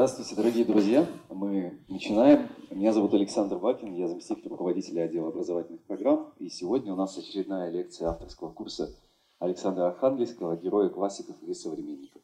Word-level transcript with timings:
Здравствуйте, 0.00 0.34
дорогие 0.34 0.64
друзья. 0.64 1.06
Мы 1.28 1.78
начинаем. 1.86 2.48
Меня 2.70 2.90
зовут 2.90 3.12
Александр 3.12 3.58
Бакин, 3.58 3.92
я 3.92 4.08
заместитель 4.08 4.48
руководителя 4.48 5.02
отдела 5.02 5.28
образовательных 5.28 5.82
программ. 5.82 6.32
И 6.38 6.48
сегодня 6.48 6.94
у 6.94 6.96
нас 6.96 7.18
очередная 7.18 7.70
лекция 7.70 8.08
авторского 8.08 8.50
курса 8.50 8.96
Александра 9.40 9.88
Архангельского 9.88 10.56
«Герои 10.56 10.88
классиков 10.88 11.36
и 11.42 11.52
современников». 11.52 12.22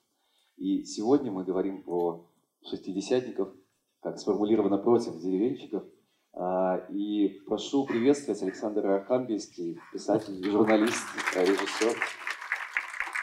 И 0.57 0.85
сегодня 0.85 1.31
мы 1.31 1.45
говорим 1.45 1.83
про 1.83 2.27
шестидесятников, 2.65 3.53
как 4.01 4.19
сформулировано 4.19 4.79
против 4.79 5.21
деревенщиков. 5.21 5.85
А, 6.33 6.79
и 6.89 7.29
прошу 7.47 7.85
приветствовать 7.85 8.43
Александра 8.43 8.97
Архангельский, 8.97 9.79
писатель, 9.93 10.43
журналист, 10.51 11.05
режиссер. 11.35 11.95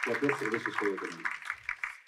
Отец 0.06 0.38
Сердечного 0.38 0.96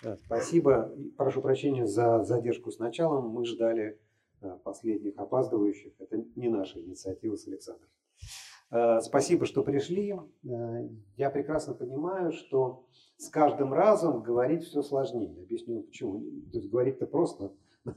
да, 0.02 0.16
Спасибо. 0.16 0.94
Прошу 1.16 1.40
прощения 1.40 1.86
за 1.86 2.22
задержку 2.22 2.70
с 2.70 2.78
началом. 2.78 3.30
Мы 3.30 3.44
ждали 3.46 3.98
э, 4.42 4.58
последних 4.62 5.18
опаздывающих. 5.18 5.92
Это 5.98 6.22
не 6.34 6.48
наша 6.48 6.80
инициатива 6.80 7.36
с 7.36 7.46
Александром. 7.46 7.88
Э, 8.70 9.00
спасибо, 9.00 9.46
что 9.46 9.62
пришли. 9.62 10.12
Э, 10.12 10.88
я 11.16 11.30
прекрасно 11.30 11.74
понимаю, 11.74 12.32
что 12.32 12.84
с 13.16 13.30
каждым 13.30 13.72
разом 13.72 14.22
говорить 14.22 14.64
все 14.64 14.82
сложнее. 14.82 15.42
Объясню 15.42 15.82
почему. 15.82 16.20
То 16.52 16.58
есть 16.58 16.68
говорить-то 16.68 17.06
просто, 17.06 17.54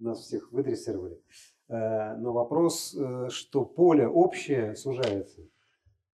нас 0.00 0.20
всех 0.20 0.50
выдрессировали. 0.50 1.20
Но 1.66 2.34
вопрос, 2.34 2.94
что 3.28 3.64
поле 3.64 4.06
общее 4.06 4.76
сужается. 4.76 5.40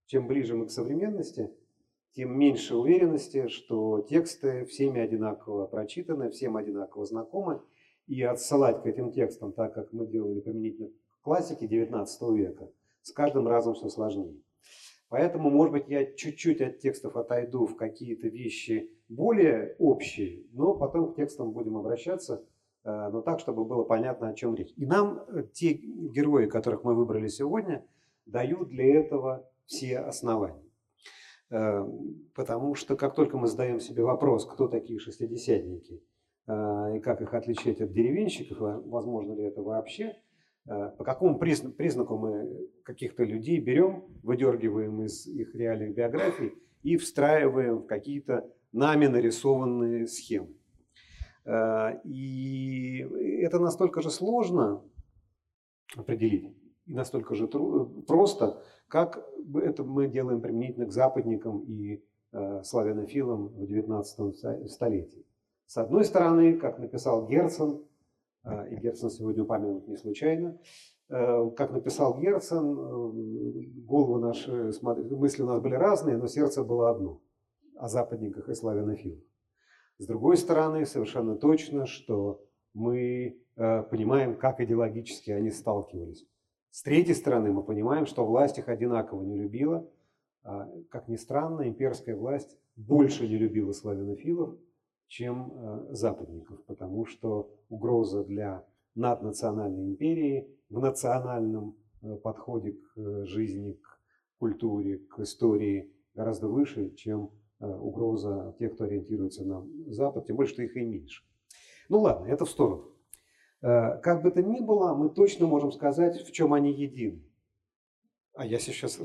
Чем 0.05 0.27
ближе 0.27 0.55
мы 0.55 0.66
к 0.66 0.71
современности, 0.71 1.51
тем 2.19 2.37
меньше 2.37 2.75
уверенности, 2.75 3.47
что 3.47 4.01
тексты 4.01 4.65
всеми 4.65 5.01
одинаково 5.01 5.67
прочитаны, 5.67 6.31
всем 6.31 6.57
одинаково 6.57 7.05
знакомы. 7.05 7.63
И 8.09 8.21
отсылать 8.23 8.83
к 8.83 8.87
этим 8.87 9.13
текстам, 9.13 9.53
так 9.53 9.73
как 9.73 9.93
мы 9.93 10.05
делали 10.05 10.41
применительно 10.41 10.89
к 10.89 11.23
классике 11.23 11.66
XIX 11.66 12.07
века, 12.35 12.71
с 13.02 13.13
каждым 13.13 13.47
разом 13.47 13.75
все 13.75 13.88
сложнее. 13.88 14.35
Поэтому, 15.09 15.49
может 15.49 15.73
быть, 15.73 15.85
я 15.87 16.13
чуть-чуть 16.13 16.60
от 16.60 16.80
текстов 16.80 17.16
отойду 17.16 17.66
в 17.66 17.77
какие-то 17.77 18.27
вещи 18.27 18.91
более 19.09 19.77
общие, 19.79 20.43
но 20.51 20.75
потом 20.75 21.13
к 21.13 21.16
текстам 21.16 21.53
будем 21.53 21.77
обращаться, 21.77 22.45
э, 22.82 23.10
но 23.13 23.23
так, 23.23 23.38
чтобы 23.38 23.65
было 23.65 23.85
понятно, 23.85 24.30
о 24.30 24.35
чем 24.35 24.57
речь. 24.57 24.73
И 24.77 24.87
нам 24.87 25.23
э, 25.29 25.45
те 25.53 25.75
герои, 25.75 26.47
которых 26.47 26.82
мы 26.82 26.97
выбрали 26.97 27.29
сегодня, 27.29 27.87
дают 28.27 28.71
для 28.71 28.99
этого 28.99 29.49
все 29.66 29.99
основания. 29.99 30.68
Э, 31.51 31.82
потому 32.35 32.74
что 32.74 32.96
как 32.96 33.15
только 33.15 33.38
мы 33.38 33.46
задаем 33.46 33.80
себе 33.80 34.02
вопрос, 34.02 34.45
кто 34.46 34.68
такие 34.68 34.99
шестидесятники 34.99 36.02
э, 36.46 36.96
и 36.96 37.01
как 37.01 37.23
их 37.23 37.32
отличать 37.32 37.80
от 37.80 37.93
деревенщиков, 37.93 38.59
возможно 38.87 39.32
ли 39.32 39.45
это 39.45 39.63
вообще, 39.63 40.15
э, 40.66 40.91
по 40.99 41.04
какому 41.04 41.38
признаку 41.38 42.19
мы 42.19 42.69
каких-то 42.85 43.24
людей 43.24 43.60
берем, 43.60 44.04
выдергиваем 44.23 45.02
из 45.04 45.26
их 45.26 45.54
реальных 45.54 45.95
биографий 45.95 46.52
и 46.82 46.96
встраиваем 46.99 47.79
в 47.79 47.87
какие-то 47.87 48.51
нами 48.73 49.07
нарисованные 49.07 50.07
схемы. 50.07 50.54
И 52.04 52.99
это 53.41 53.59
настолько 53.59 54.02
же 54.02 54.10
сложно 54.10 54.85
определить 55.96 56.54
и 56.89 56.95
настолько 56.95 57.35
же 57.35 57.47
просто, 58.07 58.63
как 58.89 59.23
это 59.55 59.85
мы 59.85 60.09
делаем 60.09 60.41
применительно 60.41 60.87
к 60.87 60.93
западникам 60.93 61.61
и 61.61 62.03
э, 62.33 62.63
славянофилам 62.65 63.49
в 63.49 63.63
XIX 63.63 64.69
столетии. 64.69 65.27
С 65.66 65.77
одной 65.77 66.05
стороны, 66.05 66.56
как 66.56 66.78
написал 66.78 67.27
Герцен, 67.27 67.83
э, 68.44 68.71
и 68.71 68.77
Герцен 68.77 69.11
сегодня 69.11 69.43
упомянут 69.43 69.87
не 69.87 69.97
случайно, 69.97 70.59
э, 71.11 71.50
как 71.56 71.72
написал 71.72 72.19
Герцен, 72.19 72.65
э, 72.65 73.66
головы 73.87 74.21
наши, 74.21 74.72
мысли 74.83 75.43
у 75.43 75.47
нас 75.47 75.60
были 75.60 75.75
разные, 75.75 76.16
но 76.16 76.27
сердце 76.27 76.65
было 76.65 76.91
одно 76.91 77.21
о 77.77 77.88
западниках 77.88 78.48
и 78.48 78.54
славянофилах. 78.54 79.22
С 79.98 80.06
другой 80.06 80.38
стороны, 80.38 80.87
совершенно 80.87 81.37
точно, 81.37 81.84
что 81.84 82.43
мы 82.72 83.43
э, 83.56 83.82
понимаем, 83.82 84.38
как 84.38 84.60
идеологически 84.60 85.32
они 85.32 85.50
сталкивались. 85.50 86.27
С 86.70 86.82
третьей 86.82 87.14
стороны, 87.14 87.52
мы 87.52 87.62
понимаем, 87.62 88.06
что 88.06 88.26
власть 88.26 88.58
их 88.58 88.68
одинаково 88.68 89.22
не 89.22 89.36
любила. 89.36 89.88
А, 90.42 90.70
как 90.90 91.08
ни 91.08 91.16
странно, 91.16 91.68
имперская 91.68 92.16
власть 92.16 92.56
больше 92.76 93.26
не 93.26 93.36
любила 93.36 93.72
славянофилов, 93.72 94.56
чем 95.08 95.52
э, 95.52 95.94
западников, 95.94 96.62
потому 96.64 97.06
что 97.06 97.50
угроза 97.68 98.24
для 98.24 98.64
наднациональной 98.94 99.86
империи 99.86 100.48
в 100.68 100.80
национальном 100.80 101.76
э, 102.02 102.16
подходе 102.16 102.72
к 102.72 102.96
э, 102.96 103.24
жизни, 103.24 103.72
к 103.72 104.00
культуре, 104.38 104.98
к 104.98 105.18
истории 105.20 105.92
гораздо 106.14 106.48
выше, 106.48 106.94
чем 106.94 107.30
угроза 107.60 108.54
тех, 108.60 108.74
кто 108.74 108.84
ориентируется 108.84 109.44
на 109.44 109.66
Запад, 109.88 110.26
тем 110.26 110.36
более, 110.36 110.52
что 110.52 110.62
их 110.62 110.76
и 110.76 110.80
меньше. 110.80 111.24
Ну 111.88 111.98
ладно, 111.98 112.26
это 112.26 112.44
в 112.44 112.50
сторону. 112.50 112.92
Э, 113.60 113.98
как 113.98 114.22
бы 114.22 114.30
то 114.30 114.42
ни 114.42 114.60
было, 114.60 114.94
мы 114.94 115.10
точно 115.10 115.46
можем 115.46 115.72
сказать, 115.72 116.22
в 116.22 116.32
чем 116.32 116.52
они 116.52 116.72
едины. 116.72 117.24
А 118.34 118.46
я 118.46 118.58
сейчас 118.60 119.00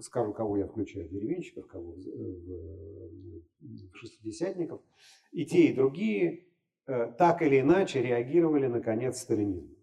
скажу, 0.00 0.32
кого 0.32 0.56
я 0.56 0.66
включаю, 0.66 1.08
деревенщиков, 1.08 1.66
кого 1.66 1.96
в 3.60 3.94
шестидесятников. 3.94 4.80
И 5.32 5.44
те, 5.44 5.66
и 5.66 5.74
другие 5.74 6.46
э, 6.86 7.12
так 7.18 7.42
или 7.42 7.60
иначе 7.60 8.00
реагировали 8.00 8.68
на 8.68 8.80
конец 8.80 9.20
сталинизма. 9.20 9.76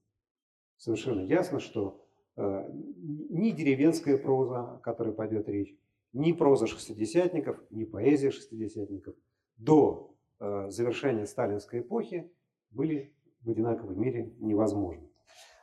Совершенно 0.77 1.22
ясно, 1.22 1.59
что 1.59 2.03
э, 2.38 2.72
ни 2.72 3.51
деревенская 3.51 4.17
проза, 4.17 4.73
о 4.73 4.79
которой 4.79 5.13
пойдет 5.13 5.47
речь, 5.47 5.77
ни 6.13 6.31
проза 6.31 6.66
шестидесятников, 6.66 7.59
ни 7.69 7.83
поэзия 7.83 8.31
шестидесятников 8.31 9.16
до 9.57 10.16
завершения 10.39 11.25
сталинской 11.25 11.79
эпохи 11.79 12.31
были 12.69 13.16
в 13.47 13.52
одинаковом 13.52 14.00
мире 14.00 14.34
невозможно. 14.40 15.08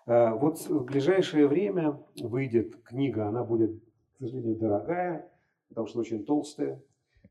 Э, 0.06 0.32
вот 0.34 0.58
в 0.58 0.84
ближайшее 0.84 1.46
время 1.46 2.02
выйдет 2.16 2.82
книга, 2.82 3.28
она 3.28 3.44
будет, 3.44 3.78
к 4.14 4.18
сожалению, 4.18 4.56
дорогая, 4.56 5.30
потому 5.68 5.86
что 5.86 6.00
очень 6.00 6.24
толстая, 6.24 6.82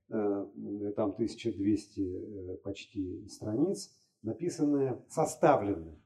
э, 0.09 0.93
там 0.95 1.11
1200 1.11 2.01
э, 2.01 2.57
почти 2.63 3.27
страниц, 3.27 3.91
написанная, 4.21 5.03
составленная 5.09 5.97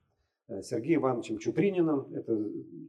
Сергеем 0.61 1.01
Ивановичем 1.01 1.39
Чуприниным, 1.39 2.13
это 2.13 2.33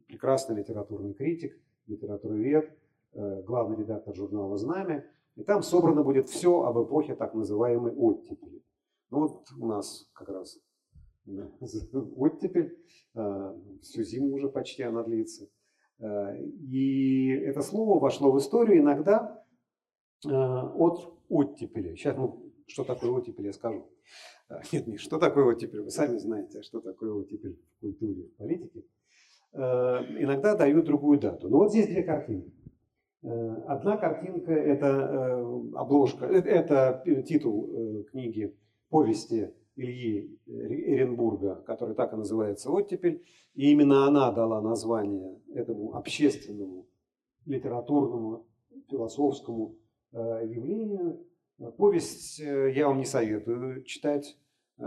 прекрасный 0.07 0.55
литературный 0.55 1.13
критик, 1.13 1.61
литературовед, 1.89 2.71
главный 3.13 3.77
редактор 3.79 4.15
журнала 4.15 4.57
«Знамя». 4.57 5.05
И 5.35 5.43
там 5.43 5.65
собрано 5.65 6.05
будет 6.05 6.29
все 6.29 6.63
об 6.63 6.81
эпохе 6.81 7.17
так 7.17 7.35
называемой 7.35 7.93
оттепели. 7.93 8.63
Ну 9.11 9.21
вот 9.21 9.49
у 9.59 9.67
нас 9.67 10.09
как 10.13 10.29
раз 10.29 10.61
оттепель, 12.17 12.79
а, 13.15 13.57
всю 13.83 14.03
зиму 14.03 14.35
уже 14.35 14.49
почти 14.49 14.83
она 14.83 15.03
длится. 15.03 15.49
А, 16.01 16.35
и 16.37 17.29
это 17.29 17.63
слово 17.63 17.99
вошло 17.99 18.33
в 18.33 18.39
историю 18.39 18.81
иногда 18.81 19.45
а, 20.27 20.73
от 20.75 21.13
оттепели. 21.29 21.95
Сейчас 21.95 22.17
мы, 22.17 22.35
что 22.67 22.85
такое 22.85 23.11
оттепель, 23.11 23.47
я 23.47 23.53
скажу. 23.53 23.91
Нет, 24.73 24.87
не 24.87 24.97
что 24.97 25.19
такое 25.19 25.45
оттепель, 25.45 25.83
вы 25.83 25.91
сами 25.91 26.17
знаете, 26.17 26.63
что 26.63 26.81
такое 26.81 27.13
оттепель 27.13 27.61
в 27.77 27.81
культуре, 27.81 28.25
в 28.25 28.37
политике. 28.37 28.85
Иногда 29.53 30.55
дают 30.55 30.87
другую 30.87 31.19
дату. 31.19 31.49
Но 31.49 31.59
вот 31.59 31.71
здесь 31.71 31.87
две 31.87 32.03
картинки. 32.03 32.53
Одна 33.23 33.97
картинка– 33.97 34.53
это 34.53 35.39
обложка, 35.75 36.27
э, 36.27 36.41
это 36.41 37.03
титул 37.27 37.69
э, 37.71 38.05
книги 38.05 38.57
повести 38.91 39.53
Ильи 39.79 40.37
Эренбурга, 40.47 41.63
который 41.67 41.95
так 41.95 42.13
и 42.13 42.17
называется 42.17 42.71
«Оттепель». 42.71 43.25
И 43.55 43.71
именно 43.71 44.07
она 44.07 44.33
дала 44.33 44.61
название 44.61 45.41
этому 45.55 45.95
общественному, 45.95 46.89
литературному, 47.47 48.47
философскому 48.91 49.77
э, 50.13 50.19
явлению. 50.47 51.25
Повесть 51.77 52.41
э, 52.41 52.73
я 52.75 52.89
вам 52.89 52.99
не 52.99 53.05
советую 53.05 53.85
читать. 53.85 54.37
Э, 54.79 54.83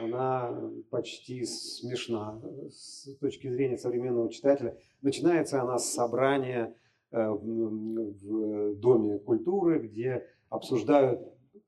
она 0.00 0.60
почти 0.90 1.44
смешна 1.44 2.42
с 2.70 3.16
точки 3.20 3.48
зрения 3.48 3.78
современного 3.78 4.32
читателя. 4.32 4.76
Начинается 5.00 5.62
она 5.62 5.78
с 5.78 5.92
собрания 5.92 6.74
в 7.12 8.74
Доме 8.76 9.18
культуры, 9.18 9.80
где 9.80 10.26
обсуждают 10.48 11.20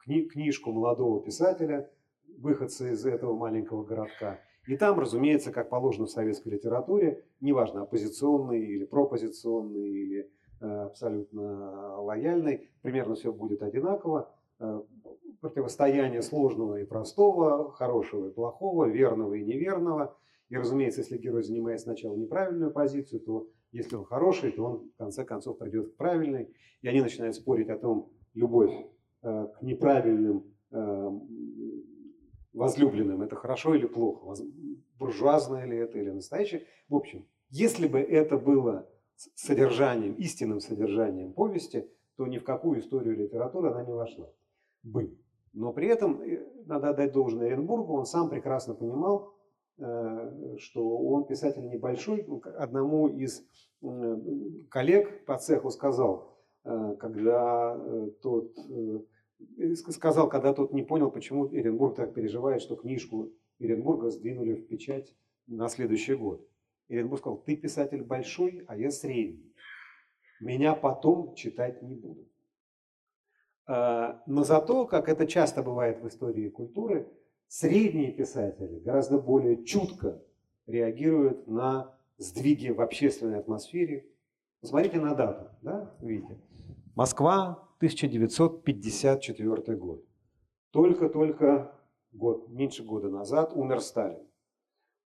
книжку 0.04 0.72
молодого 0.72 1.22
писателя– 1.22 1.88
выходцы 2.38 2.92
из 2.92 3.04
этого 3.06 3.34
маленького 3.36 3.84
городка. 3.84 4.40
И 4.66 4.76
там, 4.76 4.98
разумеется, 4.98 5.52
как 5.52 5.68
положено 5.68 6.06
в 6.06 6.10
советской 6.10 6.48
литературе, 6.50 7.24
неважно, 7.40 7.82
оппозиционный 7.82 8.64
или 8.64 8.84
пропозиционный, 8.84 9.88
или 9.88 10.30
э, 10.60 10.66
абсолютно 10.66 12.00
лояльный, 12.00 12.70
примерно 12.82 13.14
все 13.14 13.32
будет 13.32 13.62
одинаково. 13.62 14.34
Э, 14.58 14.82
противостояние 15.40 16.22
сложного 16.22 16.80
и 16.80 16.86
простого, 16.86 17.70
хорошего 17.72 18.28
и 18.28 18.32
плохого, 18.32 18.86
верного 18.86 19.34
и 19.34 19.44
неверного. 19.44 20.16
И, 20.48 20.56
разумеется, 20.56 21.02
если 21.02 21.18
герой 21.18 21.42
занимает 21.42 21.80
сначала 21.80 22.16
неправильную 22.16 22.70
позицию, 22.70 23.20
то 23.20 23.48
если 23.70 23.96
он 23.96 24.04
хороший, 24.04 24.52
то 24.52 24.64
он 24.64 24.90
в 24.90 24.96
конце 24.96 25.24
концов 25.24 25.58
придет 25.58 25.92
к 25.92 25.96
правильной. 25.96 26.54
И 26.80 26.88
они 26.88 27.02
начинают 27.02 27.34
спорить 27.34 27.68
о 27.68 27.76
том, 27.76 28.10
любовь 28.32 28.72
э, 29.22 29.46
к 29.58 29.62
неправильным 29.62 30.44
э, 30.70 31.10
возлюбленным, 32.54 33.20
это 33.22 33.36
хорошо 33.36 33.74
или 33.74 33.86
плохо, 33.86 34.34
буржуазное 34.98 35.66
ли 35.66 35.76
это 35.76 35.98
или 35.98 36.10
настоящее. 36.10 36.64
В 36.88 36.94
общем, 36.94 37.26
если 37.50 37.86
бы 37.86 37.98
это 37.98 38.38
было 38.38 38.88
содержанием, 39.34 40.14
истинным 40.14 40.60
содержанием 40.60 41.32
повести, 41.32 41.88
то 42.16 42.26
ни 42.26 42.38
в 42.38 42.44
какую 42.44 42.80
историю 42.80 43.16
литературы 43.16 43.70
она 43.70 43.84
не 43.84 43.92
вошла 43.92 44.30
бы. 44.82 45.18
Но 45.52 45.72
при 45.72 45.88
этом, 45.88 46.20
э, 46.20 46.44
надо 46.66 46.90
отдать 46.90 47.12
должное 47.12 47.46
Оренбургу, 47.46 47.94
он 47.94 48.06
сам 48.06 48.28
прекрасно 48.28 48.74
понимал, 48.74 49.34
э, 49.78 50.56
что 50.58 50.96
он 50.98 51.26
писатель 51.26 51.68
небольшой. 51.68 52.26
Одному 52.56 53.08
из 53.08 53.44
коллег 54.70 55.26
по 55.26 55.36
цеху 55.38 55.70
сказал, 55.70 56.38
э, 56.64 56.96
когда 56.98 57.78
тот 58.22 58.56
сказал, 59.76 60.28
когда 60.28 60.52
тот 60.52 60.72
не 60.72 60.82
понял, 60.82 61.10
почему 61.10 61.46
Оренбург 61.46 61.96
так 61.96 62.14
переживает, 62.14 62.62
что 62.62 62.76
книжку 62.76 63.32
Оренбурга 63.60 64.10
сдвинули 64.10 64.54
в 64.54 64.66
печать 64.66 65.14
на 65.46 65.68
следующий 65.68 66.14
год. 66.14 66.46
Оренбург 66.88 67.20
сказал, 67.20 67.38
ты 67.38 67.56
писатель 67.56 68.02
большой, 68.02 68.64
а 68.66 68.76
я 68.76 68.90
средний. 68.90 69.54
Меня 70.40 70.74
потом 70.74 71.34
читать 71.34 71.82
не 71.82 71.94
будут. 71.94 72.28
А, 73.66 74.22
но 74.26 74.44
зато, 74.44 74.86
как 74.86 75.08
это 75.08 75.26
часто 75.26 75.62
бывает 75.62 76.00
в 76.00 76.08
истории 76.08 76.48
культуры, 76.48 77.08
средние 77.48 78.12
писатели 78.12 78.80
гораздо 78.80 79.18
более 79.18 79.64
чутко 79.64 80.22
реагируют 80.66 81.46
на 81.46 81.94
сдвиги 82.18 82.68
в 82.68 82.80
общественной 82.80 83.38
атмосфере. 83.38 84.06
Посмотрите 84.60 85.00
на 85.00 85.14
дату, 85.14 85.50
да, 85.62 85.94
видите? 86.00 86.38
Москва, 86.94 87.68
1954 87.84 89.76
год. 89.76 90.02
Только-только 90.70 91.78
год, 92.12 92.48
меньше 92.48 92.82
года 92.82 93.10
назад 93.10 93.52
умер 93.54 93.80
Сталин. 93.80 94.26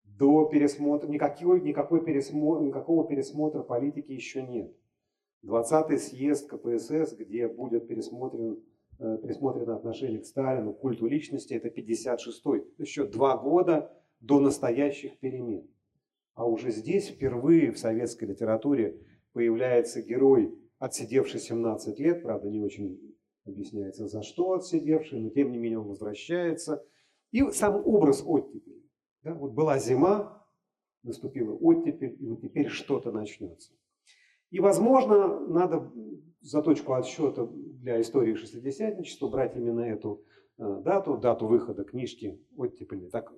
До 0.04 0.46
пересмотра, 0.46 1.08
никакой, 1.08 1.62
никакой 1.62 2.06
пересмотр, 2.06 2.62
никакого 2.62 3.08
пересмотра 3.08 3.64
политики 3.64 4.12
еще 4.12 4.44
нет. 4.44 4.72
20-й 5.44 5.98
съезд 5.98 6.48
КПСС, 6.48 7.16
где 7.16 7.48
будет 7.48 7.88
пересмотрен, 7.88 8.62
э, 9.00 9.18
пересмотрено 9.24 9.76
отношение 9.76 10.20
к 10.20 10.26
Сталину, 10.26 10.74
культу 10.74 11.08
личности, 11.08 11.54
это 11.56 11.70
56-й. 11.70 12.66
Еще 12.78 13.06
два 13.06 13.38
года 13.38 13.92
до 14.20 14.40
настоящих 14.40 15.18
перемен. 15.18 15.68
А 16.36 16.46
уже 16.46 16.70
здесь 16.70 17.08
впервые 17.08 17.72
в 17.72 17.80
советской 17.80 18.26
литературе 18.26 19.02
появляется 19.34 20.02
герой, 20.02 20.54
отсидевший 20.80 21.40
17 21.40 22.00
лет, 22.00 22.24
правда 22.24 22.50
не 22.50 22.62
очень 22.62 23.16
объясняется 23.46 24.08
за 24.08 24.24
что 24.24 24.54
отсидевший, 24.54 25.20
но 25.20 25.30
тем 25.30 25.52
не 25.52 25.58
менее 25.58 25.80
он 25.80 25.88
возвращается. 25.88 26.84
И 27.32 27.44
сам 27.52 27.76
образ 27.86 28.24
оттепели. 28.26 28.84
Да, 29.22 29.36
вот 29.36 29.52
была 29.52 29.78
зима, 29.78 30.48
наступила 31.04 31.54
оттепель, 31.54 32.16
и 32.20 32.28
вот 32.28 32.42
теперь 32.42 32.68
что-то 32.70 33.12
начнется. 33.12 33.74
И, 34.50 34.60
возможно, 34.60 35.40
надо 35.48 35.92
за 36.42 36.62
точку 36.62 36.94
отсчета 36.94 37.46
для 37.46 38.02
истории 38.02 38.34
шестидесятничества 38.34 39.28
брать 39.28 39.56
именно 39.56 39.82
эту 39.82 40.24
э, 40.58 40.82
дату, 40.84 41.18
дату 41.18 41.48
выхода 41.48 41.84
книжки 41.84 42.42
«Оттепель». 42.58 43.10
Так 43.12 43.32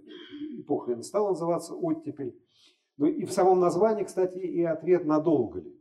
эпоха 0.58 0.94
и 0.94 1.02
стала 1.02 1.30
называться 1.30 1.74
«Оттепель». 1.74 2.40
Ну 2.98 3.08
и 3.08 3.26
в 3.26 3.32
самом 3.32 3.60
названии, 3.60 4.04
кстати, 4.04 4.38
и 4.38 4.64
ответ 4.64 5.06
«надолго 5.06 5.60
ли?». 5.60 5.81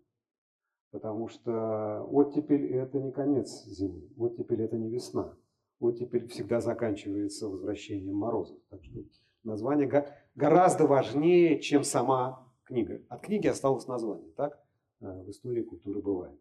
Потому 0.91 1.29
что 1.29 2.05
оттепель– 2.11 2.67
это 2.75 2.99
не 2.99 3.13
конец 3.13 3.65
зимы, 3.67 4.09
оттепель– 4.17 4.63
это 4.65 4.77
не 4.77 4.91
весна. 4.91 5.37
Оттепель 5.79 6.29
всегда 6.29 6.61
заканчивается 6.61 7.49
возвращением 7.49 8.17
морозов. 8.17 8.59
Так 8.69 8.85
что 8.85 8.99
название 9.45 9.89
гораздо 10.35 10.87
важнее, 10.87 11.61
чем 11.61 11.85
сама 11.85 12.47
книга. 12.65 13.03
От 13.09 13.23
книги 13.23 13.47
осталось 13.47 13.87
название, 13.87 14.33
так? 14.33 14.61
Э, 15.01 15.23
в 15.23 15.31
истории 15.31 15.63
культуры 15.63 16.03
бывает. 16.03 16.39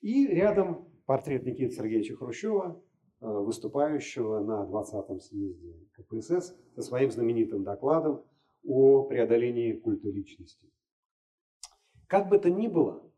И 0.00 0.26
рядом 0.26 0.88
портрет 1.04 1.44
Никиты 1.44 1.74
Сергеевича 1.74 2.16
Хрущева, 2.16 2.82
э, 3.20 3.26
выступающего 3.26 4.40
на 4.40 4.64
20-м 4.64 5.20
съезде 5.20 5.74
КПСС 5.92 6.56
со 6.74 6.82
своим 6.82 7.10
знаменитым 7.10 7.64
докладом 7.64 8.24
о 8.64 9.04
преодолении 9.04 9.72
культа 9.72 10.08
личности. 10.08 10.70
Как 12.06 12.28
бы 12.28 12.38
то 12.38 12.50
ни 12.50 12.68
было, 12.68 13.11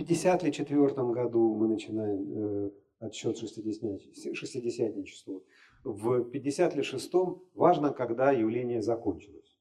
в 0.00 0.02
1954 0.02 1.12
году 1.12 1.54
мы 1.54 1.68
начинаем 1.68 2.66
э, 2.66 2.70
отсчет 3.00 3.38
шестидесятничеству. 3.38 5.44
В 5.84 6.24
56 6.24 7.12
важно, 7.54 7.92
когда 7.92 8.32
явление 8.32 8.82
закончилось. 8.82 9.58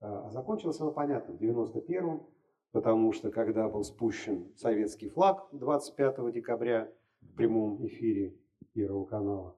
А 0.00 0.30
закончилось 0.30 0.80
оно, 0.80 0.92
понятно, 0.92 1.34
в 1.34 1.38
91 1.38 2.20
потому 2.76 3.10
что 3.12 3.30
когда 3.30 3.70
был 3.70 3.84
спущен 3.84 4.52
советский 4.54 5.08
флаг 5.08 5.48
25 5.52 6.30
декабря 6.30 6.92
в 7.22 7.34
прямом 7.34 7.86
эфире 7.86 8.36
Первого 8.74 9.06
канала, 9.06 9.56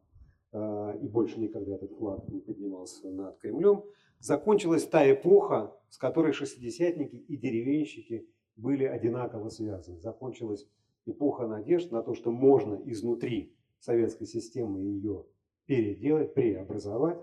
э, 0.52 0.98
и 1.02 1.08
больше 1.08 1.40
никогда 1.40 1.74
этот 1.74 1.90
флаг 1.98 2.28
не 2.28 2.38
поднимался 2.38 3.10
над 3.10 3.36
Кремлем, 3.38 3.82
закончилась 4.20 4.86
та 4.86 5.10
эпоха, 5.10 5.76
с 5.88 5.98
которой 5.98 6.32
шестидесятники 6.32 7.16
и 7.16 7.36
деревенщики 7.36 8.28
были 8.58 8.84
одинаково 8.84 9.48
связаны. 9.48 9.98
Закончилась 10.00 10.68
эпоха 11.06 11.46
надежд 11.46 11.90
на 11.90 12.02
то, 12.02 12.14
что 12.14 12.30
можно 12.30 12.80
изнутри 12.84 13.54
советской 13.78 14.26
системы 14.26 14.80
ее 14.80 15.24
переделать, 15.64 16.34
преобразовать. 16.34 17.18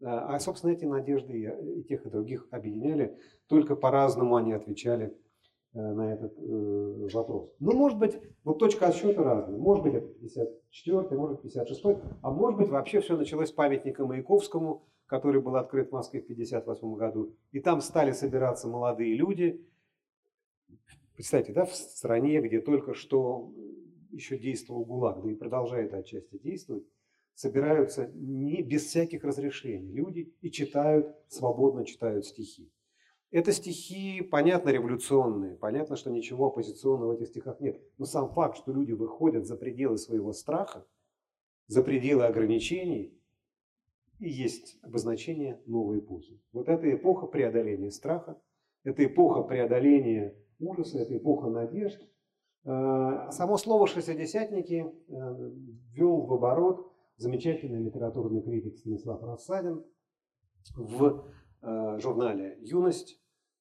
Э, 0.00 0.06
а, 0.06 0.40
собственно, 0.40 0.72
эти 0.72 0.84
надежды 0.84 1.54
и 1.76 1.84
тех, 1.84 2.04
и 2.04 2.10
других 2.10 2.48
объединяли, 2.50 3.16
только 3.46 3.76
по-разному 3.76 4.34
они 4.34 4.52
отвечали 4.52 5.16
Э, 5.72 5.92
на 5.92 6.12
этот 6.12 6.36
э, 6.36 7.08
вопрос. 7.14 7.54
Ну, 7.60 7.72
может 7.72 7.96
быть, 7.96 8.18
вот 8.42 8.58
точка 8.58 8.88
отсчета 8.88 9.22
разная. 9.22 9.56
Может 9.56 9.84
быть, 9.84 9.94
это 9.94 10.08
54 10.08 11.16
может 11.16 11.36
быть, 11.36 11.42
56 11.42 11.84
а 12.22 12.30
может 12.32 12.58
быть, 12.58 12.68
вообще 12.68 13.00
все 13.00 13.16
началось 13.16 13.50
с 13.50 13.52
памятника 13.52 14.04
Маяковскому, 14.04 14.82
который 15.06 15.40
был 15.40 15.54
открыт 15.54 15.90
в 15.90 15.92
Москве 15.92 16.22
в 16.22 16.26
58 16.26 16.94
году. 16.96 17.36
И 17.52 17.60
там 17.60 17.80
стали 17.82 18.10
собираться 18.10 18.66
молодые 18.66 19.14
люди. 19.14 19.64
Представьте, 21.14 21.52
да, 21.52 21.64
в 21.64 21.74
стране, 21.74 22.40
где 22.40 22.60
только 22.60 22.94
что 22.94 23.52
еще 24.10 24.38
действовал 24.38 24.84
ГУЛАГ, 24.84 25.22
да 25.22 25.30
и 25.30 25.34
продолжает 25.34 25.92
отчасти 25.94 26.38
действовать, 26.38 26.84
собираются 27.34 28.10
не, 28.14 28.62
без 28.62 28.86
всяких 28.86 29.24
разрешений 29.24 29.92
люди 29.92 30.34
и 30.40 30.50
читают, 30.50 31.14
свободно 31.28 31.84
читают 31.84 32.26
стихи. 32.26 32.72
Это 33.30 33.52
стихи, 33.52 34.22
понятно, 34.22 34.70
революционные, 34.70 35.56
понятно, 35.56 35.94
что 35.94 36.10
ничего 36.10 36.48
оппозиционного 36.48 37.12
в 37.12 37.16
этих 37.16 37.28
стихах 37.28 37.60
нет. 37.60 37.80
Но 37.96 38.04
сам 38.04 38.28
факт, 38.30 38.58
что 38.58 38.72
люди 38.72 38.92
выходят 38.92 39.46
за 39.46 39.56
пределы 39.56 39.98
своего 39.98 40.32
страха, 40.32 40.84
за 41.68 41.82
пределы 41.84 42.24
ограничений, 42.24 43.16
и 44.18 44.28
есть 44.28 44.78
обозначение 44.82 45.62
новой 45.64 46.00
эпохи. 46.00 46.40
Вот 46.52 46.68
эта 46.68 46.92
эпоха 46.92 47.26
преодоления 47.26 47.90
страха, 47.90 48.40
это 48.82 49.04
эпоха 49.04 49.42
преодоления 49.42 50.36
ужаса, 50.60 50.98
это 50.98 51.16
эпоха 51.16 51.48
надежд. 51.48 52.00
А 52.64 53.32
само 53.32 53.56
слово 53.56 53.86
«шестидесятники» 53.86 54.84
э, 54.84 55.50
ввел 55.94 56.20
в 56.26 56.32
оборот 56.34 56.92
замечательный 57.16 57.82
литературный 57.82 58.42
критик 58.42 58.76
Станислав 58.76 59.22
Рассадин 59.22 59.82
в 60.76 61.24
э, 61.62 61.98
журнале 62.00 62.58
«Юность» 62.60 63.18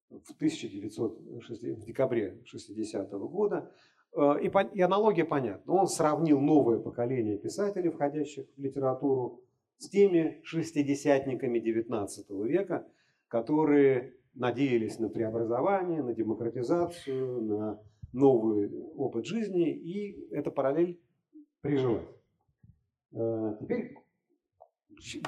в, 0.10 0.36
1960, 0.36 1.78
в 1.78 1.86
декабре 1.86 2.42
60 2.44 3.14
-го 3.14 3.30
года. 3.30 3.72
Э, 4.14 4.36
и, 4.42 4.52
и 4.74 4.82
аналогия 4.82 5.24
понятна. 5.24 5.74
Он 5.74 5.88
сравнил 5.88 6.42
новое 6.42 6.80
поколение 6.80 7.38
писателей, 7.38 7.90
входящих 7.90 8.48
в 8.58 8.62
литературу, 8.62 9.42
с 9.78 9.88
теми 9.88 10.42
шестидесятниками 10.44 11.60
XIX 11.60 12.08
века, 12.46 12.86
которые 13.30 14.19
надеялись 14.34 15.00
на 15.00 15.10
преобразование, 15.10 16.02
на 16.02 16.14
демократизацию, 16.14 17.42
на 17.42 17.80
новый 18.14 18.72
опыт 18.96 19.26
жизни, 19.26 19.70
и 19.70 20.30
эта 20.32 20.52
параллель 20.52 21.00
прижилась. 21.62 22.08
Э, 23.12 23.56
теперь 23.60 23.98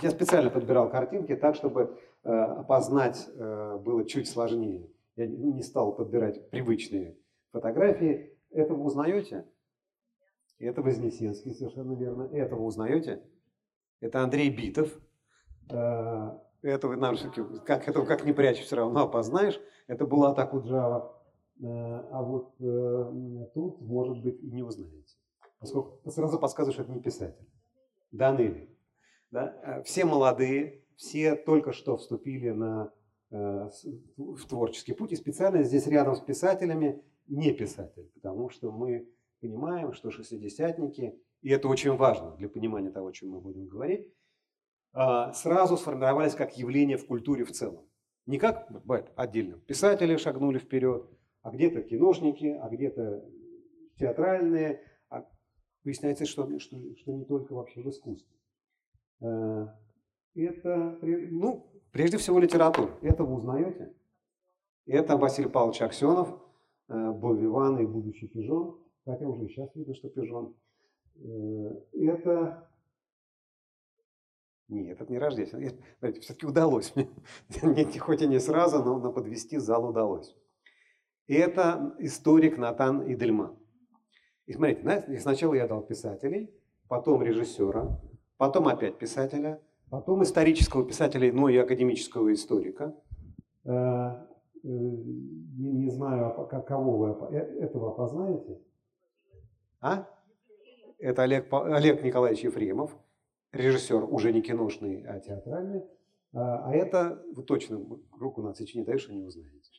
я 0.02 0.10
специально 0.10 0.50
подбирал 0.50 0.90
картинки 0.90 1.36
так, 1.36 1.56
чтобы 1.56 1.98
э, 2.24 2.30
опознать 2.30 3.30
э, 3.34 3.78
было 3.78 4.06
чуть 4.06 4.28
сложнее. 4.28 4.90
Я 5.16 5.28
не 5.28 5.62
стал 5.62 5.96
подбирать 5.96 6.50
привычные 6.50 7.18
фотографии. 7.52 8.38
Это 8.50 8.74
вы 8.74 8.84
узнаете? 8.84 9.46
Это 10.58 10.82
Вознесенский, 10.82 11.54
совершенно 11.54 11.94
верно. 11.94 12.30
Это 12.32 12.56
вы 12.56 12.66
узнаете? 12.66 13.24
Это 14.00 14.22
Андрей 14.22 14.50
Битов. 14.50 15.00
Э, 16.62 16.70
это 16.70 16.88
вы 16.88 16.98
нам 16.98 17.16
все-таки, 17.16 17.42
как, 17.66 17.88
этого 17.88 18.06
как 18.06 18.26
не 18.26 18.34
прячь, 18.34 18.62
все 18.62 18.76
равно 18.76 19.04
опознаешь. 19.04 19.60
Это 19.88 20.06
была 20.06 20.34
так 20.34 20.54
Джава. 20.54 21.18
Э, 21.60 21.66
а 21.66 22.22
вот 22.24 22.56
э, 22.60 23.48
тут, 23.54 23.82
может 23.82 24.22
быть, 24.22 24.42
и 24.42 24.52
не 24.52 24.64
узнаете. 24.64 25.16
Поскольку 25.60 26.10
сразу 26.10 26.40
подсказываю, 26.40 26.74
что 26.74 26.84
это 26.84 26.92
не 26.92 27.02
писатель. 27.02 27.48
Данели. 28.12 28.76
Да? 29.30 29.82
Все 29.86 30.06
молодые, 30.06 30.84
все 30.96 31.36
только 31.36 31.72
что 31.72 31.98
вступили 31.98 32.50
на, 32.50 32.92
в 33.30 34.46
творческий 34.50 34.94
путь. 34.94 35.14
И 35.14 35.16
специально 35.16 35.64
здесь 35.64 35.88
рядом 35.88 36.16
с 36.16 36.20
писателями 36.20 37.02
не 37.28 37.54
писатель, 37.54 38.12
потому 38.16 38.50
что 38.50 38.72
мы 38.72 39.08
понимаем, 39.40 39.94
что 39.94 40.12
шестидесятники, 40.12 41.18
и 41.42 41.50
это 41.50 41.68
очень 41.68 41.96
важно 41.96 42.36
для 42.38 42.50
понимания 42.50 42.90
того, 42.90 43.08
о 43.08 43.14
чем 43.14 43.30
мы 43.30 43.40
будем 43.40 43.68
говорить, 43.68 44.12
сразу 44.94 45.78
сформировались 45.78 46.36
как 46.36 46.58
явление 46.58 46.98
в 46.98 47.06
культуре 47.06 47.46
в 47.46 47.52
целом. 47.52 47.86
Не 48.26 48.38
как 48.38 48.68
бывает 48.70 49.12
отдельно. 49.16 49.58
Писатели 49.58 50.16
шагнули 50.18 50.60
вперед, 50.60 51.10
а 51.42 51.52
где-то 51.52 51.82
киношники, 51.82 52.46
а 52.62 52.70
где-то 52.70 53.26
театральные. 53.98 54.82
А 55.10 55.26
выясняется, 55.84 56.26
что, 56.26 56.60
что, 56.60 56.78
что 56.98 57.12
не 57.14 57.26
только 57.26 57.54
вообще 57.54 57.82
в 57.82 57.90
искусстве. 57.90 58.36
А, 59.22 59.76
это, 60.36 61.00
ну, 61.02 61.72
прежде 61.92 62.18
всего 62.18 62.40
литература. 62.40 62.92
Это 63.02 63.24
вы 63.24 63.36
узнаете. 63.36 63.94
Это 64.86 65.18
Василий 65.18 65.50
Павлович 65.50 65.82
Аксенов, 65.82 66.30
э, 66.90 67.12
был 67.12 67.36
Виван 67.36 67.80
и 67.80 67.86
будущий 67.86 68.28
пижон 68.28 68.82
хотя 69.06 69.28
уже 69.28 69.48
сейчас 69.48 69.74
видно, 69.76 69.94
что 69.96 70.10
пижон. 70.10 70.56
Э, 71.16 71.82
это... 71.94 72.68
Нет, 74.72 75.02
это 75.02 75.12
не 75.12 75.20
рождественский. 75.20 75.78
Все-таки 76.22 76.46
удалось 76.46 76.94
мне. 76.96 77.10
Хоть 78.00 78.22
и 78.22 78.28
не 78.28 78.40
сразу, 78.40 78.82
но, 78.82 78.98
но 79.00 79.12
подвести 79.12 79.58
зал 79.58 79.90
удалось. 79.90 80.34
Это 81.28 81.94
историк 82.00 82.58
Натан 82.58 83.12
Идельман. 83.12 83.58
И 84.46 84.54
смотрите, 84.54 84.82
знаете, 84.82 85.20
сначала 85.20 85.54
я 85.56 85.68
дал 85.68 85.82
писателей, 85.82 86.50
потом 86.88 87.22
режиссера, 87.22 88.00
потом 88.38 88.70
опять 88.70 88.98
писателя, 88.98 89.62
потом 89.90 90.24
исторического 90.24 90.86
писателя, 90.86 91.32
но 91.34 91.50
и 91.50 91.58
академического 91.58 92.32
историка. 92.32 92.96
Э, 93.66 93.72
э, 93.72 94.68
не, 94.68 95.72
не 95.72 95.90
знаю, 95.90 96.34
кого 96.66 96.98
вы 96.98 97.38
этого 97.38 97.92
опознаете. 97.92 98.62
А? 99.82 100.08
Это 100.98 101.24
Олег, 101.24 101.52
Олег 101.52 102.04
Николаевич 102.04 102.44
Ефремов, 102.46 102.98
режиссер 103.52 104.04
уже 104.04 104.32
не 104.32 104.42
киношный, 104.42 105.04
а 105.04 105.20
театральный. 105.20 105.84
А, 106.34 106.70
а 106.70 106.74
это, 106.74 107.24
вы 107.34 107.44
точно 107.44 107.86
руку 108.20 108.42
на 108.42 108.52
отсечение 108.52 108.86
и 108.96 109.16
не 109.16 109.24
узнаете. 109.24 109.72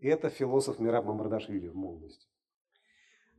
Это 0.00 0.30
философ 0.30 0.78
Мираб 0.78 1.04
Мамардашвили 1.04 1.68
в 1.68 1.76
молодости. 1.76 2.26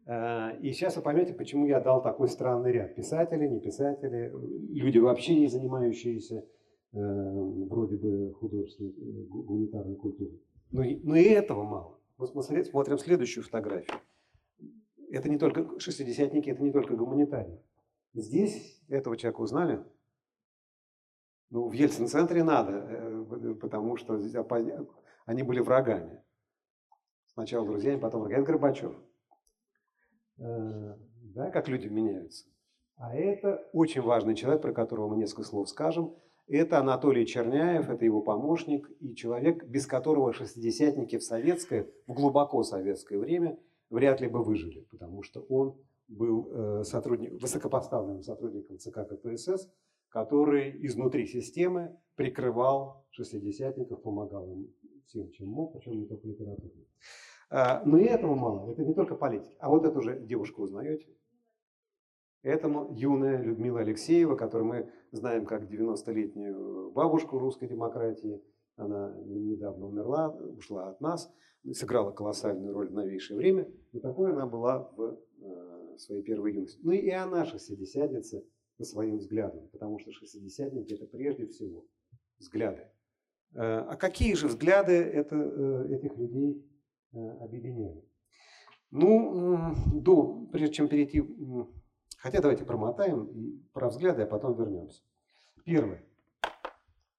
А, 0.06 0.52
и 0.62 0.72
сейчас 0.72 0.96
вы 0.96 1.02
поймете, 1.02 1.34
почему 1.34 1.66
я 1.66 1.80
дал 1.80 2.02
такой 2.02 2.28
странный 2.30 2.72
ряд. 2.72 2.96
Писатели, 2.96 3.48
не 3.48 3.60
писатели, 3.60 4.32
люди 4.74 5.00
вообще 5.00 5.40
не 5.40 5.48
занимающиеся 5.48 6.36
э, 6.36 6.46
вроде 6.94 7.98
бы 7.98 8.34
художественной, 8.36 8.92
э, 8.92 9.26
гуманитарной 9.28 9.96
культурой. 9.96 10.42
Но, 10.72 10.84
но 11.04 11.16
и 11.16 11.24
этого 11.24 11.64
мало. 11.64 12.00
Вот 12.18 12.30
смотрим 12.30 12.98
следующую 12.98 13.44
фотографию 13.44 14.00
это 15.12 15.30
не 15.30 15.38
только 15.38 15.80
шестидесятники, 15.80 16.50
это 16.50 16.64
не 16.64 16.72
только 16.72 16.96
гуманитарии. 16.96 17.60
Здесь 18.14 18.82
этого 18.90 19.18
человека 19.18 19.42
узнали. 19.42 19.84
Ну, 21.50 21.68
в 21.68 21.74
Ельцин-центре 21.74 22.44
надо, 22.44 22.72
э, 22.74 23.56
потому 23.60 23.98
что 23.98 24.20
они 25.26 25.44
были 25.44 25.60
врагами. 25.60 26.24
Сначала 27.28 27.66
друзьями, 27.66 28.00
потом 28.00 28.22
врагами. 28.22 28.44
Это 28.44 28.52
Горбачев. 28.52 28.96
Э, 30.38 30.98
да, 31.34 31.52
как 31.52 31.68
люди 31.68 31.88
меняются. 31.88 32.48
А 32.96 33.16
это 33.16 33.68
очень 33.74 34.02
важный 34.02 34.36
человек, 34.36 34.62
про 34.62 34.74
которого 34.74 35.10
мы 35.10 35.18
несколько 35.18 35.44
слов 35.44 35.70
скажем. 35.70 36.16
Это 36.48 36.80
Анатолий 36.80 37.26
Черняев, 37.26 37.90
это 37.90 38.04
его 38.04 38.22
помощник 38.22 38.90
и 39.00 39.16
человек, 39.16 39.64
без 39.66 39.88
которого 39.88 40.34
шестидесятники 40.34 41.18
в 41.18 41.24
советское, 41.24 41.90
в 42.08 42.14
глубоко 42.14 42.64
советское 42.64 43.18
время– 43.18 43.58
вряд 43.92 44.22
ли 44.22 44.28
бы 44.28 44.44
выжили, 44.44 44.88
потому 44.90 45.22
что 45.22 45.42
он 45.42 45.76
был 46.12 46.50
э, 46.52 46.84
сотрудник, 46.84 47.42
высокопоставленным 47.42 48.22
сотрудником 48.22 48.78
ЦК 48.78 49.08
КПСС, 49.08 49.70
который 50.10 50.86
изнутри 50.86 51.26
системы 51.26 51.98
прикрывал 52.16 53.06
шестидесятников, 53.12 54.02
помогал 54.02 54.52
им 54.52 54.74
всем, 55.06 55.32
чем 55.32 55.48
мог, 55.48 55.74
причем 55.74 56.00
не 56.00 56.06
только 56.06 56.28
литературно. 56.28 56.86
А, 57.50 57.82
но 57.86 57.98
и 57.98 58.04
этого 58.04 58.36
мало, 58.36 58.72
это 58.72 58.84
не 58.84 58.94
только 58.94 59.16
политики. 59.16 59.56
А 59.60 59.70
вот 59.70 59.86
эту 59.86 60.02
же 60.02 60.20
девушку 60.20 60.64
узнаете? 60.64 61.08
Этому 62.44 62.94
юная 62.94 63.42
Людмила 63.42 63.82
Алексеева, 63.82 64.36
которую 64.36 64.68
мы 64.68 64.92
знаем 65.12 65.46
как 65.46 65.64
90-летнюю 65.64 66.92
бабушку 66.92 67.40
русской 67.40 67.68
демократии. 67.68 68.42
Она 68.76 69.14
недавно 69.26 69.86
умерла, 69.86 70.30
ушла 70.30 70.90
от 70.90 71.02
нас 71.02 71.32
сыграла 71.74 72.12
колоссальную 72.12 72.74
роль 72.74 72.90
в 72.90 72.94
новейшее 72.94 73.38
время, 73.38 73.72
но 73.94 74.00
такой 74.00 74.32
она 74.32 74.46
была 74.46 74.90
в 74.96 75.20
э, 75.42 75.71
своей 75.98 76.24
первой 76.24 76.54
юности. 76.54 76.80
Ну 76.84 76.92
и 76.92 77.10
она 77.10 77.46
шестидесятница 77.46 78.44
по 78.78 78.84
своим 78.84 79.18
взглядам, 79.18 79.68
потому 79.70 80.00
что 80.00 80.12
шестидесятники– 80.12 80.94
это 80.96 81.06
прежде 81.06 81.48
всего 81.48 81.86
взгляды. 82.40 82.88
Э, 83.54 83.80
а 83.90 83.96
какие 83.96 84.34
же 84.34 84.48
взгляды 84.48 84.94
это, 84.94 85.36
э, 85.36 85.96
этих 85.96 86.18
людей 86.18 86.66
объединяют? 87.14 88.06
Ну, 88.90 89.74
до, 89.94 90.48
прежде 90.52 90.74
чем 90.76 90.88
перейти, 90.88 91.24
хотя 92.18 92.42
давайте 92.42 92.66
промотаем 92.66 93.26
и 93.26 93.58
про 93.74 93.90
взгляды, 93.90 94.24
а 94.24 94.28
потом 94.28 94.58
вернемся. 94.58 95.02
Первое. 95.64 96.04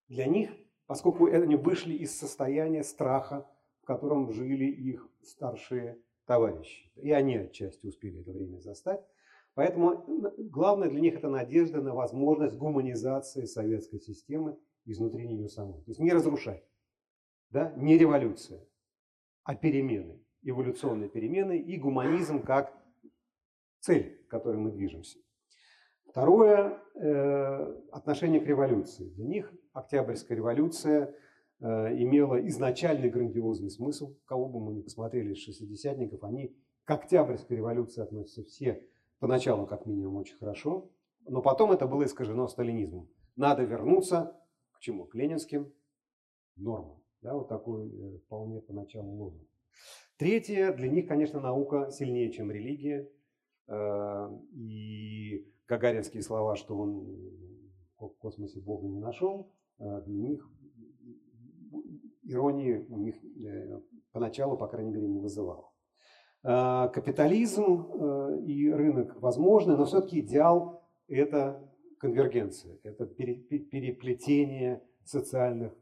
Для 0.09 0.27
них, 0.27 0.51
поскольку 0.87 1.27
они 1.27 1.57
вышли 1.57 1.95
из 1.95 2.19
состояния 2.19 2.85
страха, 2.85 3.47
в 3.83 3.87
котором 3.87 4.31
жили 4.33 4.67
их 4.67 5.09
старшие 5.23 5.99
товарищи. 6.33 6.91
И 6.97 7.13
они 7.13 7.37
отчасти 7.37 7.87
успели 7.87 8.23
это 8.23 8.33
время 8.33 8.59
застать. 8.59 9.05
Поэтому 9.53 10.03
главное 10.39 10.89
для 10.89 11.01
них 11.01 11.15
это 11.15 11.29
надежда 11.29 11.83
на 11.83 11.95
возможность 11.95 12.57
гуманизации 12.57 13.45
советской 13.45 14.01
системы 14.01 14.59
изнутри 14.87 15.29
нее 15.29 15.51
самой. 15.51 15.83
То 15.83 15.91
есть 15.91 16.01
не 16.01 16.11
разрушать, 16.11 16.65
да? 17.51 17.71
не 17.77 17.99
революция, 17.99 18.67
а 19.45 19.55
перемены, 19.55 20.25
эволюционные 20.41 21.11
перемены 21.11 21.59
и 21.59 21.77
гуманизм 21.77 22.43
как 22.43 22.73
цель, 23.81 24.25
к 24.27 24.31
которой 24.31 24.57
мы 24.57 24.71
движемся. 24.71 25.19
Второе 26.07 26.79
э, 26.95 27.83
отношение 27.93 28.41
к 28.41 28.47
революции. 28.47 29.11
Для 29.11 29.27
них 29.27 29.53
Октябрьская 29.75 30.39
революция 30.39 31.15
имела 31.63 32.45
изначальный 32.49 33.09
грандиозный 33.09 33.71
смысл. 33.71 34.17
Кого 34.25 34.49
бы 34.49 34.61
мы 34.61 34.75
ни 34.75 34.83
посмотрели 34.83 35.33
из 35.33 35.39
шестидесятников, 35.39 36.25
они 36.25 36.57
к 36.85 36.91
Октябрьской 36.91 37.57
революции 37.57 38.03
относятся 38.03 38.43
все 38.43 38.85
поначалу 39.21 39.67
как 39.67 39.87
минимум 39.87 40.17
очень 40.17 40.37
хорошо, 40.37 40.91
но 41.29 41.41
потом 41.43 41.71
это 41.71 41.87
было 41.87 42.05
искажено 42.05 42.49
сталинизмом. 42.49 43.09
Надо 43.37 43.63
вернуться 43.63 44.37
к 44.73 44.81
чему? 44.81 45.05
К 45.05 45.15
ленинским 45.15 45.73
нормам. 46.57 47.01
Да, 47.21 47.35
вот 47.35 47.49
такой 47.49 47.89
э, 47.89 48.19
вполне 48.27 48.61
поначалу 48.61 49.13
лозунг. 49.13 49.49
Третье, 50.17 50.73
для 50.73 50.89
них, 50.89 51.07
конечно, 51.07 51.41
наука 51.41 51.91
сильнее, 51.93 52.33
чем 52.33 52.51
религия. 52.51 53.09
Э, 53.69 54.29
и 54.53 55.49
гагаринские 55.69 56.23
слова, 56.23 56.57
что 56.57 56.77
он 56.77 57.07
в 57.99 58.09
космосе 58.19 58.61
Бога 58.61 58.89
не 58.89 58.99
нашел, 58.99 59.53
для 59.79 60.19
них 60.19 60.51
иронии 62.33 62.87
у 62.89 62.99
них 62.99 63.17
э, 63.25 63.81
поначалу, 64.13 64.57
по 64.57 64.67
крайней 64.67 64.91
мере, 64.91 65.09
не 65.09 65.21
вызывало. 65.21 65.73
А, 66.45 66.89
капитализм 66.89 67.63
э, 67.63 68.41
и 68.47 68.71
рынок 68.71 69.21
возможны, 69.21 69.77
но 69.77 69.85
все-таки 69.85 70.21
идеал– 70.21 70.83
это 71.09 71.69
конвергенция, 71.99 72.79
это 72.83 73.07
переплетение 73.07 74.83
социальных 75.05 75.73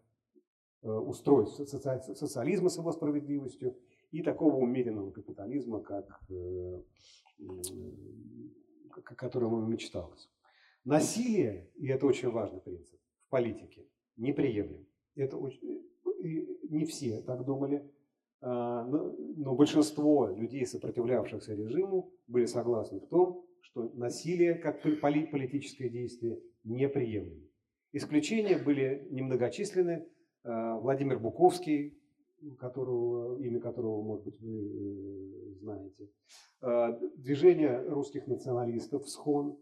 э, 0.83 0.91
устройств, 0.91 1.67
социализма 1.67 2.69
с 2.69 2.77
его 2.77 2.93
справедливостью 2.93 3.79
и 4.11 4.23
такого 4.23 4.57
умеренного 4.57 5.13
капитализма, 5.13 5.81
как, 5.81 6.05
к 8.93 9.15
которому 9.17 9.67
мечталось. 9.67 10.29
Насилие, 10.85 11.71
и 11.77 11.89
это 11.89 12.07
очень 12.07 12.31
важный 12.31 12.61
принцип, 12.61 13.01
в 13.27 13.31
политике 13.31 13.87
неприемлем. 14.17 14.87
Это 15.15 15.37
очень, 15.37 15.87
не 16.69 16.85
все 16.85 17.21
так 17.23 17.45
думали. 17.45 17.85
а, 18.41 18.85
но 18.85 19.55
большинство 19.55 20.29
людей, 20.29 20.67
сопротивлявшихся 20.67 21.55
режиму, 21.55 22.11
были 22.27 22.47
согласны 22.47 23.01
в 23.01 23.07
том, 23.07 23.45
что 23.61 23.91
насилие 23.95 24.55
как 24.55 24.83
политическое 24.83 25.89
действие 25.89 26.41
неприемлемо. 26.65 27.47
Исключения 27.93 28.57
были 28.57 29.07
немногочисленны. 29.11 30.07
А, 30.45 30.79
Владимир 30.79 31.19
Буковский, 31.19 31.99
которого, 32.59 33.39
имя 33.43 33.61
которого, 33.61 34.03
может 34.03 34.25
быть, 34.25 34.41
вы 34.41 34.57
э, 34.57 35.55
знаете. 35.61 36.09
А, 36.61 36.99
движение 37.17 37.81
русских 37.89 38.27
националистов 38.27 39.09
СХОН, 39.09 39.59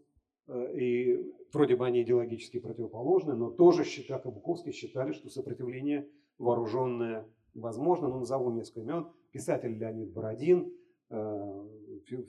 и 0.73 1.33
вроде 1.53 1.75
бы 1.75 1.85
они 1.85 2.01
идеологически 2.01 2.59
противоположны, 2.59 3.35
но 3.35 3.49
тоже, 3.49 3.83
как 4.07 4.25
и 4.25 4.29
Буковский, 4.29 4.71
считали, 4.71 5.11
что 5.11 5.29
сопротивление 5.29 6.09
вооруженное 6.37 7.27
возможно. 7.53 8.07
Но 8.07 8.19
назову 8.19 8.51
несколько 8.51 8.81
имен. 8.81 9.07
Писатель 9.31 9.77
Леонид 9.77 10.11
Бородин, 10.11 10.73
э, 11.09 11.67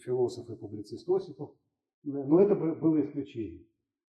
философ 0.00 0.50
и 0.50 0.56
публицист 0.56 1.08
Осипов. 1.08 1.50
Но 2.02 2.40
это 2.40 2.54
было 2.54 3.00
исключение. 3.00 3.64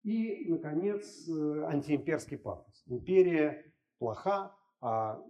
И, 0.03 0.45
наконец, 0.49 1.29
антиимперский 1.29 2.37
пафос. 2.37 2.83
Империя 2.87 3.71
плоха, 3.99 4.55
а 4.79 5.23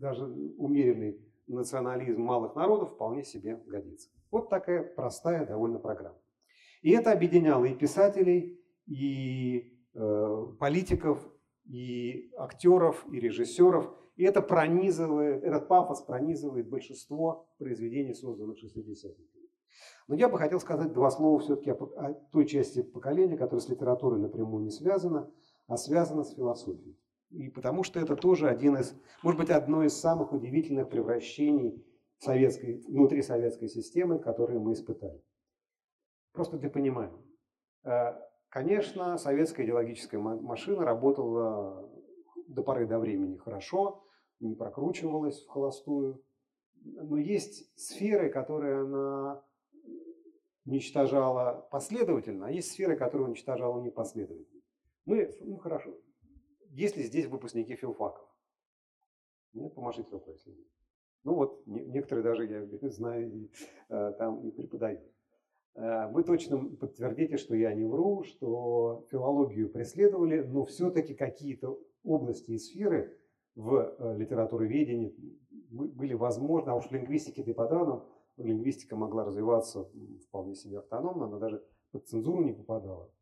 даже 0.00 0.24
умеренный 0.58 1.20
национализм 1.46 2.22
малых 2.22 2.56
народов 2.56 2.92
вполне 2.94 3.22
себе 3.22 3.56
годится. 3.66 4.10
Вот 4.30 4.48
такая 4.48 4.82
простая 4.82 5.46
довольно 5.46 5.78
программа. 5.78 6.18
И 6.84 6.90
это 6.90 7.12
объединяло 7.12 7.64
и 7.64 7.74
писателей, 7.74 8.60
и 8.86 9.72
э, 9.94 10.46
политиков, 10.60 11.18
и 11.64 12.30
актеров, 12.36 13.06
и 13.10 13.18
режиссеров. 13.18 13.90
И 14.16 14.24
это 14.24 14.42
пронизывает, 14.42 15.42
этот 15.42 15.66
пафос 15.66 16.02
пронизывает 16.02 16.68
большинство 16.68 17.48
произведений, 17.56 18.12
созданных 18.12 18.58
в 18.58 18.64
60-х. 18.64 19.14
Но 20.08 20.14
я 20.14 20.28
бы 20.28 20.36
хотел 20.36 20.60
сказать 20.60 20.92
два 20.92 21.10
слова 21.10 21.38
все-таки 21.38 21.70
о, 21.70 21.74
о 21.74 22.12
той 22.30 22.44
части 22.44 22.82
поколения, 22.82 23.38
которая 23.38 23.62
с 23.62 23.68
литературой 23.70 24.20
напрямую 24.20 24.64
не 24.64 24.70
связана, 24.70 25.32
а 25.66 25.78
связана 25.78 26.22
с 26.22 26.34
философией. 26.34 26.98
И 27.30 27.48
потому 27.48 27.82
что 27.82 27.98
это 27.98 28.14
тоже 28.14 28.46
один 28.46 28.76
из, 28.76 28.94
может 29.22 29.40
быть, 29.40 29.48
одно 29.48 29.84
из 29.84 29.94
самых 29.94 30.34
удивительных 30.34 30.90
превращений 30.90 31.82
советской, 32.18 32.84
внутри 32.86 33.22
советской 33.22 33.68
системы, 33.68 34.18
которые 34.18 34.60
мы 34.60 34.74
испытали. 34.74 35.22
Просто 36.34 36.58
для 36.58 36.68
понимания. 36.68 37.22
Э, 37.84 38.20
конечно, 38.48 39.16
советская 39.18 39.64
идеологическая 39.64 40.18
машина 40.18 40.84
работала 40.84 41.88
до 42.48 42.62
поры 42.64 42.86
до 42.86 42.98
времени 42.98 43.36
хорошо, 43.36 44.04
не 44.40 44.56
прокручивалась 44.56 45.44
в 45.44 45.48
холостую. 45.48 46.24
Но 46.82 47.16
есть 47.16 47.72
сферы, 47.78 48.30
которые 48.30 48.82
она 48.82 49.44
уничтожала 50.66 51.68
последовательно, 51.70 52.48
а 52.48 52.50
есть 52.50 52.72
сферы, 52.72 52.96
которые 52.96 53.28
уничтожала 53.28 53.80
непоследовательно. 53.80 54.62
Мы, 55.06 55.32
ну 55.40 55.56
хорошо, 55.58 55.96
есть 56.70 56.96
ли 56.96 57.04
здесь 57.04 57.26
выпускники 57.26 57.76
филфаков? 57.76 58.28
Нет, 59.52 59.72
помашите 59.72 60.10
рукой, 60.10 60.34
если 60.34 60.50
нет. 60.50 60.66
Ну 61.22 61.34
вот, 61.36 61.62
некоторые 61.66 62.24
даже, 62.24 62.44
я 62.44 62.66
знаю, 62.90 63.32
и, 63.32 63.50
э, 63.88 64.12
там 64.18 64.40
и 64.40 64.50
преподают. 64.50 65.13
Э, 65.74 66.10
вы 66.10 66.24
точно 66.24 66.58
подтвердите, 66.76 67.36
что 67.36 67.54
я 67.54 67.72
не 67.74 67.84
вру, 67.84 68.24
что 68.24 69.06
филологию 69.10 69.70
преследовали, 69.70 70.40
но 70.40 70.64
все-таки 70.64 71.14
какие-то 71.14 71.78
области 72.04 72.52
и 72.52 72.58
сферы 72.58 73.18
в 73.54 73.96
э, 73.98 74.16
литературоведении 74.16 75.14
были 75.70 76.14
возможны, 76.14 76.70
а 76.70 76.74
уж 76.74 76.86
в 76.86 76.92
лингвистике 76.92 77.42
и 77.42 77.52
подавно 77.52 78.04
лингвистика 78.36 78.96
могла 78.96 79.24
развиваться 79.24 79.88
вполне 80.28 80.54
себе 80.54 80.78
автономно, 80.78 81.26
она 81.26 81.38
даже 81.38 81.64
под 81.92 82.06
цензуру 82.08 82.42
не 82.42 82.52
попадала. 82.52 83.12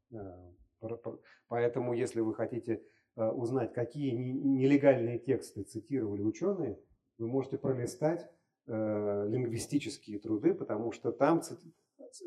Поэтому, 1.48 1.92
если 1.92 2.20
вы 2.20 2.34
хотите 2.34 2.82
Э, 3.14 3.28
узнать, 3.28 3.74
какие 3.74 4.10
нелегальные 4.12 5.18
тексты 5.18 5.64
цитировали 5.64 6.22
ученые, 6.22 6.78
вы 7.18 7.28
можете 7.28 7.58
пролистать 7.58 8.26
э, 8.66 9.26
лингвистические 9.28 10.18
труды, 10.18 10.54
потому 10.54 10.92
что 10.92 11.12
там 11.12 11.42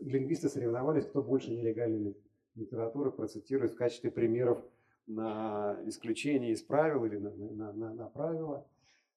лингвисты 0.01 0.49
соревновались, 0.49 1.05
кто 1.05 1.21
больше 1.21 1.51
нелегальной 1.51 2.17
литературы 2.55 3.11
процитирует 3.11 3.73
в 3.73 3.75
качестве 3.75 4.11
примеров 4.11 4.63
на 5.07 5.79
исключение 5.85 6.51
из 6.51 6.61
правил 6.61 7.05
или 7.05 7.17
на, 7.17 7.31
на, 7.31 7.73
на, 7.73 7.93
на 7.93 8.09
правила. 8.09 8.67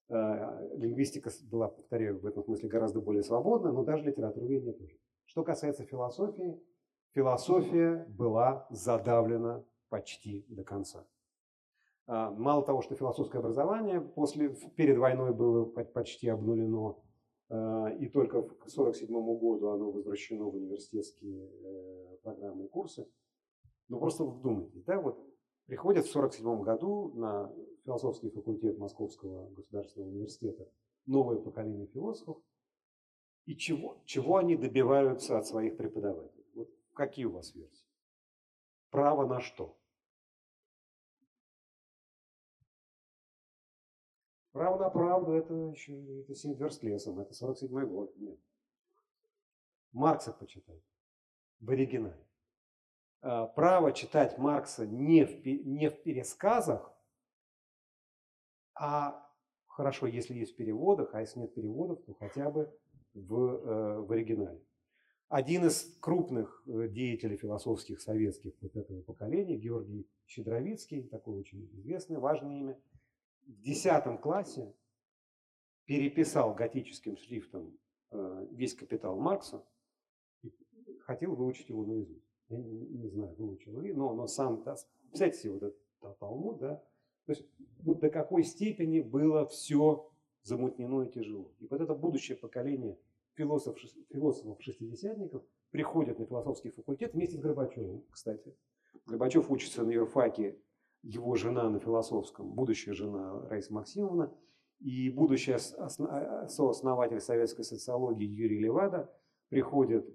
Э, 0.09 0.69
лингвистика 0.75 1.31
была, 1.49 1.69
повторяю, 1.69 2.19
в 2.19 2.25
этом 2.25 2.43
смысле 2.43 2.69
гораздо 2.69 3.01
более 3.01 3.23
свободна, 3.23 3.71
но 3.71 3.83
даже 3.83 4.03
литературоведение 4.03 4.73
тоже. 4.73 4.97
Что 5.25 5.43
касается 5.43 5.83
философии, 5.83 6.59
философия 7.13 8.05
была 8.09 8.67
задавлена 8.69 9.63
почти 9.89 10.45
до 10.49 10.63
конца. 10.63 11.05
А, 12.07 12.31
мало 12.31 12.65
того, 12.65 12.81
что 12.81 12.95
философское 12.95 13.37
образование 13.37 14.01
после, 14.01 14.49
перед 14.75 14.97
войной 14.97 15.31
было 15.33 15.65
почти 15.65 16.27
обнулено, 16.27 17.03
и 17.49 18.07
только 18.09 18.43
к 18.43 18.67
1947 18.67 19.09
году 19.39 19.69
оно 19.69 19.91
возвращено 19.91 20.45
в 20.45 20.55
университетские 20.55 21.49
э, 21.49 22.17
программы 22.21 22.65
и 22.65 22.67
курсы. 22.67 23.09
Ну 23.87 23.99
просто 23.99 24.23
вдумайтесь, 24.23 24.83
да, 24.83 25.01
вот 25.01 25.19
приходят 25.65 26.05
в 26.05 26.15
1947 26.15 26.61
году 26.61 27.11
на 27.15 27.51
философский 27.85 28.29
факультет 28.29 28.77
Московского 28.77 29.49
государственного 29.49 30.11
университета 30.11 30.69
новое 31.07 31.39
поколение 31.39 31.87
философов, 31.87 32.37
и 33.45 33.55
чего, 33.55 33.99
чего 34.05 34.37
они 34.37 34.55
добиваются 34.55 35.39
от 35.39 35.47
своих 35.47 35.75
преподавателей? 35.75 36.45
Вот 36.53 36.69
какие 36.93 37.25
у 37.25 37.31
вас 37.31 37.55
версии? 37.55 37.87
Право 38.91 39.25
на 39.25 39.39
что? 39.39 39.78
Право 44.51 44.79
на 44.79 44.89
правду 44.89 45.33
это 45.33 45.53
еще 45.53 46.21
это 46.21 46.33
Сильвер 46.33 46.71
с 46.71 46.81
лесом, 46.81 47.19
это 47.19 47.33
47 47.33 47.85
год. 47.85 48.15
Нет. 48.17 48.39
Маркса 49.91 50.33
почитать 50.33 50.81
в 51.59 51.69
оригинале. 51.69 52.25
А, 53.21 53.47
право 53.47 53.91
читать 53.91 54.37
Маркса 54.37 54.87
не 54.87 55.25
в, 55.25 55.45
не 55.45 55.89
в 55.89 56.01
пересказах, 56.03 56.93
а 58.73 59.29
хорошо, 59.67 60.07
если 60.07 60.33
есть 60.33 60.53
в 60.53 60.55
переводах, 60.55 61.13
а 61.13 61.21
если 61.21 61.39
нет 61.39 61.53
переводов, 61.53 62.03
то 62.05 62.13
хотя 62.13 62.49
бы 62.49 62.73
в, 63.13 63.35
э, 63.35 63.99
в 64.01 64.11
оригинале. 64.11 64.61
Один 65.27 65.65
из 65.65 65.97
крупных 65.99 66.63
э, 66.65 66.87
деятелей 66.87 67.37
философских 67.37 68.01
советских 68.01 68.53
вот 68.61 68.75
этого 68.75 69.01
поколения, 69.01 69.57
Георгий 69.57 70.07
Щедровицкий, 70.25 71.03
такое 71.03 71.39
очень 71.39 71.69
известное, 71.73 72.19
важное 72.19 72.57
имя, 72.57 72.79
в 73.49 73.61
10 73.61 74.21
классе 74.21 74.73
переписал 75.85 76.53
готическим 76.53 77.17
шрифтом 77.17 77.77
э, 78.11 78.47
весь 78.51 78.75
капитал 78.75 79.19
Маркса 79.19 79.65
и 80.43 80.53
хотел 81.01 81.35
выучить 81.35 81.69
его 81.69 81.83
наизусть. 81.83 82.25
Я 82.49 82.57
не, 82.57 82.85
не 82.87 83.09
знаю, 83.09 83.35
выучил 83.35 83.79
ли, 83.79 83.93
но, 83.93 84.13
но 84.13 84.27
сам, 84.27 84.63
да, 84.63 84.75
представьте 85.07 85.39
себе 85.39 85.53
вот 85.53 85.63
этот 85.63 86.19
Талмуд, 86.19 86.59
да, 86.59 86.75
то 87.25 87.33
есть 87.33 87.45
вот 87.79 87.99
до 87.99 88.09
какой 88.09 88.43
степени 88.43 89.01
было 89.01 89.45
все 89.47 90.09
замутнено 90.43 91.03
и 91.03 91.11
тяжело. 91.11 91.51
И 91.59 91.67
вот 91.67 91.81
это 91.81 91.93
будущее 91.93 92.37
поколение 92.37 92.97
философов, 93.33 93.81
философов-шестидесятников 94.11 95.43
приходят 95.71 96.19
на 96.19 96.25
философский 96.25 96.69
факультет 96.69 97.13
вместе 97.13 97.37
с 97.37 97.39
Горбачевым, 97.39 98.03
кстати. 98.11 98.55
Горбачев 99.05 99.49
учится 99.49 99.83
на 99.83 99.91
юрфаке 99.91 100.57
его 101.03 101.35
жена 101.35 101.69
на 101.69 101.79
философском, 101.79 102.51
будущая 102.51 102.93
жена 102.93 103.47
Раиса 103.47 103.73
Максимовна, 103.73 104.33
и 104.79 105.09
будущий 105.09 105.53
а, 105.53 106.47
сооснователь 106.47 107.19
советской 107.19 107.63
социологии 107.63 108.25
Юрий 108.25 108.59
Левада 108.59 109.13
приходит 109.49 110.07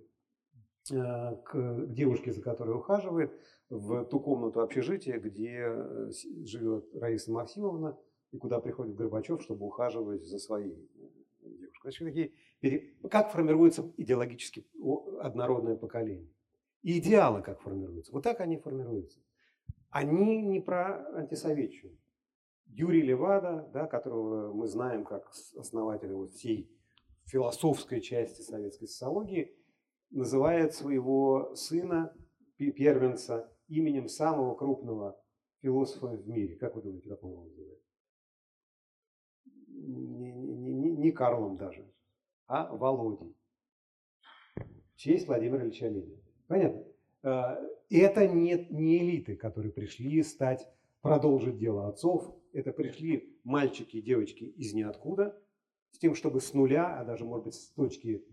э, 0.90 1.36
к 1.44 1.86
девушке, 1.88 2.32
за 2.32 2.40
которой 2.40 2.76
ухаживает, 2.76 3.32
в 3.68 4.04
ту 4.04 4.20
комнату 4.20 4.60
общежития, 4.60 5.18
где 5.18 5.64
э, 5.66 6.10
живет 6.44 6.94
Раиса 6.94 7.32
Максимовна, 7.32 7.98
и 8.30 8.38
куда 8.38 8.60
приходит 8.60 8.94
Горбачев, 8.94 9.42
чтобы 9.42 9.66
ухаживать 9.66 10.24
за 10.24 10.38
своей 10.38 10.88
э, 11.42 11.50
девушкой. 11.82 12.32
Как 13.10 13.32
формируется 13.32 13.92
идеологически 13.96 14.66
однородное 15.20 15.76
поколение? 15.76 16.30
И 16.82 16.98
идеалы 16.98 17.42
как 17.42 17.60
формируются? 17.60 18.12
Вот 18.12 18.22
так 18.22 18.40
они 18.40 18.56
формируются 18.56 19.18
они 19.94 20.42
не 20.42 20.60
про 20.60 21.06
антисоветчину. 21.14 21.96
Юрий 22.66 23.02
Левада, 23.02 23.70
да, 23.72 23.86
которого 23.86 24.52
мы 24.52 24.66
знаем 24.66 25.04
как 25.04 25.30
основателя 25.56 26.16
вот 26.16 26.32
всей 26.32 26.68
философской 27.26 28.00
части 28.00 28.42
советской 28.42 28.88
социологии, 28.88 29.56
называет 30.10 30.74
своего 30.74 31.54
сына, 31.54 32.12
первенца, 32.56 33.56
именем 33.68 34.08
самого 34.08 34.56
крупного 34.56 35.16
философа 35.60 36.08
в 36.08 36.26
мире. 36.26 36.56
Как 36.56 36.74
вы 36.74 36.82
думаете, 36.82 37.08
как 37.10 37.22
он 37.22 37.44
называет? 37.44 37.82
Не, 39.68 40.32
не, 40.32 40.74
не, 40.74 40.90
не 40.90 41.12
Карлом 41.12 41.56
даже, 41.56 41.88
а 42.48 42.74
Володей. 42.74 43.36
В 44.56 44.96
честь 44.96 45.28
Владимира 45.28 45.62
Ильича 45.62 45.86
Ленина. 45.86 46.20
Понятно? 46.48 46.84
Э, 47.24 47.56
это 47.90 48.28
не, 48.28 48.66
не 48.70 48.98
элиты, 48.98 49.34
которые 49.34 49.72
пришли 49.72 50.22
стать, 50.22 50.68
продолжить 51.00 51.58
дело 51.58 51.88
отцов. 51.88 52.36
Это 52.52 52.72
пришли 52.72 53.36
мальчики 53.42 53.96
и 53.96 54.02
девочки 54.02 54.44
из 54.44 54.74
ниоткуда, 54.74 55.36
с 55.90 55.98
тем, 55.98 56.14
чтобы 56.14 56.40
с 56.40 56.54
нуля, 56.54 56.98
а 56.98 57.04
даже, 57.04 57.24
может 57.24 57.46
быть, 57.46 57.54
с 57.54 57.70
точки 57.70 58.24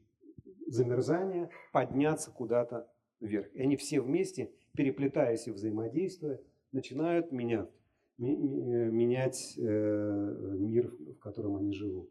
замерзания, 0.68 1.50
подняться 1.72 2.32
куда-то 2.32 2.92
вверх. 3.20 3.54
И 3.54 3.62
они 3.62 3.78
все 3.78 4.02
вместе, 4.02 4.52
переплетаясь 4.74 5.48
и 5.48 5.52
взаимодействуя, 5.52 6.42
начинают 6.72 7.32
менять, 7.32 7.70
менять 8.18 9.56
э, 9.58 10.56
мир, 10.60 10.92
в 10.92 11.20
котором 11.20 11.58
они 11.58 11.74
живут. 11.74 12.10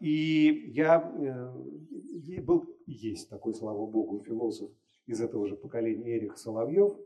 И 0.00 0.72
я 0.74 1.00
э, 1.00 2.40
был, 2.42 2.66
есть 2.84 3.30
такой, 3.30 3.54
слава 3.54 3.86
богу, 3.86 4.22
философ 4.22 4.70
из 5.06 5.20
этого 5.20 5.46
же 5.46 5.56
поколения 5.56 6.16
Эрих 6.16 6.38
Соловьев, 6.38 6.96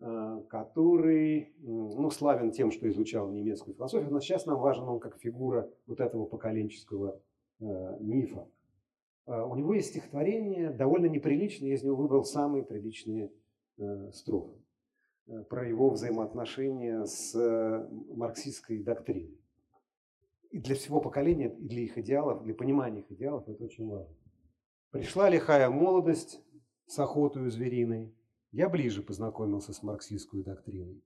а, 0.00 0.42
который 0.42 1.54
ну, 1.58 2.10
славен 2.10 2.50
тем, 2.50 2.70
что 2.70 2.88
изучал 2.88 3.30
немецкую 3.30 3.74
философию, 3.74 4.10
но 4.10 4.20
сейчас 4.20 4.44
нам 4.44 4.58
важен 4.58 4.84
он 4.84 5.00
как 5.00 5.18
фигура 5.18 5.70
вот 5.86 6.00
этого 6.00 6.26
поколенческого 6.26 7.20
э, 7.60 7.64
мифа. 8.00 8.48
А, 9.26 9.46
у 9.46 9.54
него 9.54 9.72
есть 9.74 9.90
стихотворение, 9.90 10.70
довольно 10.70 11.06
неприличное, 11.06 11.68
я 11.68 11.74
из 11.76 11.84
него 11.84 11.96
выбрал 11.96 12.24
самые 12.24 12.64
приличные 12.64 13.32
э, 13.78 14.10
строфы 14.12 14.58
про 15.48 15.66
его 15.66 15.88
взаимоотношения 15.88 17.06
с 17.06 17.34
марксистской 18.14 18.82
доктриной. 18.82 19.40
И 20.50 20.60
для 20.60 20.74
всего 20.74 21.00
поколения, 21.00 21.48
и 21.48 21.66
для 21.66 21.80
их 21.80 21.96
идеалов, 21.96 22.42
для 22.44 22.52
понимания 22.54 23.00
их 23.00 23.10
идеалов 23.10 23.48
это 23.48 23.64
очень 23.64 23.88
важно. 23.88 24.14
Пришла 24.90 25.30
лихая 25.30 25.70
молодость 25.70 26.43
с 26.86 26.98
охотой 26.98 27.50
звериной. 27.50 28.14
Я 28.52 28.68
ближе 28.68 29.02
познакомился 29.02 29.72
с 29.72 29.82
марксистской 29.82 30.42
доктриной. 30.42 31.02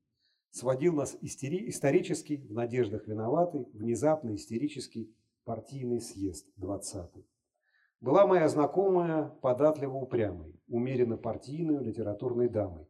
Сводил 0.51 0.95
нас 0.95 1.17
истери... 1.21 1.69
исторический, 1.69 2.39
в 2.39 2.53
надеждах 2.53 3.07
виноватый, 3.07 3.67
внезапно 3.73 4.35
истерический 4.35 5.15
партийный 5.45 6.01
съезд 6.01 6.47
20-й. 6.59 7.27
Была 8.01 8.27
моя 8.27 8.49
знакомая 8.49 9.29
податливо 9.43 9.95
упрямой, 9.97 10.55
умеренно 10.69 11.17
партийной 11.17 11.83
литературной 11.83 12.49
дамой. 12.49 12.87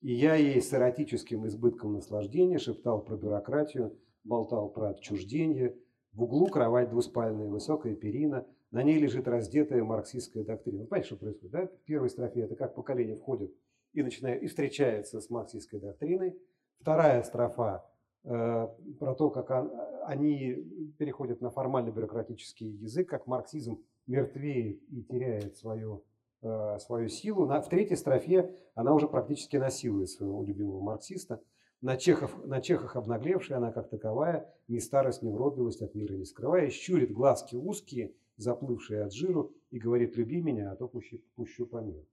И 0.00 0.12
я 0.12 0.34
ей 0.34 0.60
с 0.60 0.72
эротическим 0.72 1.46
избытком 1.46 1.94
наслаждения 1.94 2.58
шептал 2.58 3.02
про 3.02 3.16
бюрократию, 3.16 3.98
болтал 4.24 4.68
про 4.70 4.90
отчуждение, 4.90 5.76
в 6.12 6.22
углу 6.22 6.46
кровать 6.46 6.90
двуспальная, 6.90 7.48
высокая 7.48 7.94
перина, 7.94 8.46
на 8.70 8.82
ней 8.82 8.98
лежит 8.98 9.28
раздетая 9.28 9.82
марксистская 9.84 10.44
доктрина. 10.44 10.82
Вы 10.82 10.86
понимаете, 10.86 11.06
что 11.06 11.16
происходит? 11.16 11.52
Да? 11.52 11.66
В 11.66 11.84
первой 11.84 12.10
строфе 12.10 12.40
это 12.40 12.56
как 12.56 12.74
поколение 12.74 13.16
входит 13.16 13.54
и, 13.92 14.02
начинает, 14.02 14.42
и 14.42 14.46
встречается 14.46 15.20
с 15.20 15.30
марксистской 15.30 15.80
доктриной. 15.80 16.36
Вторая 16.80 17.22
строфа 17.22 17.84
э, 18.24 18.68
про 18.98 19.14
то, 19.14 19.30
как 19.30 19.50
он, 19.50 19.72
они 20.04 20.54
переходят 20.98 21.40
на 21.40 21.50
формально-бюрократический 21.50 22.68
язык, 22.68 23.08
как 23.08 23.26
марксизм 23.26 23.82
мертвеет 24.06 24.82
и 24.90 25.02
теряет 25.02 25.56
свою, 25.56 26.04
э, 26.42 26.78
свою 26.80 27.08
силу. 27.08 27.46
На, 27.46 27.62
в 27.62 27.68
третьей 27.68 27.96
строфе 27.96 28.54
она 28.74 28.94
уже 28.94 29.08
практически 29.08 29.56
насилует 29.56 30.10
своего 30.10 30.42
любимого 30.42 30.80
марксиста– 30.80 31.40
на, 31.82 31.96
чехов, 31.96 32.34
на 32.44 32.60
чехах 32.60 32.96
обнаглевшая 32.96 33.58
она 33.58 33.70
как 33.70 33.90
таковая, 33.90 34.52
ни 34.66 34.78
старость, 34.78 35.22
ни 35.22 35.28
уродливость 35.28 35.82
от 35.82 35.94
мира 35.94 36.14
не 36.14 36.24
скрывая, 36.24 36.70
щурит 36.70 37.12
глазки 37.12 37.54
узкие, 37.54 38.14
заплывшие 38.36 39.04
от 39.04 39.12
жиру, 39.12 39.52
и 39.70 39.78
говорит, 39.78 40.16
люби 40.16 40.40
меня, 40.40 40.72
а 40.72 40.76
то 40.76 40.88
пущу, 40.88 41.18
пущу 41.34 41.66
по 41.66 41.78
миру. 41.78 42.06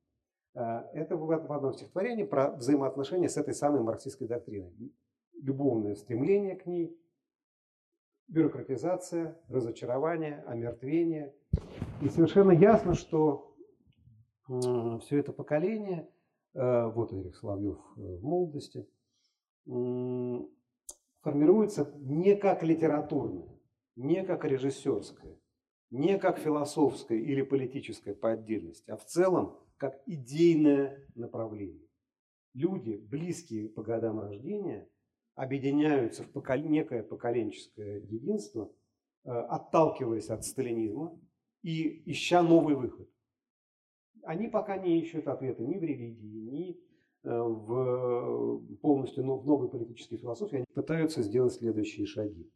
А, 0.55 0.89
это 0.93 1.15
в 1.15 1.31
одном 1.31 1.73
стихотворении 1.73 2.23
про 2.23 2.51
взаимоотношения 2.51 3.29
с 3.29 3.37
этой 3.37 3.53
самой 3.53 3.81
марксистской 3.81 4.27
докриной. 4.27 4.73
Любовное 5.41 5.95
стремление 5.95 6.55
к 6.55 6.65
ней, 6.65 6.97
бюрократизация, 8.27 9.37
разочарование, 9.49 10.43
омертвение. 10.47 11.33
И 12.01 12.09
совершенно 12.09 12.51
ясно, 12.51 12.93
что 12.93 13.55
все 14.47 15.19
это 15.19 15.31
поколение, 15.31 16.09
э, 16.53 16.87
вот 16.87 17.13
Эрих 17.13 17.35
Соловьев 17.35 17.79
э, 17.97 18.01
в 18.01 18.23
молодости– 18.23 18.87
формируется 21.23 21.91
не 21.99 22.35
как 22.35 22.63
литературное, 22.63 23.47
не 23.95 24.23
как 24.23 24.43
режиссерское, 24.45 25.37
не 25.93 26.17
как 26.17 26.39
философское 26.39 27.19
или 27.19 27.41
политическое 27.41 28.13
по 28.13 28.31
отдельности, 28.31 28.89
а 28.91 28.97
в 28.97 29.05
целом 29.05 29.57
как 29.77 30.01
идейное 30.05 31.07
направление. 31.15 31.87
Люди, 32.53 32.95
близкие 32.95 33.69
по 33.69 33.81
годам 33.81 34.19
рождения, 34.19 34.87
объединяются 35.35 36.23
в 36.23 36.31
покол... 36.31 36.57
некое 36.57 37.03
поколенческое 37.03 38.01
единство, 38.01 38.71
э, 39.25 39.29
отталкиваясь 39.29 40.29
от 40.29 40.43
сталинизма 40.45 41.19
и 41.63 42.03
ища 42.11 42.43
новый 42.43 42.75
выход. 42.75 43.09
Они 44.23 44.47
пока 44.47 44.77
не 44.77 44.99
ищут 44.99 45.27
ответа 45.27 45.63
ни 45.63 45.77
в 45.77 45.83
религии, 45.83 46.49
ни 46.49 46.83
Э, 47.25 47.41
в 47.41 48.59
полностью 48.81 49.23
в 49.23 49.45
новой 49.45 49.69
политической 49.69 50.17
философии, 50.17 50.57
они 50.57 50.65
пытаются 50.73 51.21
сделать 51.21 51.53
следующие 51.53 52.05
шаги. 52.05 52.51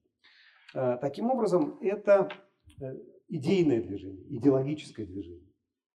Э, 0.76 0.98
таким 1.00 1.32
образом, 1.32 1.78
это 1.80 2.28
э, 2.82 2.96
идейное 3.28 3.82
движение, 3.82 4.26
идеологическое 4.38 5.06
движение. 5.06 5.48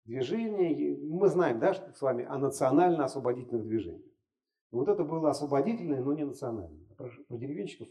Движение, 0.06 0.98
мы 0.98 1.28
знаем 1.28 1.60
да, 1.60 1.74
с 1.74 2.02
вами 2.02 2.26
о 2.26 2.38
национально-освободительных 2.38 3.64
движениях. 3.64 4.12
Вот 4.72 4.88
это 4.88 5.04
было 5.04 5.30
освободительное, 5.30 6.02
но 6.02 6.14
не 6.14 6.26
национальное. 6.26 6.86
Про, 6.98 7.10
про 7.28 7.38
деревенщиков 7.38 7.88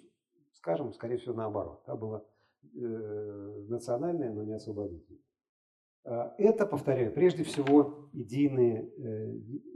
скажем, 0.60 0.92
скорее 0.92 1.16
всего, 1.16 1.34
наоборот. 1.34 1.82
Это 1.84 1.96
было 1.96 2.26
э, 2.74 3.64
национальное, 3.68 4.32
но 4.32 4.44
не 4.44 4.52
освободительное. 4.52 5.20
Это, 6.38 6.64
повторяю, 6.66 7.12
прежде 7.12 7.44
всего 7.44 8.08
идейные, 8.14 8.88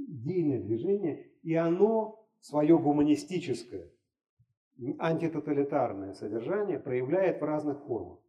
идейное 0.09 0.59
движение, 0.59 1.31
и 1.43 1.55
оно 1.55 2.27
свое 2.41 2.79
гуманистическое, 2.79 3.91
антитоталитарное 4.99 6.15
содержание 6.15 6.79
проявляет 6.79 7.43
в 7.43 7.45
разных 7.45 7.83
формах. 7.85 8.21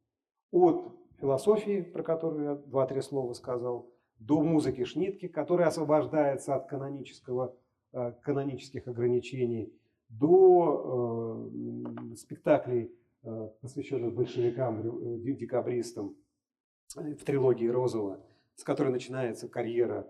От 0.51 0.93
философии, 1.19 1.81
про 1.81 2.03
которую 2.03 2.43
я 2.43 2.55
два-три 2.55 3.01
слова 3.01 3.33
сказал, 3.33 3.91
до 4.19 4.41
музыки 4.41 4.83
Шнитки, 4.83 5.27
которая 5.27 5.67
освобождается 5.67 6.55
от 6.55 6.67
канонического, 6.67 7.55
э, 7.93 8.13
канонических 8.21 8.87
ограничений, 8.87 9.73
до 10.09 11.49
э, 11.53 12.15
спектаклей, 12.15 12.91
э, 13.23 13.49
посвященных 13.61 14.13
большевикам, 14.13 14.81
э, 14.81 15.33
декабристам 15.33 16.15
в 16.95 17.23
трилогии 17.25 17.67
Розова, 17.67 18.19
с 18.55 18.63
которой 18.63 18.91
начинается 18.91 19.49
карьера 19.49 20.07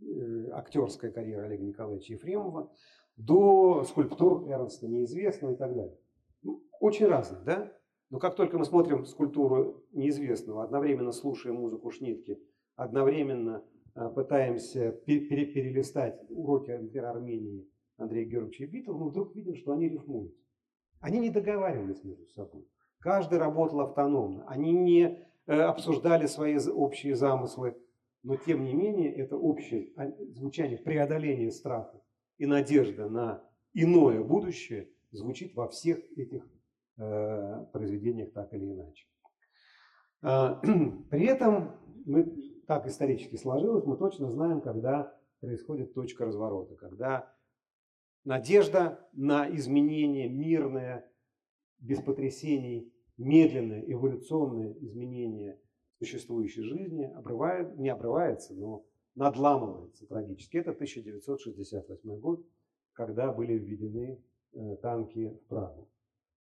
Э, 0.00 0.48
актерская 0.52 1.10
карьера 1.10 1.44
Олега 1.44 1.62
Николаевича 1.64 2.14
Ефремова, 2.14 2.70
до 3.16 3.84
скульптур 3.84 4.48
Эрнста 4.48 4.88
Неизвестного 4.88 5.52
и 5.54 5.56
так 5.56 5.74
далее. 5.74 5.96
Ну, 6.42 6.62
очень 6.80 7.06
разные, 7.06 7.42
да? 7.44 7.72
Но 8.14 8.20
как 8.20 8.36
только 8.36 8.56
мы 8.56 8.64
смотрим 8.64 9.04
скульптуру 9.06 9.82
неизвестного, 9.90 10.62
одновременно 10.62 11.10
слушаем 11.10 11.56
музыку 11.56 11.90
Шнитки, 11.90 12.38
одновременно 12.76 13.64
э, 13.96 14.08
пытаемся 14.08 14.92
перелистать 14.92 16.22
уроки 16.28 16.70
например, 16.70 17.06
Армении 17.06 17.68
Андрея 17.96 18.24
Георгиевича 18.24 18.68
Битова, 18.68 18.96
мы 18.96 19.08
вдруг 19.08 19.34
видим, 19.34 19.56
что 19.56 19.72
они 19.72 19.88
рифмуют. 19.88 20.32
Они 21.00 21.18
не 21.18 21.28
договаривались 21.28 22.04
между 22.04 22.24
собой. 22.28 22.68
Каждый 23.00 23.38
работал 23.38 23.80
автономно. 23.80 24.46
Они 24.46 24.70
не 24.70 25.18
э, 25.46 25.52
обсуждали 25.52 26.26
свои 26.26 26.56
общие 26.68 27.16
замыслы 27.16 27.74
но 28.22 28.36
тем 28.36 28.64
не 28.64 28.74
менее 28.74 29.12
это 29.12 29.36
общее 29.36 29.90
звучание 30.30 30.78
преодоления 30.78 31.50
страха 31.50 32.00
и 32.38 32.46
надежда 32.46 33.08
на 33.08 33.44
иное 33.72 34.22
будущее 34.22 34.88
звучит 35.10 35.56
во 35.56 35.68
всех 35.68 35.98
этих 36.16 36.48
произведениях 36.96 38.32
так 38.32 38.52
или 38.54 38.72
иначе. 38.72 39.06
Э, 40.22 40.56
при 41.10 41.26
этом 41.26 41.76
мы, 42.06 42.24
так 42.66 42.86
исторически 42.86 43.36
сложилось, 43.36 43.84
мы 43.84 43.96
точно 43.96 44.30
знаем, 44.30 44.60
когда 44.60 45.16
происходит 45.40 45.94
точка 45.94 46.24
разворота, 46.24 46.74
когда 46.76 47.32
надежда 48.24 49.06
на 49.12 49.54
изменение 49.54 50.28
мирное, 50.28 51.10
без 51.78 52.00
потрясений, 52.00 52.92
медленное 53.18 53.84
эволюционное 53.86 54.72
изменение 54.80 55.60
существующей 55.98 56.62
жизни 56.62 57.04
обрывает, 57.04 57.76
не 57.76 57.90
обрывается, 57.90 58.54
но 58.54 58.86
надламывается 59.14 60.06
трагически. 60.06 60.56
Это 60.56 60.70
1968 60.70 62.18
год, 62.18 62.44
когда 62.92 63.32
были 63.32 63.58
введены 63.58 64.22
э, 64.52 64.76
танки 64.76 65.38
в 65.44 65.48
Прагу. 65.48 65.88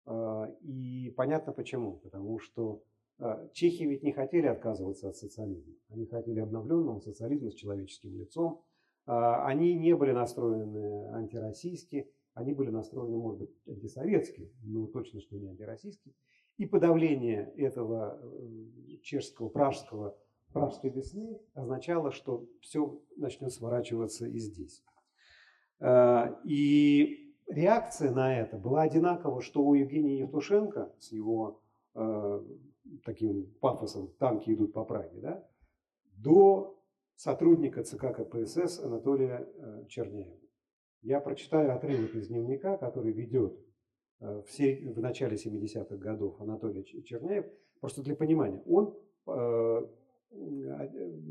Э, 0.08 0.46
и 0.62 1.12
понятно 1.16 1.52
почему. 1.52 1.98
Потому 1.98 2.38
что 2.38 2.82
э, 3.18 3.48
чехи 3.52 3.82
ведь 3.82 4.02
не 4.02 4.12
хотели 4.12 4.46
отказываться 4.46 5.08
от 5.08 5.16
социализма. 5.16 5.74
Они 5.90 6.06
хотели 6.06 6.40
обновленного 6.40 7.00
социализма 7.00 7.50
с 7.50 7.54
человеческим 7.54 8.16
лицом. 8.16 8.64
А, 9.06 9.46
они 9.46 9.74
не 9.74 9.96
были 9.96 10.12
настроены 10.12 11.08
антироссийски, 11.14 12.10
они 12.34 12.52
были 12.52 12.68
настроены, 12.68 13.16
может 13.16 13.40
быть, 13.40 13.50
антисоветски, 13.66 14.52
но 14.62 14.86
точно, 14.86 15.20
что 15.20 15.36
не 15.36 15.48
антироссийски. 15.48 16.14
И 16.58 16.66
подавление 16.66 17.52
этого 17.56 18.20
э, 18.20 18.96
чешского, 19.02 19.48
пражского, 19.48 20.16
пражской 20.52 20.90
весны 20.90 21.40
означало, 21.54 22.12
что 22.12 22.46
все 22.60 23.00
начнет 23.16 23.52
сворачиваться 23.52 24.26
и 24.26 24.38
здесь. 24.38 24.82
А, 25.80 26.38
и 26.44 27.27
реакция 27.48 28.12
на 28.12 28.38
это 28.38 28.56
была 28.56 28.82
одинакова, 28.82 29.40
что 29.42 29.62
у 29.62 29.74
Евгения 29.74 30.18
Евтушенко 30.18 30.94
с 30.98 31.12
его 31.12 31.60
э, 31.94 32.44
таким 33.04 33.52
пафосом 33.60 34.08
«танки 34.18 34.52
идут 34.52 34.72
по 34.72 34.84
Праге», 34.84 35.20
да, 35.20 35.48
до 36.16 36.78
сотрудника 37.16 37.82
ЦК 37.82 38.14
КПСС 38.14 38.80
Анатолия 38.80 39.48
э, 39.54 39.84
Черняева. 39.88 40.38
Я 41.02 41.20
прочитаю 41.20 41.74
отрывок 41.74 42.14
из 42.14 42.28
дневника, 42.28 42.76
который 42.76 43.12
ведет 43.12 43.58
э, 44.20 44.42
в, 44.42 44.50
сер... 44.50 44.92
в 44.92 45.00
начале 45.00 45.36
70-х 45.36 45.96
годов 45.96 46.40
Анатолий 46.40 46.84
Черняев. 47.04 47.46
Просто 47.80 48.02
для 48.02 48.16
понимания, 48.16 48.62
он, 48.66 48.96
э, 49.26 49.86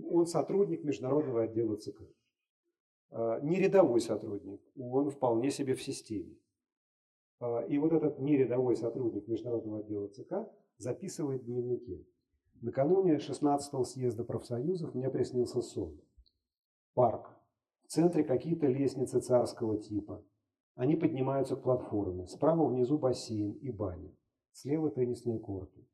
он 0.09 0.25
сотрудник 0.25 0.83
международного 0.83 1.43
отдела 1.43 1.75
ЦК. 1.75 2.01
Не 3.11 3.59
рядовой 3.59 4.01
сотрудник, 4.01 4.61
он 4.77 5.09
вполне 5.09 5.49
себе 5.49 5.75
в 5.75 5.81
системе. 5.81 6.37
И 7.69 7.77
вот 7.77 7.93
этот 7.93 8.19
нерядовой 8.19 8.75
сотрудник 8.75 9.27
международного 9.27 9.79
отдела 9.79 10.07
ЦК 10.07 10.49
записывает 10.77 11.45
дневники. 11.45 12.07
Накануне 12.61 13.17
16-го 13.17 13.83
съезда 13.83 14.23
профсоюзов 14.23 14.95
мне 14.95 15.09
приснился 15.09 15.61
сон. 15.61 16.01
Парк. 16.95 17.29
В 17.83 17.89
центре 17.89 18.23
какие-то 18.23 18.65
лестницы 18.67 19.19
царского 19.19 19.77
типа. 19.77 20.25
Они 20.75 20.95
поднимаются 20.95 21.55
к 21.55 21.61
платформе. 21.61 22.27
Справа 22.27 22.67
внизу 22.67 22.97
бассейн 22.97 23.51
и 23.53 23.71
баня. 23.71 24.11
Слева 24.51 24.89
теннисные 24.89 25.39
корты. 25.39 25.87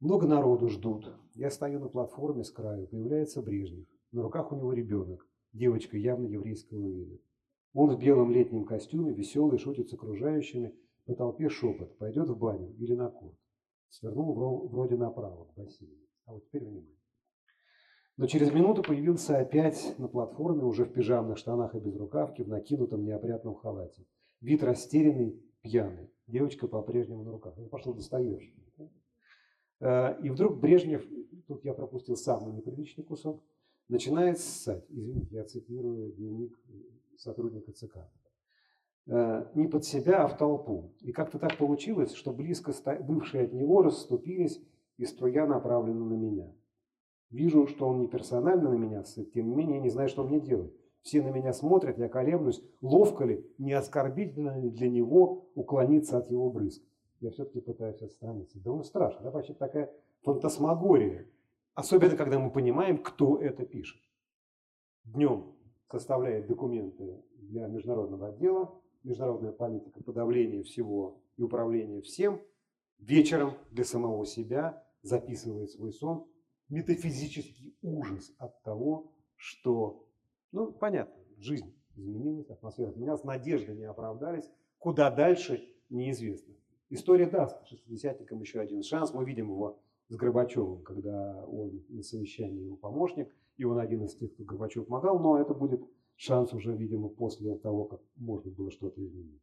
Много 0.00 0.26
народу 0.26 0.68
ждут. 0.68 1.12
Я 1.34 1.50
стою 1.50 1.78
на 1.78 1.88
платформе 1.88 2.42
с 2.42 2.50
краю. 2.50 2.88
Появляется 2.88 3.40
Брежнев. 3.40 3.86
На 4.10 4.22
руках 4.22 4.50
у 4.50 4.56
него 4.56 4.72
ребенок. 4.72 5.26
Девочка 5.52 5.96
явно 5.96 6.26
еврейского 6.26 6.88
вида. 6.88 7.18
Он 7.72 7.94
в 7.94 7.98
белом 7.98 8.30
летнем 8.30 8.64
костюме, 8.64 9.12
веселый, 9.12 9.58
шутит 9.58 9.88
с 9.88 9.94
окружающими. 9.94 10.74
По 11.06 11.14
толпе 11.14 11.48
шепот. 11.48 11.96
Пойдет 11.98 12.28
в 12.28 12.38
баню 12.38 12.74
или 12.78 12.94
на 12.94 13.10
корт 13.10 13.36
свернул 13.90 14.68
вроде 14.68 14.96
направо 14.96 15.44
к 15.44 15.54
бассейну. 15.54 15.94
А 16.26 16.32
вот 16.32 16.44
теперь 16.46 16.62
внимание. 16.62 16.96
Но 18.16 18.26
через 18.26 18.52
минуту 18.52 18.82
появился 18.82 19.38
опять 19.38 19.94
на 19.98 20.08
платформе, 20.08 20.64
уже 20.64 20.84
в 20.84 20.92
пижамных 20.92 21.38
штанах 21.38 21.74
и 21.74 21.80
без 21.80 21.96
рукавки, 21.96 22.42
в 22.42 22.48
накинутом 22.48 23.04
неопрятном 23.04 23.54
халате. 23.54 24.06
Вид 24.40 24.62
растерянный, 24.62 25.42
пьяный. 25.62 26.10
Девочка 26.26 26.68
по-прежнему 26.68 27.24
на 27.24 27.32
руках. 27.32 27.58
Это 27.58 27.68
пошел 27.68 27.94
Достоевский. 27.94 28.54
Э, 29.80 30.20
и 30.22 30.28
вдруг 30.28 30.60
Брежнев, 30.60 31.04
тут 31.48 31.64
я 31.64 31.72
пропустил 31.72 32.16
самый 32.16 32.52
неприличный 32.52 33.04
кусок, 33.04 33.42
начинает 33.90 34.38
ссать. 34.38 34.84
Извините, 34.88 35.34
я 35.34 35.44
цитирую 35.44 36.12
дневник 36.12 36.58
сотрудника 37.16 37.72
ЦК. 37.72 37.98
Э, 39.06 39.46
не 39.54 39.68
под 39.68 39.84
себя, 39.84 40.24
а 40.24 40.28
в 40.28 40.38
толпу. 40.38 40.94
И 41.00 41.12
как-то 41.12 41.38
так 41.38 41.58
получилось, 41.58 42.14
что 42.14 42.32
близко 42.32 42.72
бывшие 43.02 43.44
от 43.44 43.52
него 43.52 43.82
расступились, 43.82 44.62
и 44.96 45.06
струя 45.06 45.46
направлена 45.46 46.04
на 46.04 46.14
меня. 46.14 46.54
Вижу, 47.30 47.66
что 47.66 47.88
он 47.88 48.00
не 48.00 48.08
персонально 48.08 48.70
на 48.70 48.74
меня 48.74 49.02
сыт, 49.02 49.32
тем 49.32 49.48
не 49.48 49.54
менее 49.54 49.80
не 49.80 49.88
знаю, 49.88 50.08
что 50.08 50.24
мне 50.24 50.40
делать. 50.40 50.72
Все 51.02 51.22
на 51.22 51.28
меня 51.28 51.54
смотрят, 51.54 51.96
я 51.96 52.08
колеблюсь, 52.08 52.62
ловко 52.82 53.24
ли, 53.24 53.46
не 53.56 53.72
оскорбительно 53.72 54.60
ли 54.60 54.68
для 54.68 54.90
него 54.90 55.48
уклониться 55.54 56.18
от 56.18 56.30
его 56.30 56.50
брызг. 56.50 56.82
Я 57.20 57.30
все-таки 57.30 57.60
пытаюсь 57.60 58.02
отстраниться. 58.02 58.60
Да 58.60 58.72
он 58.72 58.84
страшно, 58.84 59.22
да, 59.22 59.30
вообще 59.30 59.54
такая 59.54 59.90
фантасмагория. 60.22 61.26
Особенно, 61.80 62.14
когда 62.14 62.38
мы 62.38 62.50
понимаем, 62.50 63.02
кто 63.02 63.40
это 63.40 63.64
пишет. 63.64 64.02
Днем 65.04 65.56
составляет 65.90 66.46
документы 66.46 67.24
для 67.36 67.68
международного 67.68 68.28
отдела, 68.28 68.78
международная 69.02 69.52
политика 69.52 70.02
подавления 70.02 70.62
всего 70.62 71.22
и 71.38 71.42
управления 71.42 72.02
всем, 72.02 72.42
вечером 72.98 73.54
для 73.70 73.84
самого 73.84 74.26
себя 74.26 74.86
записывает 75.00 75.70
свой 75.70 75.94
сон, 75.94 76.30
метафизический 76.68 77.74
ужас 77.80 78.30
от 78.36 78.62
того, 78.62 79.14
что, 79.36 80.06
ну, 80.52 80.72
понятно, 80.72 81.18
жизнь 81.38 81.74
изменилась, 81.96 82.50
атмосфера 82.50 82.90
изменилась, 82.90 83.24
надежды 83.24 83.72
не 83.72 83.84
оправдались, 83.84 84.50
куда 84.76 85.10
дальше 85.10 85.66
неизвестно. 85.88 86.52
История 86.90 87.24
даст 87.24 87.66
шестидесятникам 87.66 88.38
еще 88.40 88.60
один 88.60 88.82
шанс. 88.82 89.14
Мы 89.14 89.24
видим 89.24 89.46
его 89.46 89.80
с 90.10 90.16
Горбачевым, 90.16 90.82
когда 90.82 91.44
он 91.46 91.84
на 91.88 92.02
совещании 92.02 92.64
его 92.64 92.76
помощник, 92.76 93.34
и 93.56 93.64
он 93.64 93.78
один 93.78 94.04
из 94.04 94.14
тех, 94.16 94.34
кто 94.34 94.44
Горбачев 94.44 94.86
помогал, 94.86 95.18
но 95.20 95.40
это 95.40 95.54
будет 95.54 95.82
шанс 96.16 96.52
уже, 96.52 96.76
видимо, 96.76 97.08
после 97.08 97.56
того, 97.56 97.84
как 97.84 98.00
можно 98.16 98.50
было 98.50 98.70
что-то 98.70 99.02
изменить. 99.04 99.40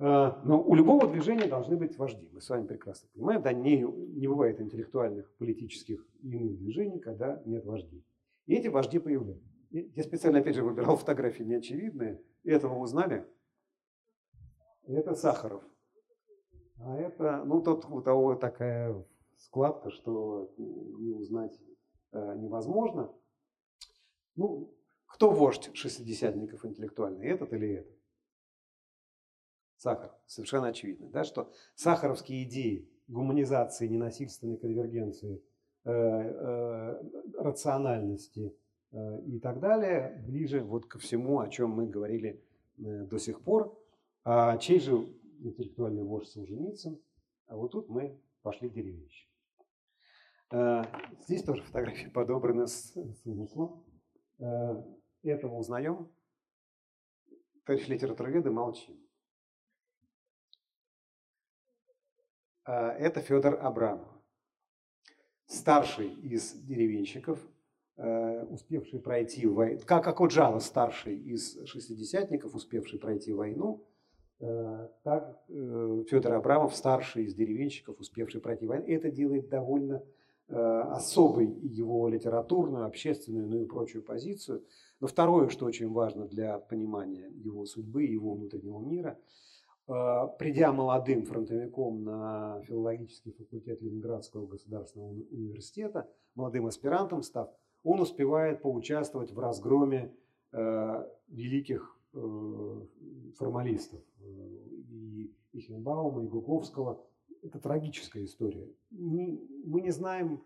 А, 0.00 0.42
но 0.44 0.60
у 0.60 0.74
любого 0.74 1.06
движения 1.06 1.46
должны 1.46 1.76
быть 1.76 1.96
вожди. 1.96 2.28
Мы 2.32 2.40
с 2.40 2.48
вами 2.48 2.66
прекрасно 2.66 3.08
понимаем, 3.14 3.42
да, 3.42 3.52
не, 3.52 3.82
не 3.82 4.26
бывает 4.26 4.60
интеллектуальных, 4.60 5.32
политических 5.36 6.04
и 6.22 6.30
иных 6.30 6.58
движений, 6.58 6.98
когда 6.98 7.40
нет 7.46 7.64
вождей. 7.64 8.04
И 8.46 8.54
эти 8.54 8.66
вожди 8.66 8.98
появляются. 8.98 9.48
Я 9.70 10.02
специально, 10.02 10.40
опять 10.40 10.56
же, 10.56 10.64
выбирал 10.64 10.96
фотографии 10.96 11.44
неочевидные. 11.44 12.20
Этого 12.42 12.78
узнали? 12.78 13.26
Это 14.86 15.14
Сахаров. 15.14 15.62
А 16.78 16.96
это, 16.96 17.44
ну, 17.44 17.62
тот, 17.62 17.84
у 17.88 18.00
того 18.00 18.34
такая 18.34 19.04
складка, 19.40 19.90
что 19.90 20.52
не 20.56 21.12
узнать 21.12 21.58
э, 22.12 22.34
невозможно. 22.36 23.12
Ну, 24.36 24.72
кто 25.06 25.30
вождь 25.30 25.70
шестидесятников 25.74 26.64
интеллектуальный, 26.64 27.26
этот 27.26 27.52
или 27.52 27.74
этот? 27.74 27.98
Сахар. 29.76 30.14
Совершенно 30.26 30.68
очевидно, 30.68 31.08
да, 31.08 31.24
что 31.24 31.50
сахаровские 31.74 32.44
идеи 32.44 32.88
гуманизации, 33.08 33.88
ненасильственной 33.88 34.58
конвергенции, 34.58 35.42
э, 35.84 35.90
э, 35.90 37.02
рациональности 37.38 38.54
э, 38.92 39.22
и 39.22 39.40
так 39.40 39.58
далее 39.58 40.22
ближе 40.26 40.62
вот 40.62 40.86
ко 40.86 40.98
всему, 40.98 41.40
о 41.40 41.48
чем 41.48 41.70
мы 41.70 41.86
говорили 41.86 42.44
э, 42.78 43.04
до 43.06 43.18
сих 43.18 43.40
пор. 43.40 43.76
А 44.22 44.58
чей 44.58 44.80
же 44.80 44.92
интеллектуальный 45.40 46.04
вождь 46.04 46.28
Солженицын? 46.28 47.00
А 47.46 47.56
вот 47.56 47.72
тут 47.72 47.88
мы 47.88 48.20
пошли 48.42 48.68
деревенщик. 48.68 49.29
Э, 50.52 50.82
здесь 51.22 51.44
тоже 51.44 51.62
фотографии 51.62 52.08
подобраны 52.08 52.66
с, 52.66 52.92
с 52.92 53.26
умыслом. 53.26 53.84
Э, 54.38 54.82
этого 55.22 55.54
узнаем, 55.56 56.10
товарищ 57.64 57.86
литературоведы, 57.88 58.50
молчим. 58.50 58.98
А, 62.64 62.92
это 62.92 63.20
Федор 63.20 63.58
Абрамов, 63.60 64.08
старший 65.46 66.08
из 66.08 66.52
деревенщиков, 66.52 67.38
а, 67.96 68.44
успевший 68.44 69.00
пройти 69.00 69.46
войну, 69.46 69.80
как 69.86 70.06
Акуджава 70.06 70.58
старший 70.58 71.16
из 71.16 71.64
шестидесятников, 71.66 72.54
успевший 72.54 72.98
пройти 72.98 73.32
войну, 73.32 73.86
так 74.38 75.38
э, 75.50 76.04
Федор 76.08 76.32
Абрамов 76.32 76.74
старший 76.74 77.24
из 77.24 77.34
деревенщиков, 77.34 78.00
успевший 78.00 78.40
пройти 78.40 78.66
войну. 78.66 78.86
Это 78.86 79.10
делает 79.10 79.50
довольно 79.50 80.02
особой 80.50 81.46
его 81.46 82.08
литературную, 82.08 82.86
общественную, 82.86 83.48
ну 83.48 83.62
и 83.62 83.66
прочую 83.66 84.02
позицию– 84.02 84.64
но 85.00 85.06
второе, 85.06 85.48
что 85.48 85.64
очень 85.64 85.90
важно 85.90 86.26
для 86.26 86.58
понимания 86.58 87.30
его 87.42 87.64
судьбы, 87.64 88.04
его 88.04 88.34
внутреннего 88.34 88.80
мира, 88.80 89.18
э, 89.88 89.92
придя 90.38 90.72
молодым 90.72 91.24
фронтовиком 91.24 92.04
на 92.04 92.60
филологический 92.66 93.32
факультет 93.32 93.80
Ленинградского 93.80 94.46
государственного 94.46 95.10
университета, 95.30 96.08
молодым 96.34 96.66
аспирантом 96.66 97.22
став, 97.22 97.50
он 97.82 98.00
успевает 98.00 98.60
поучаствовать 98.60 99.32
в 99.32 99.38
разгроме 99.38 100.14
э, 100.52 101.06
великих 101.28 101.98
э, 102.12 102.80
формалистов 103.38 104.02
и 104.20 105.34
Ихенбаума, 105.52 106.24
и 106.24 106.28
Гуковского. 106.28 107.02
Это 107.42 107.58
трагическая 107.58 108.24
история. 108.24 108.68
Мы 108.90 109.80
не 109.80 109.90
знаем 109.90 110.44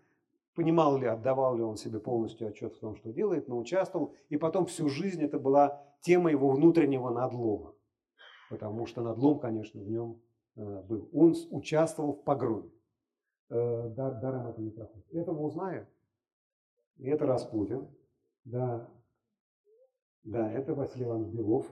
понимал 0.55 0.97
ли, 0.97 1.05
отдавал 1.05 1.57
ли 1.57 1.63
он 1.63 1.75
себе 1.75 1.99
полностью 1.99 2.47
отчет 2.47 2.73
в 2.73 2.79
том, 2.79 2.95
что 2.95 3.11
делает, 3.11 3.47
но 3.47 3.57
участвовал. 3.57 4.15
И 4.29 4.37
потом 4.37 4.65
всю 4.65 4.89
жизнь 4.89 5.21
это 5.21 5.37
была 5.37 5.83
тема 6.01 6.31
его 6.31 6.49
внутреннего 6.49 7.09
надлома. 7.09 7.75
Потому 8.49 8.85
что 8.85 9.01
надлом, 9.01 9.39
конечно, 9.39 9.81
в 9.81 9.89
нем 9.89 10.21
э, 10.55 10.81
был. 10.83 11.09
Он 11.11 11.35
участвовал 11.51 12.13
в 12.13 12.23
погроме. 12.23 12.71
э, 13.49 13.89
дар, 13.89 14.19
даром 14.21 14.47
это 14.47 14.61
не 14.61 14.71
проходит. 14.71 15.05
Это 15.13 15.33
мы 15.33 15.43
узнаем. 15.43 15.87
И 16.97 17.07
это 17.07 17.25
Распутин. 17.25 17.87
Да, 18.45 18.87
да, 20.23 20.51
это 20.51 20.73
Василий 20.73 21.05
Иванович 21.05 21.33
Белов. 21.33 21.67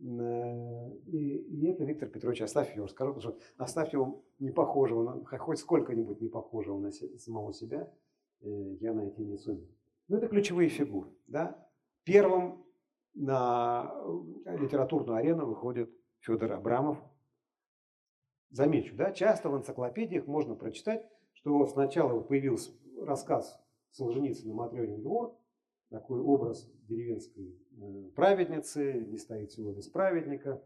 Э, 0.00 0.90
и, 1.06 1.36
и 1.36 1.66
это 1.66 1.84
Виктор 1.84 2.08
Петрович 2.08 2.40
Астафьев. 2.42 2.90
Скажу, 2.90 3.20
что 3.20 3.38
Астафьев 3.56 4.16
не 4.38 4.50
похожего, 4.50 5.24
хоть 5.24 5.58
сколько-нибудь 5.58 6.20
не 6.20 6.28
похожего 6.28 6.78
на 6.78 6.90
самого 6.90 7.52
себя, 7.52 7.92
э, 8.40 8.76
я 8.80 8.94
найти 8.94 9.24
не 9.24 9.36
сумею. 9.36 9.68
Но 10.08 10.16
это 10.16 10.28
ключевые 10.28 10.68
фигуры. 10.68 11.10
Да? 11.26 11.68
Первым 12.04 12.64
на 13.14 13.94
литературную 14.46 15.18
арену 15.18 15.46
выходит 15.46 15.90
Федор 16.20 16.52
Абрамов. 16.52 16.98
Замечу, 18.50 18.96
да, 18.96 19.12
часто 19.12 19.48
в 19.48 19.56
энциклопедиях 19.56 20.26
можно 20.26 20.56
прочитать, 20.56 21.06
что 21.34 21.66
сначала 21.66 22.20
появился 22.20 22.72
рассказ 23.00 23.60
Солженицына 23.92 24.52
«Матрёнин 24.54 25.02
двор», 25.02 25.39
такой 25.90 26.20
образ 26.20 26.70
деревенской 26.88 27.58
э, 27.76 28.10
праведницы, 28.14 29.04
не 29.06 29.18
стоит 29.18 29.52
село 29.52 29.72
без 29.72 29.88
праведника. 29.88 30.62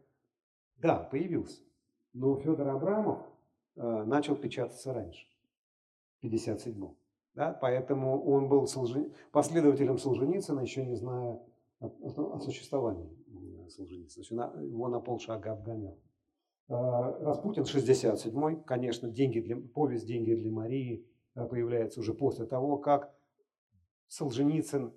Да, 0.77 0.99
появился. 0.99 1.63
Но 2.13 2.37
Федор 2.37 2.69
Абрамов 2.69 3.21
э, 3.77 4.05
начал 4.05 4.37
печататься 4.37 4.93
раньше, 4.93 5.27
в 6.21 6.27
57-м. 6.27 6.97
Да, 7.35 7.59
поэтому 7.61 8.23
он 8.25 8.49
был 8.49 8.69
последователем 9.33 9.99
Солженицына, 9.99 10.61
еще 10.61 10.85
не 10.85 10.95
зная 10.95 11.41
о, 11.81 11.87
о, 11.89 12.39
существовании 12.39 13.11
Солженицына. 13.69 14.15
То 14.15 14.21
есть 14.21 14.71
его 14.71 14.89
на 14.89 15.01
полшага 15.01 15.53
обгонял. 15.53 15.99
Э, 16.69 16.75
Распутин 17.25 17.63
67-й, 17.63 18.63
конечно, 18.65 19.11
деньги 19.11 19.41
для, 19.41 19.57
повесть 19.57 20.07
«Деньги 20.07 20.35
для 20.35 20.53
Марии» 20.53 21.09
появляется 21.35 21.99
уже 21.99 22.15
после 22.15 22.47
того, 22.47 22.77
как 22.77 23.13
Солженицын 24.07 24.95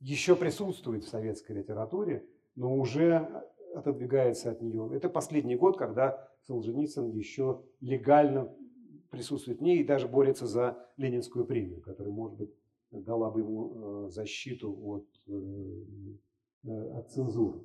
еще 0.00 0.36
присутствует 0.36 1.04
в 1.04 1.08
советской 1.08 1.52
литературе, 1.52 2.26
но 2.54 2.74
уже 2.74 3.44
отодвигается 3.74 4.50
от 4.50 4.60
нее. 4.60 4.90
Это 4.94 5.08
последний 5.08 5.56
год, 5.56 5.76
когда 5.76 6.28
Солженицын 6.46 7.10
еще 7.10 7.62
легально 7.80 8.54
присутствует 9.10 9.58
в 9.58 9.62
ней 9.62 9.80
и 9.80 9.84
даже 9.84 10.08
борется 10.08 10.46
за 10.46 10.78
Ленинскую 10.96 11.44
премию, 11.44 11.80
которая, 11.80 12.12
может 12.12 12.38
быть, 12.38 12.50
дала 12.90 13.30
бы 13.30 13.40
ему 13.40 14.06
э, 14.06 14.10
защиту 14.10 14.72
от, 14.72 15.06
э, 15.26 15.32
э, 16.64 16.90
от 16.98 17.10
цензуры. 17.10 17.60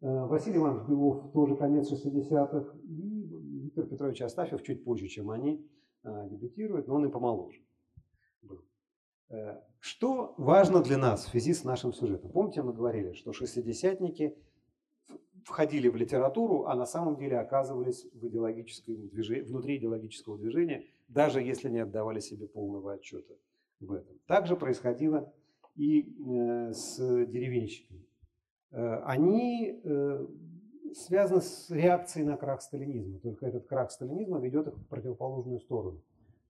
Василий 0.00 0.56
Иванович 0.56 0.88
Белов 0.88 1.30
тоже 1.32 1.54
конец 1.54 1.92
60-х, 1.92 2.76
и 2.82 3.22
Виктор 3.62 3.86
Петрович 3.86 4.20
Астафьев 4.20 4.60
чуть 4.64 4.82
позже, 4.82 5.06
чем 5.06 5.30
они, 5.30 5.64
дебютирует, 6.02 6.88
но 6.88 6.96
он 6.96 7.06
и 7.06 7.08
помоложе 7.08 7.60
был. 8.42 8.64
Э, 9.30 9.60
что 9.80 10.34
важно 10.36 10.82
для 10.82 10.98
нас 10.98 11.24
в 11.24 11.30
связи 11.30 11.54
с 11.54 11.64
нашим 11.64 11.92
сюжетом? 11.92 12.30
Помните, 12.30 12.62
мы 12.62 12.72
говорили, 12.72 13.12
что 13.12 13.32
шестидесятники 13.32 14.36
входили 15.44 15.88
в 15.88 15.96
литературу, 15.96 16.66
а 16.66 16.74
на 16.74 16.86
самом 16.86 17.16
деле 17.16 17.38
оказывались 17.38 18.06
в 18.12 18.26
идеологическом 18.28 19.08
движении, 19.08 19.42
внутри 19.42 19.78
идеологического 19.78 20.38
движения, 20.38 20.84
даже 21.08 21.40
если 21.42 21.68
не 21.68 21.80
отдавали 21.80 22.20
себе 22.20 22.46
полного 22.46 22.92
отчета 22.92 23.34
в 23.80 23.92
этом. 23.92 24.18
Также 24.26 24.56
происходило 24.56 25.32
и 25.74 26.02
э, 26.02 26.72
с 26.72 26.96
деревенщиками. 27.26 28.06
Э, 28.70 29.02
они 29.04 29.80
связаны 30.94 31.40
с 31.40 31.70
реакцией 31.70 32.24
на 32.24 32.36
крах 32.36 32.62
сталинизма, 32.62 33.18
только 33.18 33.46
этот 33.46 33.66
крах 33.66 33.90
сталинизма 33.90 34.38
ведет 34.38 34.68
их 34.68 34.74
в 34.74 34.86
противоположную 34.86 35.58
сторону. 35.60 36.00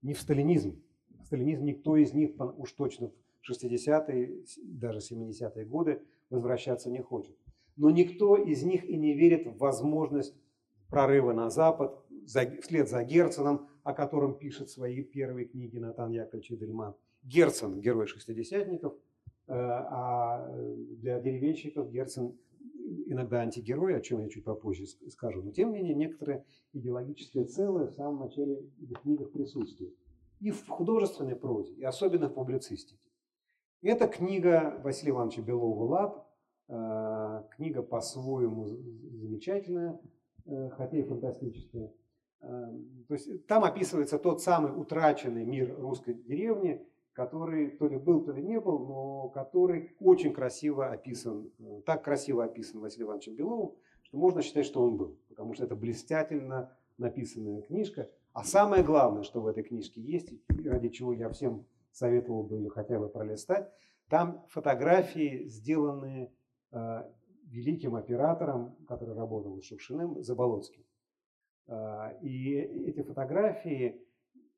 Не 0.01 0.13
в 0.13 0.19
сталинизм, 0.19 0.81
сталинизм 1.23 1.65
никто 1.65 1.95
из 1.97 2.13
них 2.13 2.31
уж 2.57 2.71
точно 2.73 3.11
в 3.41 3.51
60-е, 3.51 4.43
даже 4.63 4.99
70-е 4.99 5.65
годы 5.65 6.01
возвращаться 6.29 6.89
не 6.89 7.01
хочет. 7.01 7.35
Но 7.75 7.89
никто 7.89 8.35
из 8.35 8.63
них 8.63 8.85
и 8.85 8.95
не 8.95 9.13
верит 9.13 9.47
в 9.47 9.57
возможность 9.57 10.35
прорыва 10.89 11.33
на 11.33 11.49
Запад 11.49 11.99
вслед 12.25 12.87
за 12.87 13.03
Герценом, 13.03 13.67
о 13.83 13.93
котором 13.93 14.37
пишет 14.37 14.69
свои 14.69 15.03
первые 15.03 15.45
книги 15.47 15.77
Натан 15.77 16.11
Яковлевич 16.11 16.51
Эдельман. 16.51 16.95
Герцен– 17.23 17.79
герой 17.81 18.05
шестидесятников, 18.07 18.93
э, 19.47 19.53
а 19.53 20.47
для 20.97 21.19
деревенщиков 21.19 21.89
Герцен 21.89 22.37
иногда 23.07 23.41
антигерой, 23.41 23.95
о 23.95 24.01
чем 24.01 24.21
я 24.21 24.29
чуть 24.29 24.43
попозже 24.43 24.85
скажу. 25.09 25.41
Но 25.41 25.51
тем 25.51 25.71
не 25.71 25.79
менее 25.79 25.95
некоторые 25.95 26.45
идеологические 26.73 27.45
целые 27.45 27.87
в 27.87 27.93
самом 27.93 28.19
начале 28.19 28.61
в 28.77 28.93
книгах 28.93 29.31
присутствуют 29.31 29.95
и 30.43 30.51
в 30.51 30.67
художественной 30.67 31.37
прозе, 31.37 31.73
и 31.73 31.83
особенно 31.83 32.27
в 32.27 32.33
публицистике. 32.33 33.09
Это 33.81 34.07
книга 34.07 34.77
Василия 34.83 35.11
Ивановича 35.11 35.41
Белова 35.41 35.83
«Лап», 35.85 36.27
э, 36.67 37.43
книга 37.55 37.81
по-своему 37.81 38.67
замечательная, 38.67 40.01
э, 40.45 40.69
хотя 40.71 40.97
и 40.97 41.03
фантастическая. 41.03 41.93
Э, 42.41 42.47
то 43.07 43.13
есть 43.13 43.47
там 43.47 43.63
описывается 43.63 44.19
тот 44.19 44.41
самый 44.41 44.77
утраченный 44.77 45.45
мир 45.45 45.79
русской 45.79 46.13
деревни, 46.13 46.85
который 47.13 47.69
то 47.77 47.87
ли 47.87 47.97
был, 47.97 48.25
то 48.25 48.33
ли 48.33 48.43
не 48.43 48.59
был, 48.59 48.79
но 48.79 49.29
который 49.29 49.95
очень 50.01 50.33
красиво 50.33 50.91
описан, 50.91 51.51
так 51.85 52.03
красиво 52.03 52.43
описан 52.43 52.81
Василием 52.81 53.07
Ивановичем 53.07 53.35
Беловым, 53.35 53.75
что 54.01 54.17
можно 54.17 54.41
считать, 54.41 54.65
что 54.65 54.83
он 54.83 54.97
был, 54.97 55.17
потому 55.29 55.53
что 55.53 55.63
это 55.63 55.75
блестительно 55.77 56.77
написанная 56.97 57.61
книжка– 57.61 58.09
а 58.33 58.43
самое 58.43 58.83
главное, 58.83 59.23
что 59.23 59.41
в 59.41 59.47
этой 59.47 59.63
книжке 59.63 60.01
есть, 60.01 60.33
ради 60.65 60.89
чего 60.89 61.13
я 61.13 61.29
всем 61.29 61.65
советовал 61.91 62.43
бы 62.43 62.57
ее 62.57 62.69
хотя 62.69 62.99
бы 62.99 63.07
пролистать, 63.07 63.71
там 64.09 64.45
фотографии, 64.49 65.45
сделанные 65.47 66.31
э, 66.71 67.03
великим 67.45 67.95
оператором, 67.95 68.75
который 68.87 69.15
работал 69.15 69.61
с 69.61 69.65
Шукшиным, 69.65 70.23
Заболоцким. 70.23 70.83
Э, 71.67 72.17
и 72.21 72.55
эти 72.55 73.03
фотографии, 73.03 74.01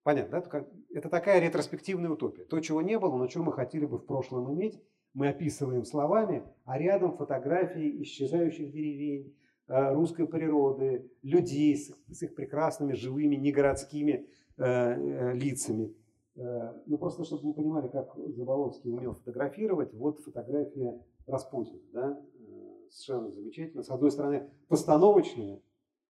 понятно, 0.03 0.41
да, 0.41 0.65
это 0.93 1.09
такая 1.09 1.41
ретроспективная 1.41 2.11
утопия. 2.11 2.45
То, 2.45 2.59
чего 2.61 2.81
не 2.81 2.97
было, 2.97 3.17
но 3.17 3.27
чего 3.27 3.43
мы 3.43 3.53
хотели 3.53 3.85
бы 3.85 3.97
в 3.97 4.05
прошлом 4.05 4.53
иметь, 4.53 4.81
мы 5.13 5.29
описываем 5.29 5.85
словами, 5.85 6.43
а 6.63 6.77
рядом 6.77 7.15
фотографии 7.15 8.01
исчезающих 8.03 8.71
деревень, 8.71 9.35
русской 9.67 10.27
природы, 10.27 11.09
людей 11.23 11.75
с, 11.75 11.91
с 12.11 12.23
их 12.23 12.35
прекрасными, 12.35 12.93
живыми, 12.93 13.35
негородскими 13.35 14.27
э, 14.57 14.63
э, 14.63 15.33
лицами. 15.33 15.95
Э, 16.35 16.73
ну, 16.85 16.97
просто 16.97 17.23
чтобы 17.23 17.47
вы 17.47 17.53
понимали, 17.53 17.87
как 17.87 18.15
Заболоцкий 18.15 18.91
умел 18.91 19.13
фотографировать, 19.15 19.93
вот 19.93 20.19
фотография 20.19 21.01
Распутина, 21.25 21.79
да, 21.93 22.21
э, 22.39 22.89
совершенно 22.89 23.31
замечательно. 23.31 23.83
С 23.83 23.89
одной 23.89 24.11
стороны, 24.11 24.49
постановочная, 24.67 25.61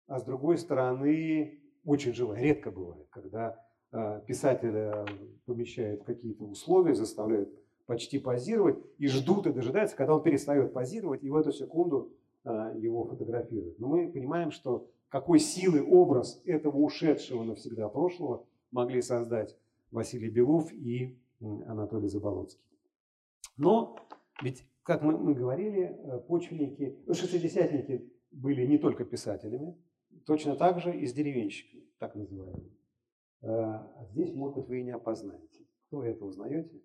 а 0.08 0.20
с 0.20 0.24
другой 0.24 0.58
стороны, 0.58 1.60
очень 1.86 2.13
живая. 2.13 2.41
Редко 2.41 2.72
бывает, 2.72 3.08
когда 3.10 3.63
э, 3.91 4.22
писателя 4.28 5.06
помещают 5.46 6.02
в 6.02 6.06
какие-то 6.06 6.44
условия, 6.44 6.96
заставляют 6.96 7.50
почти 7.86 8.18
позировать 8.20 8.78
и 8.98 9.08
ждут 9.08 9.48
и 9.48 9.54
дожидаются, 9.54 9.96
когда 9.96 10.15
он 10.15 10.24
перестает 10.24 10.74
позировать, 10.74 11.24
и 11.24 11.30
в 11.30 11.36
эту 11.36 11.52
секунду 11.52 12.12
его 12.46 13.06
фотографируют. 13.06 13.80
Но 13.80 13.88
мы 13.88 14.12
понимаем, 14.12 14.52
что 14.52 14.88
какой 15.10 15.40
силы 15.40 15.84
образ 15.84 16.42
этого 16.46 16.78
ушедшего 16.78 17.44
навсегда 17.44 17.90
прошлого 17.90 18.46
могли 18.72 19.02
создать 19.02 19.58
Василий 19.92 20.30
Белов 20.30 20.72
и 20.74 21.18
Анатолий 21.40 22.08
Заболоцкий. 22.08 22.64
Но 23.58 23.98
ведь, 24.42 24.68
как 24.84 25.02
мы, 25.02 25.18
мы 25.18 25.34
говорили, 25.34 25.84
э, 25.84 26.20
почвенники, 26.28 26.98
ну, 27.06 27.14
шестидесятники 27.14 28.12
были 28.32 28.66
не 28.66 28.78
только 28.78 29.06
писателями, 29.06 29.78
точно 30.26 30.56
так 30.56 30.80
же 30.82 30.98
и 30.98 31.06
с 31.06 31.14
деревенщиками, 31.14 31.84
так 31.98 32.16
называемыми. 32.16 32.72
Э, 33.42 33.48
а 33.48 34.06
здесь, 34.12 34.34
может 34.34 34.58
быть, 34.58 34.68
вы 34.68 34.80
и 34.82 34.84
не 34.84 34.92
опознаете. 34.92 35.66
Кто 35.88 36.04
это 36.04 36.26
узнаете? 36.26 36.82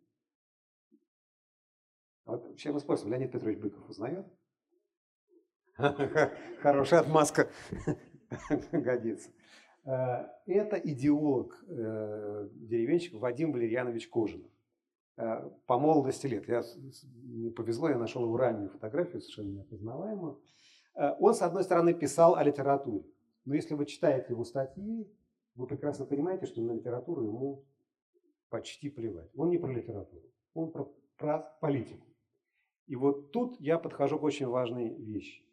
Вот, 2.26 2.56
чем 2.56 2.74
вы 2.74 2.80
способом? 2.80 3.12
Леонид 3.12 3.32
Петрович 3.32 3.58
Быков 3.58 3.88
узнает? 3.88 4.26
Хорошая 6.62 7.00
отмазка 7.00 7.48
годится. 8.72 9.30
Э, 9.84 10.26
это 10.46 10.76
идеолог 10.76 11.62
э, 11.68 12.48
деревенщик 12.52 13.14
Вадим 13.14 13.52
Валерьянович 13.52 14.08
Кожинов. 14.08 14.50
Э, 15.16 15.48
по 15.66 15.78
молодости 15.78 16.26
лет. 16.26 16.48
Я, 16.48 16.62
мне 17.22 17.50
повезло, 17.50 17.88
я 17.88 17.98
нашел 17.98 18.24
его 18.24 18.36
раннюю 18.36 18.68
фотографию, 18.68 19.20
совершенно 19.20 19.52
неопознаваемую. 19.56 20.40
Он, 20.94 21.34
с 21.34 21.40
одной 21.40 21.62
стороны, 21.62 21.94
писал 21.94 22.34
о 22.34 22.42
литературе. 22.42 23.04
Но 23.44 23.54
если 23.54 23.74
вы 23.74 23.86
читаете 23.86 24.26
его 24.30 24.44
статьи, 24.44 25.08
вы 25.54 25.66
прекрасно 25.66 26.04
понимаете, 26.04 26.46
что 26.46 26.60
на 26.60 26.72
литературу 26.72 27.22
ему 27.22 27.64
почти 28.50 28.90
плевать. 28.90 29.30
Он 29.36 29.50
не 29.50 29.56
про 29.56 29.72
литературу, 29.72 30.24
он 30.52 30.72
про, 30.72 30.92
про 31.16 31.38
политику. 31.60 32.06
И 32.86 32.96
вот 32.96 33.30
тут 33.30 33.58
я 33.60 33.78
подхожу 33.78 34.18
к 34.18 34.24
очень 34.24 34.48
важной 34.48 34.92
вещи. 34.92 35.44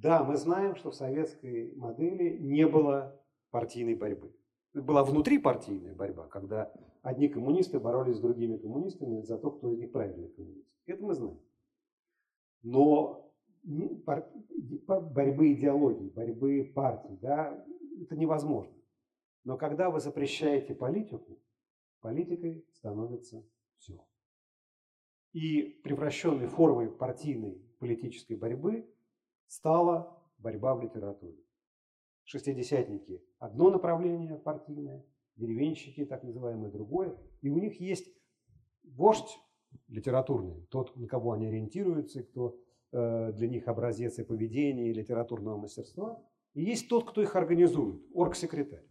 Да, 0.00 0.22
мы 0.22 0.36
знаем, 0.36 0.76
что 0.76 0.92
в 0.92 0.94
советской 0.94 1.74
модели 1.74 2.38
не 2.38 2.68
было 2.68 3.20
партийной 3.50 3.96
борьбы. 3.96 4.32
Была 4.72 5.02
внутрипартийная 5.02 5.92
борьба, 5.96 6.28
когда 6.28 6.72
одни 7.02 7.28
коммунисты 7.28 7.80
боролись 7.80 8.16
с 8.16 8.20
другими 8.20 8.58
коммунистами 8.58 9.22
за 9.22 9.38
то, 9.38 9.50
кто 9.50 9.72
из 9.72 9.78
них 9.80 9.90
правильный 9.90 10.28
коммунист. 10.28 10.68
Это 10.86 11.02
мы 11.02 11.14
знаем. 11.14 11.40
Но 12.62 13.34
борьбы 13.64 15.52
идеологии, 15.54 16.10
борьбы 16.10 16.72
партий, 16.72 17.18
да, 17.20 17.66
это 18.00 18.14
невозможно. 18.14 18.74
Но 19.42 19.56
когда 19.56 19.90
вы 19.90 19.98
запрещаете 19.98 20.76
политику, 20.76 21.40
политикой 22.00 22.64
становится 22.72 23.44
все. 23.78 24.06
И 25.32 25.80
превращенной 25.82 26.46
формой 26.46 26.88
партийной 26.88 27.60
политической 27.80 28.34
борьбы 28.34 28.88
стала 29.48 30.16
борьба 30.38 30.74
в 30.74 30.82
литературе. 30.82 31.38
Шестидесятники– 32.24 33.22
одно 33.38 33.70
направление 33.70 34.36
партийное, 34.36 35.04
деревенщики, 35.36 36.04
так 36.04 36.22
называемое, 36.22 36.70
другое. 36.70 37.16
И 37.40 37.48
у 37.48 37.58
них 37.58 37.80
есть 37.80 38.08
вождь 38.84 39.38
литературный, 39.88 40.66
тот, 40.70 40.94
на 40.96 41.08
кого 41.08 41.32
они 41.32 41.46
ориентируются, 41.46 42.22
кто 42.22 42.58
э, 42.92 43.32
для 43.32 43.48
них 43.48 43.66
образец 43.66 44.18
и 44.18 44.24
поведения, 44.24 44.90
и 44.90 44.94
литературного 44.94 45.56
мастерства. 45.56 46.22
И 46.54 46.62
есть 46.62 46.88
тот, 46.88 47.10
кто 47.10 47.22
их 47.22 47.34
организует, 47.34 48.02
оргсекретарь 48.12 48.84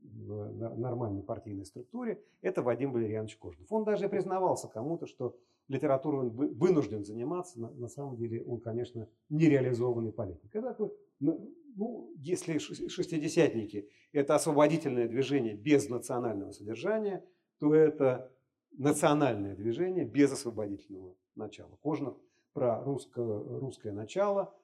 в 0.00 0.78
нормальной 0.78 1.22
партийной 1.22 1.64
структуре, 1.64 2.22
это 2.40 2.62
Вадим 2.62 2.92
Валерьянович 2.92 3.36
Кожнов. 3.36 3.66
Он 3.70 3.84
даже 3.84 4.08
признавался 4.08 4.68
кому-то, 4.68 5.06
что 5.06 5.36
литературой 5.68 6.20
он 6.20 6.30
вынужден 6.30 7.04
заниматься, 7.04 7.60
на, 7.60 7.88
самом 7.88 8.16
деле 8.16 8.42
он, 8.42 8.60
конечно, 8.60 9.08
нереализованный 9.28 10.12
политик. 10.12 10.54
Это 10.54 10.68
такой, 10.68 10.92
ну, 11.20 11.52
ну, 11.76 12.12
если 12.16 12.58
шестидесятники– 12.58 13.88
это 14.12 14.34
освободительное 14.34 15.08
движение 15.08 15.54
без 15.54 15.88
национального 15.88 16.50
содержания, 16.52 17.24
то 17.58 17.74
это 17.74 18.32
национальное 18.72 19.54
движение 19.54 20.04
без 20.04 20.32
освободительного 20.32 21.14
начала. 21.34 21.76
Кожнов 21.82 22.16
про 22.52 22.82
русское, 22.82 23.24
русское 23.24 23.92
начало, 23.92 24.54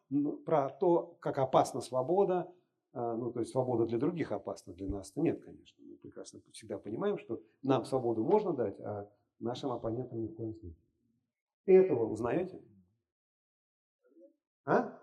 про 0.44 0.70
то, 0.70 1.16
как 1.20 1.38
опасна 1.38 1.80
свобода, 1.80 2.50
ну, 2.94 3.32
то 3.32 3.40
есть 3.40 3.50
свобода 3.50 3.86
для 3.86 3.98
других 3.98 4.30
опасна, 4.30 4.72
для 4.72 4.88
нас-то 4.88 5.20
нет, 5.20 5.42
конечно. 5.42 5.84
Мы 5.84 5.96
прекрасно 5.96 6.40
всегда 6.52 6.78
понимаем, 6.78 7.18
что 7.18 7.40
нам 7.62 7.84
свободу 7.84 8.22
можно 8.22 8.52
дать, 8.52 8.78
а 8.80 9.10
нашим 9.40 9.72
оппонентам 9.72 10.22
ни 10.22 10.28
в 10.28 10.34
коем 10.34 10.54
случае. 10.54 10.76
Этого 11.66 12.06
узнаете? 12.06 12.62
А? 14.64 14.96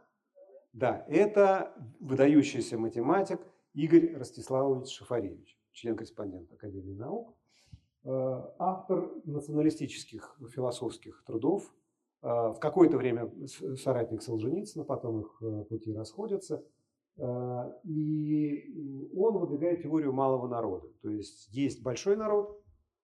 Да, 0.71 1.05
это 1.09 1.73
выдающийся 1.99 2.77
математик 2.77 3.41
Игорь 3.73 4.15
Ростиславович 4.15 4.89
Шафаревич, 4.89 5.59
член-корреспондент 5.73 6.51
Академии 6.53 6.93
наук, 6.93 7.35
э, 8.05 8.09
автор 8.57 9.11
националистических 9.25 10.37
философских 10.49 11.23
трудов, 11.25 11.73
э, 12.21 12.27
в 12.27 12.57
какое-то 12.59 12.97
время 12.97 13.29
соратник 13.75 14.21
Солженицына, 14.21 14.85
потом 14.85 15.21
их 15.21 15.41
э, 15.41 15.65
пути 15.65 15.93
расходятся– 15.93 16.63
и 17.17 19.11
он 19.15 19.37
выдвигает 19.37 19.83
теорию 19.83 20.13
малого 20.13 20.47
народа. 20.47 20.87
То 21.01 21.09
есть 21.09 21.49
есть 21.49 21.83
большой 21.83 22.15
народ, 22.15 22.61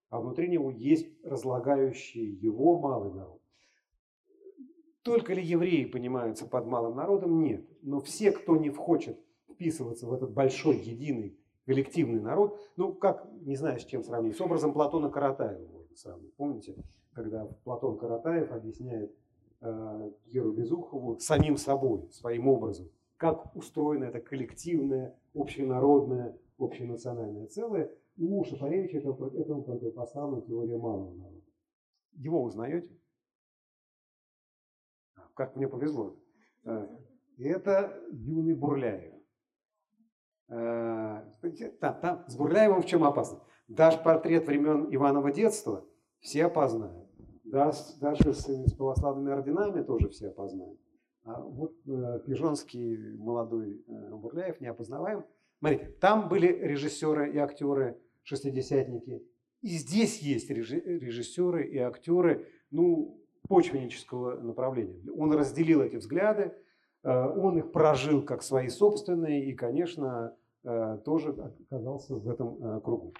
а 0.09 0.19
внутри 0.19 0.47
него 0.47 0.71
есть 0.71 1.07
разлагающий 1.23 2.25
его 2.25 2.79
малый 2.79 3.13
народ. 3.13 3.41
Только 5.03 5.33
ли 5.33 5.43
евреи 5.43 5.85
понимаются 5.85 6.45
под 6.45 6.65
малым 6.65 6.95
народом? 6.95 7.39
Нет. 7.39 7.65
Но 7.81 7.99
все, 8.01 8.31
кто 8.31 8.57
не 8.57 8.69
хочет 8.69 9.19
вписываться 9.49 10.07
в 10.07 10.13
этот 10.13 10.33
большой, 10.33 10.77
единый, 10.77 11.39
коллективный 11.65 12.21
народ, 12.21 12.59
ну, 12.75 12.93
как, 12.93 13.27
не 13.41 13.55
знаю, 13.55 13.79
с 13.79 13.85
чем 13.85 14.03
сравнить, 14.03 14.35
с 14.35 14.41
образом 14.41 14.73
Платона 14.73 15.09
Каратаева 15.09 15.65
можно 15.67 15.95
сравнить. 15.95 16.33
Помните, 16.35 16.75
когда 17.13 17.45
Платон 17.63 17.97
Каратаев 17.97 18.51
объясняет 18.51 19.15
э, 19.61 20.11
Геру 20.27 20.51
Безухову 20.51 21.19
самим 21.19 21.57
собой, 21.57 22.09
своим 22.11 22.47
образом, 22.47 22.89
как 23.17 23.55
устроено 23.55 24.05
это 24.05 24.19
коллективное, 24.21 25.19
общенародное, 25.33 26.37
общенациональное 26.57 27.47
целое. 27.47 27.91
У 28.17 28.43
Шафаревича 28.43 28.99
этому, 28.99 29.27
этому 29.27 29.63
противопоставлена 29.63 30.41
теория 30.41 30.77
малого 30.77 31.13
народа. 31.13 31.45
Его 32.13 32.43
узнаете? 32.43 32.89
Как 35.35 35.55
мне 35.55 35.67
повезло. 35.67 36.17
Э, 36.63 36.87
это 37.37 38.01
юный 38.11 38.55
Бурляев. 38.55 39.13
Э, 40.49 41.23
там, 41.79 41.99
там, 42.01 42.25
с 42.27 42.35
Бурляевым 42.35 42.81
в 42.81 42.85
чем 42.85 43.03
опасность? 43.03 43.43
Даже 43.67 43.99
портрет 43.99 44.47
времен 44.47 44.87
Иванова 44.93 45.31
детства 45.31 45.85
все 46.19 46.45
опознают. 46.45 47.07
Даже, 47.43 47.79
даже 47.99 48.33
с, 48.33 48.47
с 48.47 48.73
православными 48.73 49.31
орденами 49.31 49.83
тоже 49.83 50.09
все 50.09 50.29
опознают. 50.29 50.79
А 51.27 51.41
вот 51.41 51.75
э, 51.85 52.21
пижонский 52.25 53.17
молодой 53.17 53.83
э, 53.85 54.15
Бурляев 54.15 54.61
не 54.61 54.67
опознаваем. 54.67 55.25
Смотрите, 55.59 55.87
там 55.99 56.29
были 56.29 56.47
режиссеры 56.47 57.33
и 57.33 57.37
актеры, 57.37 57.97
шестидесятники. 58.23 59.21
И 59.61 59.67
здесь 59.67 60.19
есть 60.19 60.49
режиссеры 60.49 61.67
и 61.67 61.79
актеры, 61.79 62.47
ну, 62.71 63.21
почвеннического 63.49 64.39
направления. 64.39 65.01
Он 65.11 65.33
разделил 65.33 65.81
эти 65.81 65.97
взгляды, 65.97 66.53
э, 67.03 67.09
он 67.11 67.57
их 67.57 67.73
прожил 67.73 68.21
как 68.21 68.41
свои 68.41 68.69
собственные 68.69 69.49
и, 69.49 69.53
конечно, 69.53 70.33
тоже 71.05 71.29
оказался 71.69 72.15
в 72.15 72.29
этом 72.29 72.81
кругу. 72.81 73.13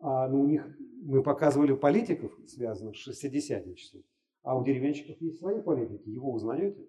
А 0.00 0.26
ну, 0.26 0.40
у 0.40 0.46
них 0.46 0.66
мы 1.02 1.22
показывали 1.22 1.72
политиков, 1.72 2.32
связанных 2.46 2.96
с 2.96 3.00
шестидесятничеством, 3.00 4.02
а 4.42 4.58
у 4.58 4.64
деревенщиков 4.64 5.20
есть 5.20 5.38
свои 5.38 5.60
политики. 5.60 6.08
Его 6.08 6.32
узнаете? 6.32 6.88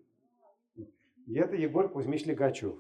И 1.30 1.36
это 1.36 1.56
Егор 1.56 1.88
Кузьмич 1.88 2.26
Легачев. 2.26 2.76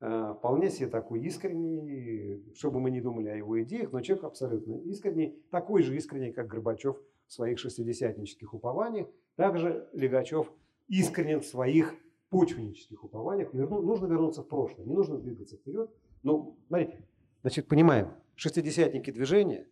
Э, 0.00 0.34
вполне 0.36 0.68
себе 0.68 0.88
такой 0.88 1.20
искренний, 1.20 2.42
чтобы 2.56 2.80
мы 2.80 2.90
не 2.90 3.00
думали 3.00 3.28
о 3.28 3.36
его 3.36 3.62
идеях, 3.62 3.92
но 3.92 4.00
человек 4.00 4.24
абсолютно 4.24 4.74
искренний, 4.80 5.40
такой 5.52 5.84
же 5.84 5.96
искренний, 5.96 6.32
как 6.32 6.48
Горбачев 6.48 6.96
в 7.28 7.32
своих 7.32 7.60
шестидесятнических 7.60 8.52
упованиях. 8.52 9.06
Также 9.36 9.88
Легачев 9.92 10.52
искренен 10.88 11.40
в 11.40 11.46
своих 11.46 11.94
почвеннических 12.30 13.04
упованиях. 13.04 13.54
Верну, 13.54 13.80
нужно 13.80 14.06
вернуться 14.06 14.42
в 14.42 14.48
прошлое, 14.48 14.84
не 14.84 14.94
нужно 14.94 15.18
двигаться 15.18 15.56
вперед. 15.56 15.88
Но, 16.24 16.56
смотрите, 16.66 17.06
значит, 17.42 17.68
понимаем, 17.68 18.08
шестидесятники 18.34 19.12
движения 19.12 19.68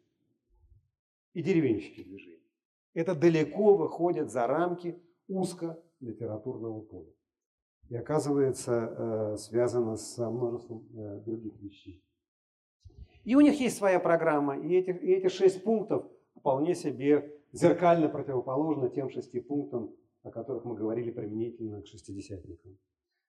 и 1.34 1.42
деревенщики 1.42 2.04
движения. 2.04 2.38
Это 2.94 3.16
далеко 3.16 3.74
выходит 3.74 4.30
за 4.30 4.46
рамки 4.46 4.96
узко 5.26 5.82
литературного 5.98 6.82
поля 6.82 7.10
и 7.88 7.96
оказывается 7.96 8.72
э, 8.72 9.36
связано 9.38 9.96
с 9.96 10.18
множеством 10.18 10.86
э, 10.94 11.20
других 11.24 11.60
вещей. 11.60 12.02
И 13.24 13.34
у 13.34 13.40
них 13.40 13.60
есть 13.60 13.76
своя 13.76 14.00
программа, 14.00 14.58
и 14.58 14.74
эти, 14.74 14.90
и 14.90 15.12
эти 15.12 15.28
шесть 15.28 15.62
пунктов 15.64 16.06
вполне 16.36 16.74
себе 16.74 17.32
зеркально 17.52 18.08
противоположны 18.08 18.90
тем 18.90 19.10
шести 19.10 19.40
пунктам, 19.40 19.94
о 20.22 20.30
которых 20.30 20.64
мы 20.64 20.74
говорили 20.74 21.10
применительно 21.10 21.82
к 21.82 21.86
шестидесятникам. 21.86 22.76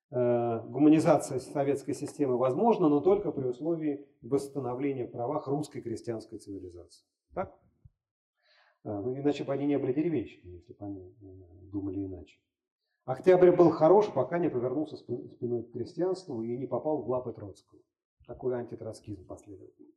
Э, 0.10 0.62
гуманизация 0.68 1.39
советской 1.39 1.93
системы 1.93 2.38
возможна, 2.38 2.89
но 2.89 2.99
только 2.99 3.32
при 3.32 3.45
условии 3.45 4.08
восстановления 4.22 5.05
в 5.05 5.12
правах 5.12 5.47
русской 5.47 5.82
крестьянской 5.82 6.39
цивилизации. 6.39 7.05
Так? 7.34 7.55
Ну, 8.84 9.14
иначе 9.20 9.43
бы 9.43 9.51
они 9.51 9.66
не 9.66 9.78
были 9.78 9.91
деревенщиками, 9.91 10.53
если 10.53 10.72
бы 10.72 10.86
они 10.86 11.14
думали 11.74 12.05
иначе. 12.05 12.39
Октябрь 13.08 13.55
был 13.55 13.70
хорош, 13.70 14.12
пока 14.14 14.38
не 14.38 14.49
повернулся 14.49 14.97
спиной 14.97 15.64
к 15.64 15.72
крестьянству 15.72 16.43
и 16.43 16.58
не 16.58 16.68
попал 16.68 17.01
в 17.01 17.10
лапы 17.10 17.32
Троцкого. 17.32 17.82
Такой 18.26 18.53
антитроцкизм 18.55 19.26
последовательный. 19.26 19.95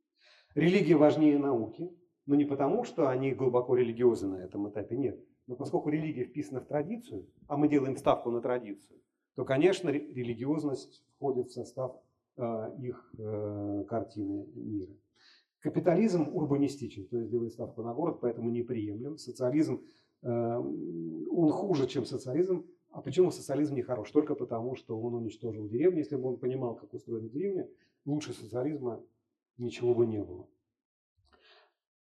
Религия 0.55 0.95
важнее 0.95 1.37
науки, 1.37 1.91
но 2.25 2.35
не 2.35 2.45
потому, 2.45 2.85
что 2.85 3.09
они 3.09 3.33
глубоко 3.33 3.75
религиозны 3.75 4.29
на 4.29 4.41
этом 4.41 4.69
этапе, 4.69 4.95
нет. 4.95 5.19
Но 5.45 5.57
поскольку 5.57 5.89
религия 5.89 6.23
вписана 6.23 6.61
в 6.61 6.67
традицию, 6.67 7.27
а 7.49 7.57
мы 7.57 7.67
делаем 7.67 7.97
ставку 7.97 8.31
на 8.31 8.39
традицию, 8.39 9.01
то, 9.35 9.43
конечно, 9.43 9.89
религиозность 9.89 11.03
входит 11.17 11.49
в 11.49 11.51
состав 11.51 11.97
э, 12.37 12.75
их 12.79 13.13
э, 13.17 13.83
картины 13.89 14.45
мира. 14.55 14.93
Капитализм 15.59 16.29
урбанистичен, 16.33 17.07
то 17.07 17.17
есть 17.17 17.29
делает 17.29 17.51
ставку 17.51 17.83
на 17.83 17.93
город, 17.93 18.19
поэтому 18.21 18.51
неприемлем. 18.51 19.17
Социализм, 19.17 19.81
э, 20.21 20.29
он 20.29 21.51
хуже, 21.51 21.87
чем 21.87 22.05
социализм, 22.05 22.65
а 22.91 23.01
почему 23.01 23.31
социализм 23.31 23.75
не 23.75 23.81
хорош? 23.81 24.11
Только 24.11 24.35
потому, 24.35 24.75
что 24.75 24.99
он 24.99 25.15
уничтожил 25.15 25.67
деревню. 25.67 25.99
Если 25.99 26.17
бы 26.17 26.29
он 26.29 26.37
понимал, 26.37 26.75
как 26.75 26.93
устроена 26.93 27.29
деревня, 27.29 27.69
лучше 28.05 28.33
социализма 28.33 29.03
ничего 29.57 29.95
бы 29.95 30.05
не 30.05 30.21
было. 30.21 30.47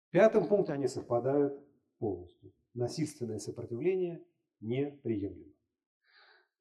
В 0.09 0.11
пятом 0.11 0.47
пункте 0.47 0.72
они 0.72 0.87
совпадают 0.87 1.59
полностью. 1.99 2.53
Насильственное 2.74 3.39
сопротивление 3.39 4.22
неприемлемо. 4.61 5.53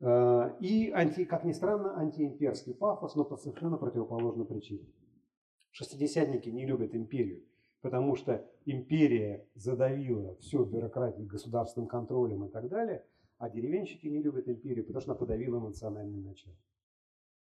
Э, 0.01 0.55
и, 0.59 0.89
анти, 0.91 1.25
как 1.25 1.43
ни 1.43 1.51
странно, 1.51 1.97
антиимперский 1.97 2.73
пафос, 2.73 3.15
но 3.15 3.25
по 3.25 3.37
совершенно 3.37 3.77
противоположной 3.77 4.45
причине. 4.45 4.87
Шестидесятники 5.71 6.49
не 6.49 6.65
любят 6.65 6.95
империю, 6.95 7.43
потому 7.81 8.15
что 8.15 8.49
империя 8.65 9.47
задавила 9.55 10.35
все 10.37 10.63
бюрократией, 10.63 11.27
государственным 11.27 11.87
контролем 11.87 12.45
и 12.45 12.49
так 12.49 12.69
далее, 12.69 13.05
а 13.37 13.49
деревенщики 13.49 14.07
не 14.07 14.21
любят 14.21 14.47
империю, 14.47 14.85
потому 14.85 15.01
что 15.01 15.11
она 15.11 15.19
подавила 15.19 15.59
национальное 15.59 16.21
начало. 16.21 16.55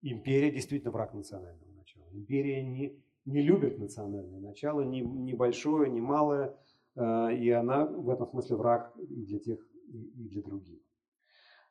Империя 0.03 0.51
действительно 0.51 0.91
враг 0.91 1.14
национального 1.14 1.72
начала. 1.72 2.05
Империя 2.12 2.62
не, 2.62 3.01
не 3.24 3.43
любит 3.43 3.78
национальное 3.78 4.41
начало, 4.41 4.82
ни, 4.82 5.01
ни 5.01 5.32
большое, 5.32 5.91
ни 5.91 6.01
малое, 6.01 6.57
э, 6.95 7.37
и 7.37 7.51
она 7.51 7.87
в 7.87 8.11
этом 8.11 8.28
смысле 8.28 8.57
враг 8.57 8.95
и 8.99 9.24
для 9.24 9.39
тех, 9.39 9.59
и 9.89 10.28
для 10.28 10.43
других. 10.43 10.80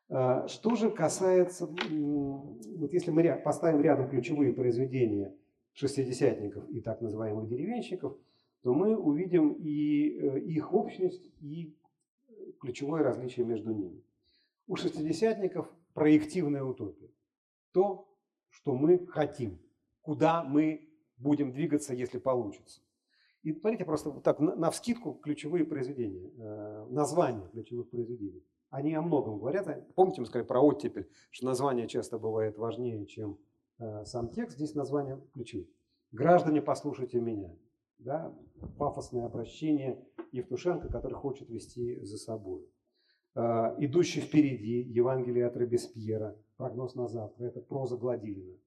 Э, 0.10 0.48
что 0.48 0.76
же 0.76 0.90
касается, 0.90 1.68
вот 1.68 2.94
если 2.94 3.12
мы 3.12 3.42
поставим 3.44 3.82
рядом 3.82 4.10
ключевые 4.10 4.54
произведения 4.54 5.36
шестидесятников 5.74 6.70
и 6.70 6.82
так 6.82 7.02
называемых 7.02 7.48
деревенщиков, 7.48 8.18
то 8.64 8.74
мы 8.74 8.98
увидим 8.98 9.54
и 9.54 10.18
э, 10.18 10.40
их 10.40 10.74
общность, 10.74 11.30
и 11.42 11.76
ключевое 12.60 13.04
различие 13.04 13.46
между 13.46 13.72
ними. 13.72 14.04
У 14.68 14.76
шестидесятников 14.76 15.72
проективная 15.94 16.64
утопия. 16.64 17.10
То, 17.72 18.08
что 18.50 18.74
мы 18.74 19.06
хотим, 19.08 19.60
куда 20.02 20.44
мы 20.44 20.90
будем 21.18 21.52
двигаться, 21.52 21.94
если 21.94 22.20
получится. 22.20 22.82
И 23.44 23.54
смотрите, 23.54 23.86
просто 23.86 24.10
вот 24.10 24.24
так 24.24 24.40
на, 24.40 24.72
вскидку 24.72 25.14
ключевые 25.14 25.66
произведения, 25.66 26.32
э, 26.38 26.88
названия 26.90 27.48
ключевых 27.50 27.90
произведений. 27.90 28.44
Они 28.72 28.94
о 28.96 29.02
многом 29.02 29.38
говорят. 29.38 29.94
Помните, 29.94 30.22
мы 30.22 30.28
сказали 30.28 30.48
про 30.48 30.62
оттепель, 30.62 31.08
что 31.30 31.46
название 31.46 31.88
часто 31.88 32.18
бывает 32.18 32.58
важнее, 32.58 33.06
чем 33.06 33.38
э, 33.78 34.04
сам 34.06 34.30
текст. 34.30 34.58
Здесь 34.58 34.74
название 34.74 35.22
ключевые. 35.34 35.68
«Граждане, 36.12 36.62
послушайте 36.62 37.20
меня». 37.20 37.56
Да? 38.06 38.32
Пафосное 38.78 39.26
обращение 39.26 40.00
Евтушенко, 40.32 40.90
который 40.90 41.16
хочет 41.16 41.50
вести 41.50 42.00
за 42.04 42.18
собой. 42.18 42.64
Э, 43.34 43.76
«Идущий 43.80 44.22
впереди», 44.22 44.82
Евангелие 44.82 45.48
от 45.48 45.58
Робеспьера, 45.58 46.38
прогноз 46.56 46.94
на 46.94 47.08
завтра, 47.08 47.46
это 47.46 47.62
проза 47.62 47.98
Гладилина. 47.98 48.58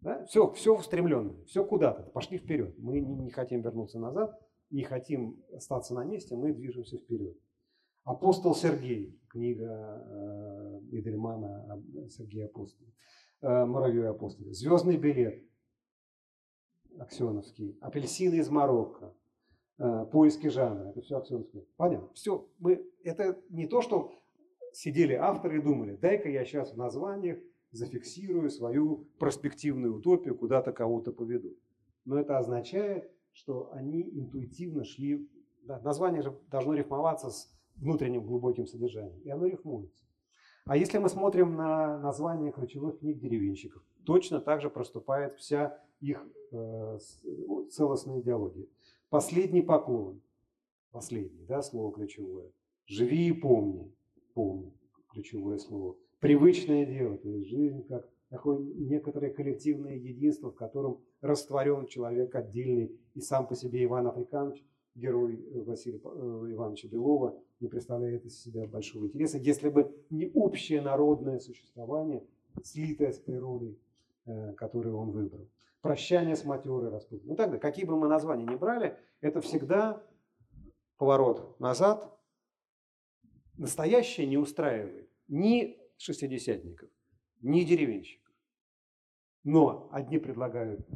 Да? 0.00 0.24
Все, 0.24 0.50
все 0.52 0.74
устремленное, 0.74 1.44
все 1.44 1.64
куда-то, 1.64 2.02
пошли 2.10 2.38
вперед. 2.38 2.74
Мы 2.78 3.00
не, 3.00 3.14
не 3.14 3.30
хотим 3.30 3.60
вернуться 3.60 4.00
назад, 4.00 4.40
не 4.70 4.84
хотим 4.84 5.44
остаться 5.52 5.94
на 5.94 6.04
месте, 6.04 6.34
мы 6.34 6.54
движемся 6.54 6.96
вперед. 6.96 7.36
Апостол 8.04 8.54
Сергей, 8.54 9.20
книга 9.28 10.02
э, 10.08 10.80
Идельмана 10.92 11.82
Сергея 12.08 12.46
Апостол, 12.46 12.86
э, 13.42 14.06
Апостол. 14.08 14.50
Звездный 14.50 14.96
билет, 14.96 15.44
Аксеновский. 16.98 17.78
Апельсины 17.80 18.36
из 18.36 18.48
Марокко. 18.50 19.14
Э, 19.78 20.06
поиски 20.10 20.48
жанра. 20.48 20.90
Это 20.90 21.00
все 21.00 21.16
Аксеновский. 21.16 21.66
Понятно. 21.76 22.08
Все. 22.14 22.48
Мы, 22.58 22.84
это 23.04 23.40
не 23.50 23.66
то, 23.66 23.82
что 23.82 24.12
сидели 24.72 25.14
авторы 25.14 25.58
и 25.58 25.62
думали, 25.62 25.96
дай-ка 25.96 26.28
я 26.28 26.44
сейчас 26.44 26.72
в 26.72 26.76
названиях 26.76 27.38
зафиксирую 27.72 28.50
свою 28.50 29.08
перспективную 29.18 29.96
утопию, 29.96 30.36
куда-то 30.36 30.72
кого-то 30.72 31.12
поведу. 31.12 31.56
Но 32.04 32.18
это 32.18 32.38
означает, 32.38 33.10
что 33.32 33.72
они 33.72 34.02
интуитивно 34.02 34.84
шли... 34.84 35.28
Да, 35.64 35.80
название 35.80 36.22
же 36.22 36.36
должно 36.50 36.74
рифмоваться 36.74 37.30
с 37.30 37.50
внутренним 37.76 38.26
глубоким 38.26 38.66
содержанием, 38.66 39.20
и 39.20 39.30
оно 39.30 39.46
рифмуется. 39.46 40.04
А 40.64 40.76
если 40.76 40.98
мы 40.98 41.08
смотрим 41.08 41.56
на 41.56 41.98
название 41.98 42.52
ключевых 42.52 43.00
книг 43.00 43.18
деревенщиков, 43.18 43.82
точно 44.04 44.40
так 44.40 44.60
же 44.60 44.70
проступает 44.70 45.36
вся 45.36 45.80
их 46.02 46.22
э, 46.52 46.98
целостная 47.70 48.20
идеология. 48.20 48.66
Последний 49.08 49.62
поклон, 49.62 50.20
последний, 50.90 51.44
да, 51.46 51.62
слово 51.62 51.94
ключевое. 51.94 52.50
Живи 52.86 53.28
и 53.28 53.32
помни, 53.32 53.90
помни, 54.34 54.72
ключевое 55.08 55.58
слово 55.58 55.96
привычное 56.22 56.86
дело, 56.86 57.18
то 57.18 57.28
есть 57.28 57.50
жизнь 57.50 57.82
как 57.88 58.08
такое 58.30 58.58
некоторое 58.58 59.30
коллективное 59.30 59.96
единство, 59.96 60.52
в 60.52 60.54
котором 60.54 61.00
растворен 61.20 61.86
человек 61.86 62.34
отдельный, 62.34 62.96
и 63.14 63.20
сам 63.20 63.46
по 63.46 63.56
себе 63.56 63.84
Иван 63.84 64.06
Африканович, 64.06 64.64
герой 64.94 65.34
э, 65.34 65.60
Василия 65.62 66.00
э, 66.02 66.52
Ивановича 66.52 66.88
Белова, 66.88 67.36
не 67.60 67.66
представляет 67.66 68.24
из 68.24 68.40
себя 68.40 68.66
большого 68.66 69.06
интереса, 69.06 69.38
если 69.38 69.68
бы 69.68 69.92
не 70.10 70.30
общее 70.32 70.80
народное 70.80 71.40
существование, 71.40 72.24
слитое 72.62 73.12
с 73.12 73.18
природой, 73.18 73.78
которую 74.56 74.96
он 74.96 75.10
выбрал. 75.10 75.48
Прощание 75.82 76.36
с 76.36 76.44
матерой 76.44 76.90
Распутиным. 76.90 77.30
Ну 77.30 77.36
тогда, 77.36 77.58
какие 77.58 77.84
бы 77.84 77.98
мы 77.98 78.08
названия 78.08 78.44
ни 78.44 78.54
брали, 78.54 78.96
это 79.20 79.40
всегда 79.40 80.02
поворот 80.96 81.58
назад. 81.58 82.08
Настоящее 83.58 84.28
не 84.28 84.38
устраивает 84.38 85.10
ни 85.26 85.76
шестидесятников, 85.96 86.88
ни 87.40 87.62
деревенщиков. 87.64 88.32
Но 89.42 89.88
одни 89.90 90.18
предлагают 90.18 90.86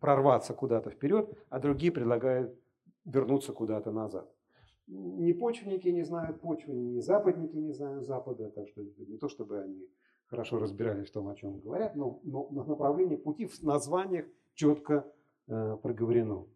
прорваться 0.00 0.54
куда-то 0.54 0.90
вперед, 0.90 1.38
а 1.50 1.60
другие 1.60 1.92
предлагают 1.92 2.58
вернуться 3.04 3.52
куда-то 3.52 3.92
назад. 3.92 4.34
Ни 4.86 5.32
почвенники 5.32 5.88
не 5.88 6.02
знают 6.02 6.40
почвы, 6.40 6.74
ни 6.74 6.98
западники 7.00 7.56
не 7.56 7.72
знают 7.72 8.06
запада, 8.06 8.50
так 8.50 8.68
что 8.68 8.82
не 8.82 9.18
то, 9.18 9.28
чтобы 9.28 9.60
они 9.60 9.86
хорошо 10.32 10.58
разбирались 10.58 11.10
в 11.10 11.12
том, 11.12 11.28
о 11.28 11.34
чем 11.34 11.60
говорят, 11.60 11.94
но, 11.94 12.18
но, 12.24 12.48
но 12.50 12.64
направление 12.64 13.18
пути 13.18 13.44
в 13.44 13.62
названиях 13.62 14.24
четко 14.54 15.06
э, 15.46 15.76
проговорено. 15.82 16.46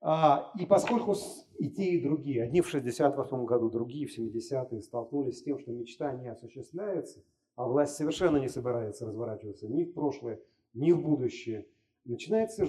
А, 0.00 0.50
и 0.58 0.66
поскольку 0.66 1.14
и 1.56 1.70
те, 1.70 1.84
и 1.84 2.02
другие, 2.02 2.42
одни 2.42 2.62
в 2.62 2.68
68 2.68 3.44
году, 3.44 3.70
другие 3.70 4.08
в 4.08 4.18
70-е 4.18 4.82
столкнулись 4.82 5.38
с 5.38 5.42
тем, 5.44 5.60
что 5.60 5.70
мечта 5.70 6.12
не 6.14 6.26
осуществляется, 6.26 7.22
а 7.54 7.68
власть 7.68 7.94
совершенно 7.94 8.38
не 8.38 8.48
собирается 8.48 9.06
разворачиваться 9.06 9.68
ни 9.68 9.84
в 9.84 9.94
прошлое, 9.94 10.40
ни 10.74 10.90
в 10.90 11.00
будущее, 11.00 11.68
начинается 12.04 12.66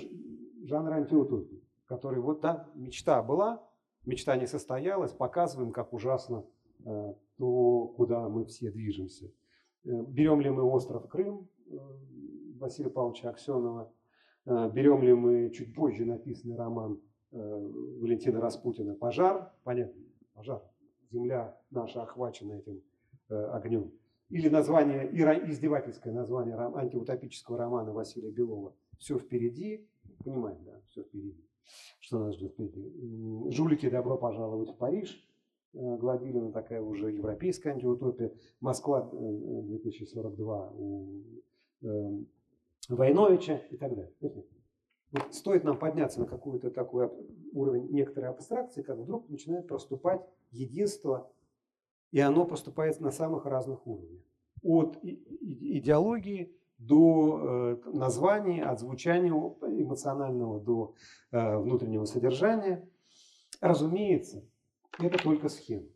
жанр 0.66 0.94
антиутопии, 0.94 1.64
который 1.88 2.20
вот 2.20 2.42
да, 2.42 2.70
мечта 2.76 3.24
была, 3.24 3.68
мечта 4.06 4.38
не 4.38 4.46
состоялась, 4.46 5.14
показываем, 5.14 5.72
как 5.72 5.94
ужасно 5.94 6.46
э, 6.86 7.14
то, 7.40 7.88
куда 7.98 8.30
мы 8.30 8.46
все 8.46 8.70
движемся. 8.70 9.32
Э, 9.88 10.04
берем 10.08 10.42
ли 10.42 10.50
мы 10.50 10.64
остров 10.64 11.08
Крым 11.08 11.48
э, 11.70 11.78
Василия 12.60 12.90
Павловича 12.90 13.30
Аксенова, 13.30 13.92
э, 14.46 14.70
берем 14.74 15.02
ли 15.02 15.14
мы 15.14 15.50
чуть 15.52 15.74
позже 15.74 16.06
написанный 16.06 16.56
роман 16.56 17.02
Валентина 17.30 18.40
Распутина 18.40 18.96
«Пожар», 18.96 19.52
понятно, 19.66 20.02
пожар, 20.34 20.64
земля 21.12 21.60
наша 21.72 22.02
охвачена 22.02 22.54
этим 22.54 22.82
огнем. 23.28 23.92
Или 24.30 24.48
название, 24.48 25.10
издевательское 25.52 26.14
название 26.14 26.56
антиутопического 26.56 27.58
романа 27.58 27.92
Василия 27.92 28.32
Белова 28.32 28.74
«Все 28.98 29.20
впереди», 29.20 29.86
понимаем, 30.24 30.64
да, 30.64 30.80
все 30.88 31.04
впереди, 31.04 31.46
что 32.00 32.20
нас 32.20 32.36
ждет 32.36 32.54
впереди. 32.54 33.52
«Жулики, 33.52 33.90
добро 33.90 34.18
пожаловать 34.18 34.70
в 34.70 34.78
Париж», 34.78 35.22
Гладилина, 35.74 36.52
такая 36.52 36.82
уже 36.82 37.12
европейская 37.12 37.72
антиутопия, 37.72 38.34
Москва 38.60 39.10
2042 39.12 40.72
у 40.74 41.24
Войновича 42.90 43.62
и 43.70 43.78
так 43.78 43.96
далее. 43.96 44.14
Вот 45.12 45.34
стоит 45.34 45.64
нам 45.64 45.78
подняться 45.78 46.20
на 46.20 46.26
какой-то 46.26 46.70
такой 46.70 47.10
уровень 47.54 47.90
некоторой 47.92 48.30
абстракции, 48.30 48.82
как 48.82 48.98
вдруг 48.98 49.30
начинает 49.30 49.68
проступать 49.68 50.22
единство, 50.52 51.32
и 52.12 52.20
оно 52.20 52.46
проступает 52.46 53.00
на 53.00 53.12
самых 53.12 53.46
разных 53.46 53.86
уровнях. 53.88 54.22
От 54.64 54.98
идеологии 55.04 56.54
до 56.78 57.40
э, 57.86 57.90
названия, 57.94 58.64
от 58.64 58.80
звучания 58.80 59.32
эмоционального 59.32 60.60
до 60.60 60.94
э, 61.32 61.58
внутреннего 61.58 62.06
содержания. 62.06 62.88
Разумеется, 63.62 64.48
это 65.00 65.22
только 65.22 65.50
схема. 65.50 65.88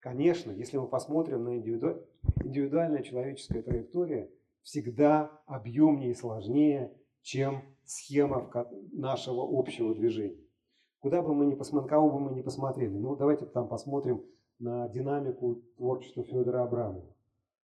Конечно, 0.00 0.52
если 0.52 0.78
мы 0.78 0.86
посмотрим 0.86 1.44
на 1.44 1.56
индивидуальная 1.56 3.02
человеческая 3.02 3.62
траектория, 3.62 4.30
всегда 4.62 5.30
объемнее 5.46 6.10
и 6.10 6.14
сложнее, 6.14 6.92
чем 7.22 7.62
схема 7.84 8.50
нашего 8.92 9.42
общего 9.58 9.94
движения. 9.94 10.38
Куда 11.00 11.22
бы 11.22 11.34
мы 11.34 11.46
ни 11.46 11.54
посмотрели, 11.54 11.90
кого 11.90 12.10
бы 12.10 12.20
мы 12.20 12.32
ни 12.36 12.42
посмотрели, 12.42 12.96
ну 12.96 13.16
давайте 13.16 13.46
там 13.46 13.68
посмотрим 13.68 14.24
на 14.58 14.88
динамику 14.88 15.62
творчества 15.76 16.24
Федора 16.24 16.64
Абрамова. 16.64 17.14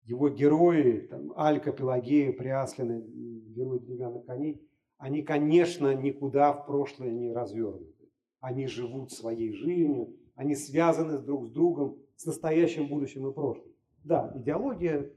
Его 0.05 0.29
герои, 0.29 1.09
там, 1.11 1.33
Алька, 1.37 1.73
Пелагея, 1.73 2.33
Приаслины, 2.33 3.03
герои 3.03 3.81
деревянных 3.81 4.27
коней, 4.27 4.63
они, 4.99 5.23
конечно, 5.23 5.95
никуда 5.95 6.53
в 6.53 6.67
прошлое 6.67 7.11
не 7.11 7.33
развернуты. 7.33 8.09
Они 8.41 8.67
живут 8.67 9.11
своей 9.11 9.53
жизнью, 9.53 10.17
они 10.37 10.55
связаны 10.55 11.19
друг 11.19 11.47
с 11.47 11.51
другом, 11.51 11.99
с 12.15 12.25
настоящим, 12.27 12.89
будущим 12.89 13.27
и 13.27 13.35
прошлым. 13.35 13.73
Да, 14.05 14.33
идеология 14.37 15.11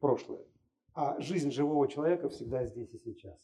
прошлое, 0.00 0.44
а 0.94 1.20
жизнь 1.20 1.52
живого 1.52 1.86
человека 1.86 2.28
всегда 2.28 2.66
здесь 2.66 2.92
и 2.92 2.98
сейчас. 2.98 3.38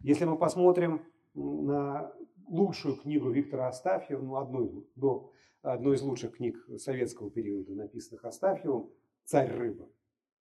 Если 0.00 0.24
мы 0.24 0.38
посмотрим 0.38 1.04
на 1.34 2.12
лучшую 2.46 2.96
книгу 2.96 3.30
Виктора 3.30 3.68
Астафьева, 3.68 4.22
ну, 4.22 4.36
одну, 4.36 4.86
до, 4.94 5.32
одну 5.62 5.92
из 5.92 6.00
лучших 6.02 6.36
книг 6.36 6.56
советского 6.78 7.30
периода, 7.30 7.74
написанных 7.74 8.24
Астафьевым, 8.24 8.90
«Царь 9.24 9.50
рыба», 9.50 9.88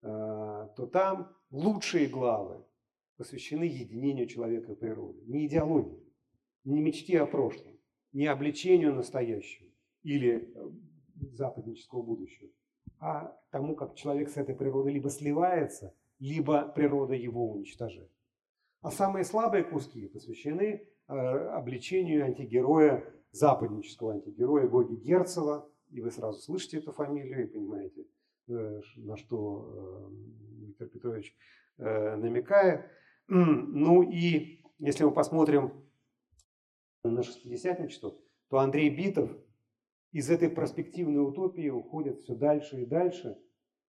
э, 0.03 0.69
то 0.77 0.87
там 0.87 1.33
лучшие 1.51 2.09
главы 2.09 2.65
посвящены 3.17 3.65
единению 3.65 4.27
человека 4.27 4.73
и 4.73 4.77
природы. 4.77 5.23
Не 5.27 5.47
идеологии, 5.47 6.13
не 6.65 6.81
мечте 6.81 7.21
о 7.21 7.27
прошлом, 7.27 7.79
не 8.13 8.27
обличению 8.27 8.95
настоящего 8.95 9.66
или 10.07 10.49
э, 10.55 10.71
западнического 11.33 12.01
будущего, 12.01 12.49
а 13.01 13.37
тому, 13.51 13.75
как 13.75 13.97
человек 13.97 14.29
с 14.29 14.37
этой 14.37 14.55
природой 14.55 14.93
либо 14.93 15.11
сливается, 15.11 15.95
либо 16.21 16.69
природа 16.69 17.15
его 17.15 17.51
уничтожает. 17.51 18.11
А 18.83 18.93
самые 18.93 19.25
слабые 19.25 19.65
куски 19.65 20.07
посвящены 20.07 20.65
э, 21.09 21.13
обличению 21.13 22.25
антигероя, 22.25 23.05
западнического 23.33 24.13
антигероя 24.13 24.69
Гоги 24.69 24.95
Герцева. 24.95 25.69
И 25.91 26.01
вы 26.01 26.13
сразу 26.13 26.41
слышите 26.41 26.79
эту 26.79 26.93
фамилию 26.93 27.45
и 27.45 27.53
понимаете, 27.53 28.07
э, 28.49 28.81
на 28.97 29.17
что 29.17 30.09
Виктор 30.61 30.89
Петрович 30.89 31.37
намекает. 31.79 32.87
Ну 33.29 34.03
и 34.03 34.63
если 34.79 35.03
мы 35.03 35.11
посмотрим 35.11 35.73
на 37.03 37.25
шестидесятничество, 37.25 38.17
то 38.49 38.59
Андрей 38.59 38.89
Битов 38.89 39.37
из 40.17 40.31
этой 40.31 40.49
перспективной 40.49 41.23
утопии 41.23 41.69
уходит 41.69 42.23
все 42.23 42.35
дальше 42.35 42.81
и 42.81 42.87
дальше 42.87 43.37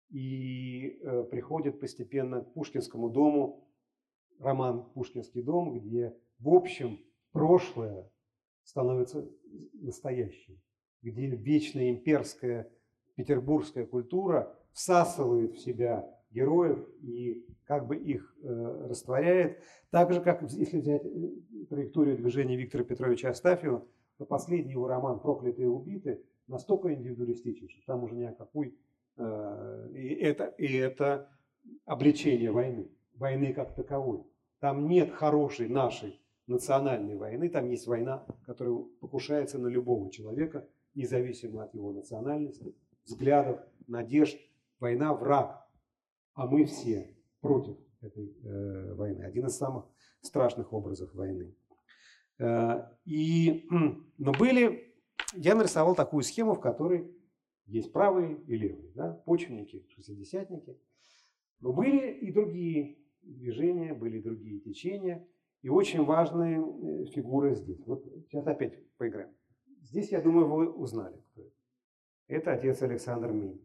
и 0.09 0.99
э, 1.01 1.23
приходит 1.23 1.79
постепенно 1.79 2.41
к 2.41 2.53
Пушкинскому 2.53 3.09
дому, 3.09 3.65
роман 4.37 4.91
«Пушкинский 4.91 5.41
дом», 5.41 5.79
где 5.79 6.13
в 6.39 6.49
общем 6.49 6.99
прошлое 7.31 8.11
становится 8.63 9.25
настоящим, 9.75 10.61
где 11.01 11.27
вечная 11.27 11.91
имперская 11.91 12.69
петербургская 13.15 13.85
культура 13.85 14.53
всасывает 14.73 15.53
в 15.53 15.59
себя 15.59 16.13
героев 16.29 16.85
и 17.03 17.45
как 17.63 17.87
бы 17.87 17.95
их 17.95 18.35
э, 18.43 18.87
растворяет. 18.89 19.63
Так 19.91 20.11
же, 20.11 20.19
как 20.19 20.41
если 20.51 20.79
взять 20.79 21.05
э, 21.05 21.65
траекторию 21.69 22.17
движения 22.17 22.57
Виктора 22.57 22.83
Петровича 22.83 23.29
Астафьева, 23.29 23.87
то 24.17 24.25
последний 24.25 24.73
его 24.73 24.87
роман 24.87 25.19
«Проклятые 25.19 25.65
и 25.65 25.69
убиты» 25.69 26.23
настолько 26.47 26.93
индивидуалистичен, 26.93 27.69
что 27.69 27.81
там 27.85 28.03
уже 28.03 28.15
ни 28.15 28.23
о 28.23 28.33
какой... 28.33 28.77
Э, 29.17 29.89
и, 29.93 30.15
это, 30.15 30.45
и 30.57 30.73
это 30.75 31.29
обличение 31.85 32.51
войны, 32.51 32.89
войны 33.15 33.53
как 33.53 33.75
таковой. 33.75 34.23
Там 34.59 34.87
нет 34.87 35.11
хорошей 35.11 35.69
нашей 35.69 36.19
национальной 36.47 37.15
войны, 37.15 37.49
там 37.49 37.69
есть 37.69 37.87
война, 37.87 38.25
которая 38.45 38.75
покушается 39.01 39.59
на 39.59 39.67
любого 39.67 40.09
человека, 40.09 40.67
независимо 40.95 41.63
от 41.63 41.73
его 41.73 41.91
национальности, 41.91 42.75
взглядов, 43.05 43.59
надежд. 43.87 44.37
Война– 44.79 45.13
враг, 45.15 45.67
а 46.33 46.45
мы 46.45 46.65
все 46.65 47.15
против 47.41 47.77
этой 48.01 48.35
э, 48.43 48.93
войны. 48.93 49.23
Один 49.23 49.47
из 49.47 49.57
самых 49.57 49.85
страшных 50.21 50.71
образов 50.71 51.13
войны. 51.15 51.55
Э, 52.39 52.83
и, 53.05 53.67
но 54.17 54.31
были, 54.33 54.93
я 55.33 55.55
нарисовал 55.55 55.95
такую 55.95 56.23
схему, 56.23 56.53
в 56.53 56.59
которой 56.59 57.13
есть 57.65 57.91
правые 57.91 58.41
и 58.47 58.55
левые, 58.55 58.91
да, 58.93 59.13
почвенники, 59.25 59.85
шестидесятники. 59.89 60.79
Но 61.59 61.73
были 61.73 62.11
и 62.11 62.31
другие 62.31 62.99
движения, 63.21 63.93
были 63.93 64.19
и 64.19 64.21
другие 64.21 64.59
течения. 64.59 65.27
И 65.63 65.69
очень 65.69 66.05
важные 66.05 66.59
э, 66.59 67.05
фигуры 67.07 67.55
здесь. 67.55 67.85
Вот 67.85 68.05
сейчас 68.27 68.45
опять 68.45 68.79
поиграем. 68.97 69.35
Здесь, 69.81 70.11
я 70.11 70.21
думаю, 70.21 70.47
вы 70.47 70.71
узнали, 70.71 71.17
кто 71.31 71.41
это. 71.41 71.51
Это 72.27 72.51
отец 72.53 72.81
Александр 72.83 73.31
Минь. 73.31 73.61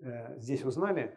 Э, 0.00 0.38
здесь 0.38 0.64
узнали? 0.64 1.16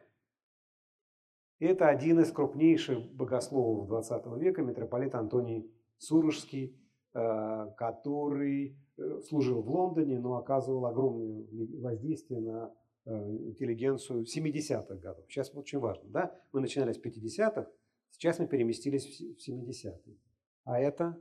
Это 1.60 1.88
один 1.88 2.20
из 2.20 2.32
крупнейших 2.32 3.12
богословов 3.14 3.90
XX 3.90 4.40
века, 4.40 4.62
митрополит 4.62 5.16
Антоний 5.16 5.74
Сурожский, 5.98 6.78
э, 7.14 7.72
который 7.78 8.78
э, 8.98 9.22
служил 9.28 9.62
в 9.62 9.70
Лондоне, 9.70 10.20
но 10.20 10.38
оказывал 10.38 10.86
огромное 10.86 11.46
воздействие 11.80 12.42
на 12.42 12.74
интеллигенцию 13.06 14.26
70-х 14.26 14.96
годов. 14.96 15.24
Сейчас 15.30 15.50
очень 15.56 15.80
важно. 15.80 16.10
Да? 16.10 16.36
Мы 16.52 16.60
начинали 16.60 16.92
с 16.92 17.00
50-х, 17.00 17.70
сейчас 18.12 18.38
мы 18.40 18.48
переместились 18.48 19.22
в 19.22 19.50
70-е. 19.50 20.18
А 20.66 20.78
это? 20.78 21.18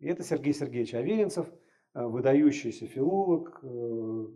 Это 0.00 0.22
Сергей 0.22 0.52
Сергеевич 0.52 0.92
Аверинцев, 0.92 1.50
выдающийся 1.94 2.86
филолог, 2.86 3.58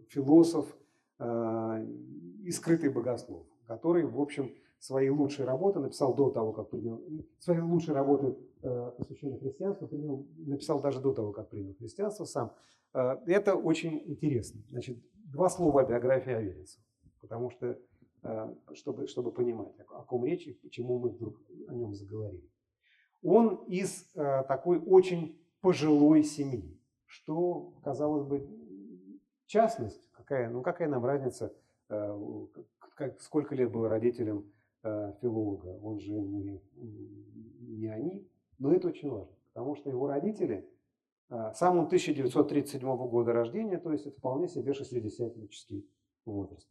философ 0.09 0.75
и 1.21 2.51
скрытый 2.51 2.89
богослов, 2.89 3.47
который, 3.67 4.07
в 4.07 4.19
общем, 4.19 4.55
свои 4.79 5.09
лучшие 5.09 5.47
работы 5.47 5.81
написал 5.81 6.15
до 6.15 6.31
того, 6.31 6.53
как 6.53 6.71
принял, 6.71 7.03
свои 7.39 7.61
лучшие 7.61 7.95
работы, 7.95 8.37
э, 8.63 8.93
посвященные 8.99 9.39
христианству, 9.39 9.89
принял, 9.89 10.27
написал 10.37 10.81
даже 10.81 11.01
до 11.01 11.13
того, 11.13 11.33
как 11.33 11.49
принял 11.49 11.75
христианство 11.75 12.25
сам. 12.25 12.53
Э, 12.93 13.17
это 13.27 13.55
очень 13.55 14.03
интересно. 14.07 14.61
Значит, 14.71 14.99
два 15.15 15.49
слова 15.49 15.81
о 15.81 15.85
биографии 15.87 16.33
Аверинцева, 16.33 16.85
потому 17.21 17.51
что, 17.51 17.79
э, 18.23 18.55
чтобы, 18.75 19.07
чтобы 19.07 19.33
понимать, 19.33 19.73
о 19.89 20.03
ком 20.03 20.27
речь 20.27 20.47
и 20.47 20.53
почему 20.53 20.99
мы 20.99 21.11
вдруг 21.11 21.41
о 21.69 21.75
нем 21.75 21.95
заговорили. 21.95 22.51
Он 23.23 23.65
из 23.69 24.13
такой 24.13 24.79
очень 24.79 25.41
пожилой 25.63 26.25
семьи, 26.25 26.79
что, 27.07 27.73
казалось 27.83 28.27
бы, 28.27 28.47
частность, 29.47 30.05
какая, 30.13 30.51
ну 30.51 30.61
какая 30.61 30.89
нам 30.89 31.07
разница, 31.07 31.55
сколько 33.21 33.55
лет 33.55 33.73
было 33.73 33.89
родителям 33.89 34.45
филолога, 35.21 35.79
он 35.83 35.99
же 35.99 36.13
не, 36.13 36.61
не 37.61 37.87
они, 37.89 38.29
но 38.59 38.73
это 38.73 38.89
очень 38.89 39.11
важно, 39.11 39.35
потому 39.53 39.75
что 39.77 39.91
его 39.91 40.07
родители, 40.07 40.69
э, 41.31 41.53
сам 41.55 41.79
он 41.79 41.87
1937 41.87 42.81
года 43.09 43.33
рождения, 43.33 43.79
то 43.79 43.93
есть 43.93 44.07
это 44.07 44.19
вполне 44.19 44.49
себе 44.49 44.75
шестидесятнический 44.75 45.89
возраст. 46.25 46.69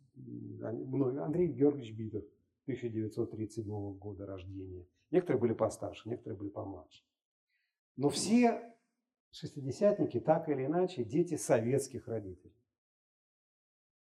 Андрей 0.61 1.47
Георгиевич 1.47 1.95
Битов 1.95 2.24
1937 2.66 3.97
года 3.97 4.26
рождения. 4.26 4.88
Некоторые 5.11 5.39
были 5.39 5.53
постарше, 5.53 6.09
некоторые 6.09 6.38
были 6.38 6.49
помладше. 6.49 7.03
Но 7.97 8.09
все 8.09 8.74
шестидесятники 9.32 10.20
так 10.20 10.49
или 10.49 10.66
иначе 10.66 11.03
дети 11.03 11.36
советских 11.36 12.07
родителей. 12.07 12.53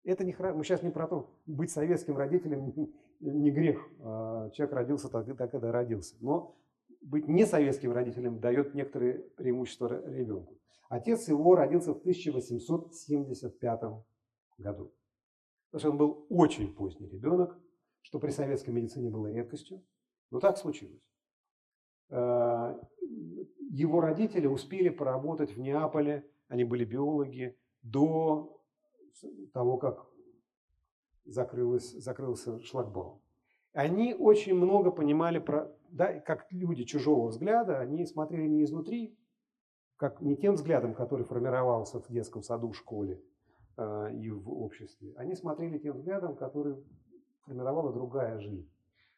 Это 0.04 0.24
не 0.24 0.36
Мы 0.54 0.64
сейчас 0.64 0.82
не 0.82 0.90
про 0.90 1.08
то, 1.08 1.30
быть 1.46 1.72
советским 1.72 2.18
родителем 2.18 2.66
не 3.22 3.52
грех. 3.52 3.88
А, 4.00 4.50
человек 4.52 4.76
родился 4.76 5.10
так 5.10 5.26
когда 5.52 5.72
родился. 5.72 6.16
Но 6.20 6.58
быть 7.02 7.28
не 7.28 7.46
советским 7.46 7.92
родителем 7.92 8.40
дает 8.40 8.74
некоторые 8.74 9.20
преимущества 9.20 10.04
ребенку. 10.08 10.58
Отец 10.90 11.28
его 11.28 11.56
родился 11.56 11.94
в 11.94 12.00
1875 12.00 13.82
году. 14.58 14.94
Потому 15.72 15.80
что 15.80 15.90
он 15.92 15.98
был 15.98 16.26
очень 16.30 16.74
поздний 16.74 17.08
ребенок, 17.08 17.58
что 18.02 18.20
при 18.20 18.32
советской 18.32 18.72
медицине 18.72 19.10
было 19.10 19.28
редкостью. 19.28 19.82
Но 20.32 20.40
так 20.40 20.58
случилось. 20.58 21.02
А, 22.10 22.78
его 23.70 24.02
родители 24.02 24.48
успели 24.48 24.90
поработать 24.90 25.56
в 25.56 25.60
Неаполе, 25.60 26.30
они 26.50 26.66
были 26.66 26.84
биологи, 26.84 27.58
до 27.82 28.62
того, 29.54 29.78
как 29.78 30.11
закрылось, 31.26 31.92
закрылся 31.92 32.60
шлагбаум. 32.62 33.22
Они 33.74 34.14
очень 34.14 34.54
много 34.54 34.92
понимали 34.92 35.40
про, 35.40 35.72
да, 35.90 36.20
как 36.20 36.46
люди 36.52 36.84
чужого 36.84 37.30
взгляда, 37.30 37.80
они 37.80 38.06
смотрели 38.06 38.48
не 38.48 38.64
изнутри, 38.64 39.18
как 39.96 40.20
не 40.20 40.36
тем 40.36 40.56
взглядом, 40.56 40.94
который 40.94 41.26
формировался 41.26 42.00
в 42.02 42.08
детском 42.10 42.44
саду, 42.44 42.74
школе 42.74 43.24
э, 43.78 44.14
и 44.14 44.30
в 44.30 44.52
обществе. 44.52 45.14
Они 45.16 45.36
смотрели 45.36 45.78
тем 45.78 45.98
взглядом, 45.98 46.36
который 46.36 46.76
формировала 47.46 47.94
другая 47.94 48.40
жизнь. 48.40 48.70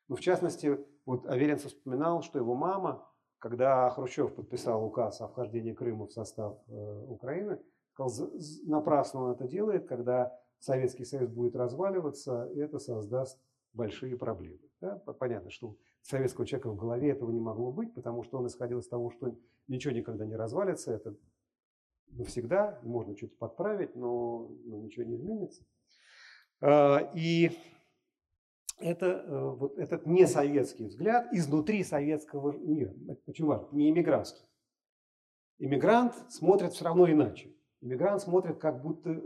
Ну, 0.07 0.15
в 0.15 0.19
частности, 0.19 0.77
вот 1.05 1.25
Аверинцев 1.25 1.71
вспоминал, 1.71 2.21
что 2.21 2.37
его 2.37 2.53
мама, 2.53 3.07
когда 3.39 3.89
Хрущев 3.89 4.35
подписал 4.35 4.85
указ 4.85 5.21
о 5.21 5.27
вхождении 5.27 5.73
Крыма 5.73 6.05
в 6.05 6.11
состав 6.11 6.59
э, 6.67 7.05
Украины, 7.07 7.59
сказал, 7.93 8.31
напрасно 8.65 9.23
он 9.23 9.31
это 9.31 9.47
делает, 9.47 9.87
когда 9.87 10.37
Советский 10.63 11.03
Союз 11.03 11.29
будет 11.29 11.57
разваливаться, 11.57 12.49
это 12.55 12.79
создаст 12.79 13.37
большие 13.73 14.15
проблемы. 14.17 14.61
Да? 14.79 14.95
Понятно, 14.95 15.49
что 15.49 15.75
советского 16.01 16.47
человека 16.47 16.69
в 16.69 16.77
голове 16.77 17.09
этого 17.09 17.31
не 17.31 17.41
могло 17.41 17.69
быть, 17.73 17.93
потому 17.93 18.23
что 18.23 18.37
он 18.37 18.47
исходил 18.47 18.79
из 18.79 18.87
того, 18.87 19.11
что 19.11 19.37
ничего 19.67 19.93
никогда 19.93 20.25
не 20.25 20.37
развалится, 20.37 20.93
это 20.93 21.17
навсегда, 22.11 22.79
можно 22.81 23.13
что-то 23.17 23.35
подправить, 23.35 23.93
но, 23.93 24.47
но 24.63 24.77
ничего 24.79 25.03
не 25.03 25.15
изменится. 25.15 25.65
А, 26.61 27.11
и 27.13 27.51
это 28.79 29.05
э, 29.05 29.49
вот 29.55 29.77
этот 29.77 30.05
несоветский 30.05 30.85
взгляд 30.85 31.27
изнутри 31.33 31.83
советского 31.83 32.53
мира. 32.53 32.93
Это 33.09 33.19
очень 33.27 33.45
важно, 33.45 33.67
не 33.73 33.89
иммигрантский. 33.89 34.45
Иммигрант 35.59 36.13
смотрит 36.29 36.71
все 36.71 36.85
равно 36.85 37.11
иначе. 37.11 37.53
Иммигрант 37.81 38.21
смотрит 38.21 38.59
как 38.59 38.81
будто 38.81 39.21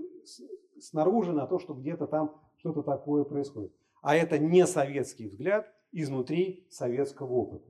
снаружи 0.82 1.32
на 1.34 1.47
то, 1.47 1.59
что 1.59 1.73
где-то 1.73 2.07
там 2.07 2.36
что-то 2.57 2.84
такое 2.84 3.23
происходит. 3.23 3.71
А 4.01 4.15
это 4.15 4.38
не 4.39 4.65
советский 4.65 5.28
взгляд 5.28 5.71
изнутри 5.91 6.67
советского 6.69 7.34
опыта. 7.34 7.69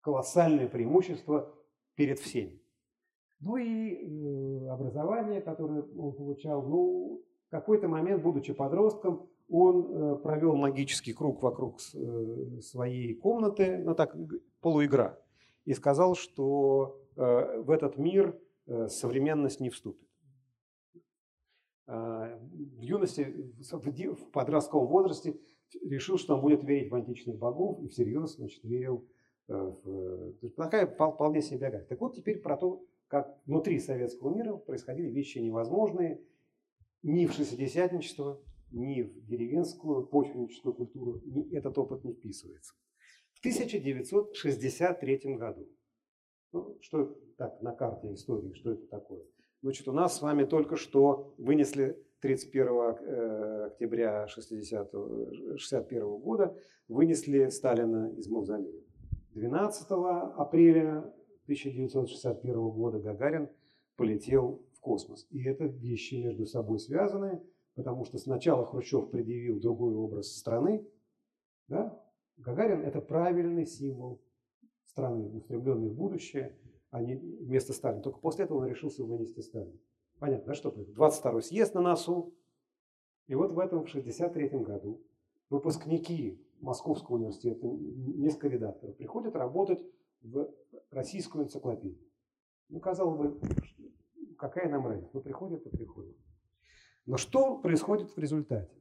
Колоссальное 0.00 0.68
преимущество 0.68 1.54
перед 1.94 2.18
всеми. 2.18 2.60
Ну 3.40 3.56
и 3.56 3.94
э, 3.94 4.68
образование, 4.68 5.40
которое 5.40 5.82
он 5.82 6.12
получал, 6.12 6.62
ну, 6.62 7.22
в 7.46 7.50
какой-то 7.50 7.88
момент, 7.88 8.22
будучи 8.22 8.52
подростком, 8.52 9.28
он 9.48 9.86
э, 9.90 10.16
провел 10.16 10.56
магический 10.56 11.12
круг 11.12 11.42
вокруг 11.42 11.78
э, 11.94 12.60
своей 12.60 13.14
комнаты, 13.14 13.78
ну 13.78 13.94
так, 13.94 14.16
полуигра, 14.60 15.18
и 15.64 15.74
сказал, 15.74 16.14
что 16.14 17.00
в 17.16 17.70
этот 17.72 17.98
мир 17.98 18.40
современность 18.86 19.58
не 19.58 19.70
вступит. 19.70 20.07
Э, 21.88 22.38
в 22.76 22.82
юности, 22.82 23.50
в 23.62 24.30
подростковом 24.30 24.88
возрасте 24.88 25.40
решил, 25.82 26.18
что 26.18 26.34
он 26.34 26.42
будет 26.42 26.62
верить 26.62 26.90
в 26.90 26.94
античных 26.94 27.38
богов 27.38 27.82
и 27.82 27.88
всерьез 27.88 28.36
значит, 28.36 28.62
верил 28.62 29.08
э, 29.48 29.54
в... 29.54 30.50
Такая 30.50 30.86
вполне 30.86 31.40
себе 31.40 31.60
биография. 31.60 31.88
Так 31.88 32.00
вот 32.02 32.14
теперь 32.14 32.40
про 32.40 32.58
то, 32.58 32.84
как 33.06 33.40
внутри 33.46 33.78
советского 33.78 34.34
мира 34.34 34.54
происходили 34.56 35.08
вещи 35.08 35.38
невозможные, 35.38 36.20
ни 37.02 37.24
в 37.24 37.32
шестидесятничество, 37.32 38.38
ни 38.70 39.00
в 39.00 39.24
деревенскую 39.24 40.06
почвенническую 40.06 40.74
культуру 40.74 41.22
ни 41.24 41.54
этот 41.56 41.78
опыт 41.78 42.04
не 42.04 42.12
вписывается. 42.12 42.74
В 43.32 43.38
1963 43.38 45.36
году, 45.36 45.66
ну, 46.52 46.76
что 46.82 47.16
так 47.38 47.62
на 47.62 47.72
карте 47.72 48.12
истории, 48.12 48.52
что 48.52 48.72
это 48.72 48.86
такое? 48.88 49.24
Значит, 49.60 49.88
у 49.88 49.92
нас 49.92 50.16
с 50.16 50.22
вами 50.22 50.44
только 50.44 50.76
что 50.76 51.34
вынесли 51.36 52.00
31 52.20 52.68
э, 52.68 53.66
октября 53.66 54.22
1961 54.22 56.18
года, 56.18 56.56
вынесли 56.86 57.48
Сталина 57.48 58.12
из 58.16 58.28
мавзолея. 58.28 58.80
12 59.34 59.86
апреля 60.36 60.98
1961 61.44 62.70
года 62.70 63.00
Гагарин 63.00 63.48
полетел 63.96 64.64
в 64.74 64.80
космос. 64.80 65.26
И 65.30 65.42
это 65.42 65.64
вещи 65.64 66.14
между 66.14 66.46
собой 66.46 66.78
связанные, 66.78 67.42
потому 67.74 68.04
что 68.04 68.18
сначала 68.18 68.64
Хрущев 68.64 69.10
предъявил 69.10 69.58
другой 69.58 69.94
образ 69.94 70.36
страны. 70.36 70.86
Да? 71.66 72.00
Гагарин– 72.36 72.82
это 72.84 73.00
правильный 73.00 73.66
символ 73.66 74.22
страны, 74.84 75.28
устремленный 75.32 75.88
в 75.88 75.94
будущее– 75.94 76.56
а 76.90 77.00
не 77.00 77.16
вместо 77.16 77.72
Сталина. 77.72 78.02
Только 78.02 78.18
после 78.20 78.44
этого 78.44 78.58
он 78.58 78.66
решился 78.66 79.04
вынести 79.04 79.40
Сталина. 79.40 79.76
Понятно, 80.18 80.46
да, 80.46 80.54
что 80.54 80.70
22-й 80.70 81.42
съезд 81.42 81.74
на 81.74 81.80
носу. 81.80 82.34
И 83.26 83.34
вот 83.34 83.52
в 83.52 83.58
этом, 83.58 83.84
в 83.84 83.88
63 83.88 84.48
году, 84.60 85.02
выпускники 85.50 86.42
Московского 86.60 87.16
университета, 87.16 87.66
несколько 87.66 88.48
редакторов, 88.48 88.96
приходят 88.96 89.36
работать 89.36 89.84
в 90.22 90.50
российскую 90.90 91.44
энциклопедию. 91.44 92.10
Ну, 92.68 92.80
казалось 92.80 93.18
бы, 93.18 93.40
какая 94.36 94.68
нам 94.68 94.86
разница? 94.86 95.10
Ну, 95.12 95.20
приходят 95.20 95.64
и 95.66 95.68
приходят. 95.68 96.16
Но 97.06 97.16
что 97.16 97.58
происходит 97.58 98.10
в 98.10 98.18
результате? 98.18 98.74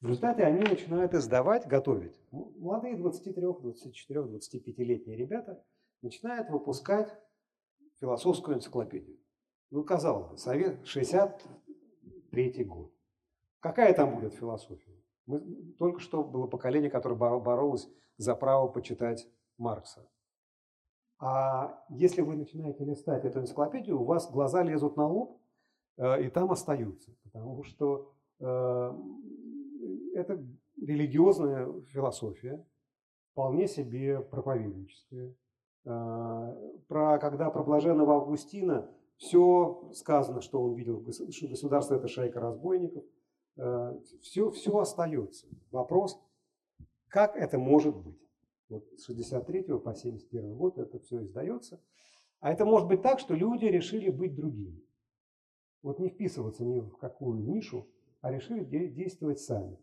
В 0.00 0.08
результате 0.08 0.42
они 0.42 0.60
начинают 0.60 1.14
издавать, 1.14 1.66
готовить. 1.66 2.20
Молодые 2.30 2.96
23, 2.96 3.40
24, 3.40 4.20
25-летние 4.20 5.16
ребята– 5.16 5.64
начинает 6.06 6.48
выпускать 6.50 7.12
философскую 8.00 8.56
энциклопедию. 8.56 9.18
Ну, 9.70 9.84
казалось 9.84 10.30
бы, 10.30 10.38
Совет 10.38 10.86
63 10.86 12.64
год. 12.64 12.92
Какая 13.60 13.92
там 13.94 14.14
будет 14.14 14.34
философия? 14.34 14.96
Мы, 15.26 15.40
только 15.78 15.98
что 15.98 16.22
было 16.22 16.46
поколение, 16.46 16.90
которое 16.90 17.16
боролось 17.16 17.88
за 18.16 18.36
право 18.36 18.68
почитать 18.68 19.28
Маркса. 19.58 20.08
А 21.18 21.82
если 21.88 22.20
вы 22.20 22.36
начинаете 22.36 22.84
листать 22.84 23.24
эту 23.24 23.40
энциклопедию, 23.40 24.00
у 24.00 24.04
вас 24.04 24.30
глаза 24.30 24.62
лезут 24.62 24.96
на 24.96 25.08
лоб 25.08 25.40
э, 25.96 26.24
и 26.24 26.30
там 26.30 26.52
остаются. 26.52 27.10
Потому 27.24 27.64
что 27.64 28.12
э, 28.38 28.92
это 30.14 30.46
религиозная 30.80 31.80
философия, 31.88 32.64
вполне 33.32 33.66
себе 33.66 34.20
проповедническая, 34.20 35.34
про, 35.86 37.18
когда 37.20 37.50
про 37.50 37.62
блаженного 37.62 38.16
Августина 38.16 38.90
все 39.16 39.90
сказано, 39.94 40.40
что 40.40 40.62
он 40.62 40.74
видел, 40.74 41.04
что 41.12 41.48
государство 41.48 41.94
это 41.94 42.08
шайка 42.08 42.40
разбойников, 42.40 43.04
все, 44.20 44.48
э, 44.48 44.52
все 44.52 44.78
остается. 44.78 45.46
Вопрос, 45.70 46.20
как 47.08 47.36
это 47.36 47.58
может 47.58 47.96
быть? 47.96 48.20
Вот 48.68 48.84
с 48.98 49.06
63 49.06 49.78
по 49.78 49.94
71 49.94 50.54
год 50.56 50.78
это 50.78 50.98
все 50.98 51.22
издается. 51.22 51.80
А 52.40 52.52
это 52.52 52.64
может 52.64 52.88
быть 52.88 53.02
так, 53.02 53.18
что 53.18 53.34
люди 53.34 53.64
решили 53.64 54.10
быть 54.10 54.34
другими. 54.34 54.82
Вот 55.82 55.98
не 56.00 56.10
вписываться 56.10 56.64
ни 56.64 56.80
в 56.80 56.96
какую 56.96 57.40
нишу, 57.40 57.88
а 58.20 58.32
решили 58.32 58.64
действовать 58.64 59.40
сами. 59.40 59.78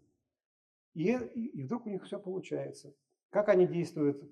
И, 0.93 1.11
и 1.11 1.63
вдруг 1.63 1.87
у 1.87 1.89
них 1.89 2.03
все 2.03 2.19
получается. 2.19 2.93
Как 3.33 3.49
они 3.49 3.65
действуют, 3.65 4.23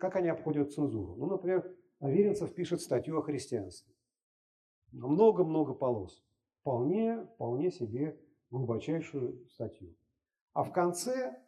как 0.00 0.16
они 0.16 0.28
обходят 0.28 0.72
цензуру? 0.72 1.16
Ну, 1.16 1.26
например, 1.26 1.70
Аверинцев 2.00 2.54
пишет 2.54 2.80
статью 2.80 3.18
о 3.18 3.22
христианстве. 3.22 3.92
Много-много 4.90 5.74
полос. 5.74 6.24
Вполне, 6.60 7.26
вполне 7.34 7.70
себе 7.70 8.18
глубочайшую 8.50 9.46
статью. 9.50 9.94
А 10.54 10.64
в 10.64 10.72
конце 10.72 11.38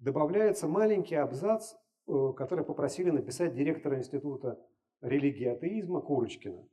добавляется 0.00 0.66
маленький 0.66 1.14
абзац, 1.14 1.74
э, 2.08 2.32
который 2.36 2.64
попросили 2.64 3.10
написать 3.10 3.54
директора 3.54 3.96
Института 3.96 4.60
религии 5.00 5.44
и 5.44 5.48
атеизма 5.48 6.00
Курочкина 6.00 6.68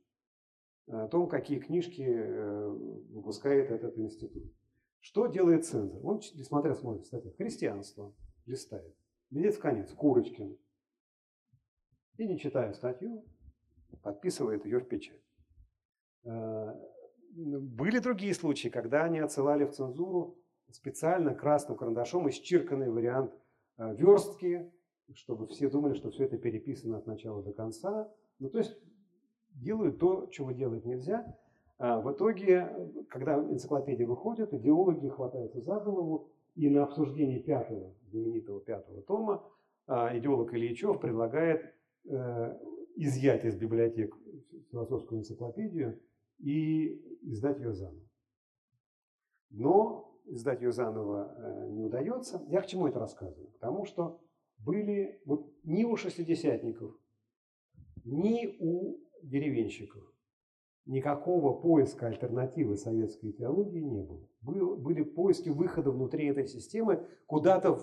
о 0.88 1.06
том, 1.06 1.28
какие 1.28 1.60
книжки 1.60 2.02
э, 2.02 2.68
выпускает 3.10 3.70
этот 3.70 3.96
институт. 3.98 4.52
Что 4.98 5.28
делает 5.28 5.64
цензор? 5.64 6.04
Он, 6.04 6.20
смотря 6.20 6.74
смотрит 6.74 7.06
статью, 7.06 7.32
христианство 7.38 8.12
листает. 8.46 8.96
Видит 9.30 9.54
в 9.54 9.60
конец 9.60 9.92
Курочкин. 9.92 10.56
И 12.18 12.26
не 12.26 12.38
читая 12.38 12.72
статью, 12.72 13.24
подписывает 14.02 14.64
ее 14.64 14.80
в 14.80 14.88
печать. 14.88 15.20
Э, 16.24 16.74
были 17.34 17.98
другие 17.98 18.34
случаи, 18.34 18.68
когда 18.68 19.04
они 19.04 19.18
отсылали 19.18 19.64
в 19.64 19.72
цензуру 19.72 20.38
специально 20.70 21.34
красным 21.34 21.76
карандашом 21.76 22.28
исчирканный 22.30 22.90
вариант 22.90 23.32
э, 23.78 23.94
верстки, 23.96 24.72
чтобы 25.14 25.46
все 25.46 25.68
думали, 25.68 25.94
что 25.94 26.10
все 26.10 26.24
это 26.24 26.38
переписано 26.38 26.98
от 26.98 27.06
начала 27.06 27.42
до 27.42 27.52
конца. 27.52 28.10
Ну, 28.38 28.48
то 28.48 28.58
есть 28.58 28.76
делают 29.50 29.98
то, 29.98 30.26
чего 30.26 30.52
делать 30.52 30.84
нельзя. 30.84 31.36
А 31.78 32.00
в 32.00 32.10
итоге, 32.10 32.70
когда 33.08 33.34
энциклопедия 33.34 34.06
выходит, 34.06 34.52
идеологи 34.54 35.08
хватаются 35.08 35.60
за 35.60 35.78
голову 35.78 36.32
и 36.56 36.70
на 36.70 36.84
обсуждении 36.84 37.38
пятого, 37.38 37.94
знаменитого 38.10 38.60
пятого 38.60 39.02
тома, 39.02 39.44
а, 39.86 40.16
идеолог 40.18 40.52
Ильичев 40.52 41.00
предлагает 41.00 41.74
э, 42.08 42.58
изъять 42.96 43.44
из 43.44 43.56
библиотек 43.56 44.16
философскую 44.70 45.20
энциклопедию 45.20 46.00
и 46.38 46.94
издать 47.30 47.58
ее 47.58 47.72
заново. 47.72 48.08
Но 49.50 50.18
издать 50.24 50.62
ее 50.62 50.72
заново 50.72 51.34
э, 51.36 51.70
не 51.70 51.82
удается. 51.82 52.42
Я 52.48 52.62
к 52.62 52.66
чему 52.66 52.88
это 52.88 52.98
рассказываю? 52.98 53.50
Потому 53.52 53.84
что 53.84 54.20
были 54.58 55.20
вот 55.24 55.52
ни 55.62 55.84
у 55.84 55.94
шестидесятников, 55.96 56.96
ни 58.04 58.56
у 58.58 58.98
деревенщиков 59.22 60.02
никакого 60.86 61.52
поиска 61.52 62.06
альтернативы 62.06 62.76
советской 62.76 63.32
теологии 63.32 63.80
не 63.80 64.02
было. 64.02 64.26
Был, 64.40 64.76
были 64.76 65.02
поиски 65.02 65.48
выхода 65.48 65.90
внутри 65.90 66.26
этой 66.26 66.46
системы 66.46 67.06
куда-то 67.26 67.80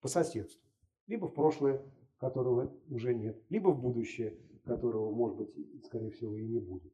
по 0.00 0.08
соседству. 0.08 0.60
Либо 1.06 1.26
в 1.26 1.34
прошлое, 1.34 1.82
которого 2.18 2.72
уже 2.88 3.14
нет, 3.14 3.42
либо 3.48 3.68
в 3.70 3.80
будущее, 3.80 4.38
которого, 4.64 5.12
может 5.12 5.36
быть, 5.36 5.84
скорее 5.84 6.10
всего, 6.10 6.36
и 6.36 6.46
не 6.46 6.60
будет. 6.60 6.92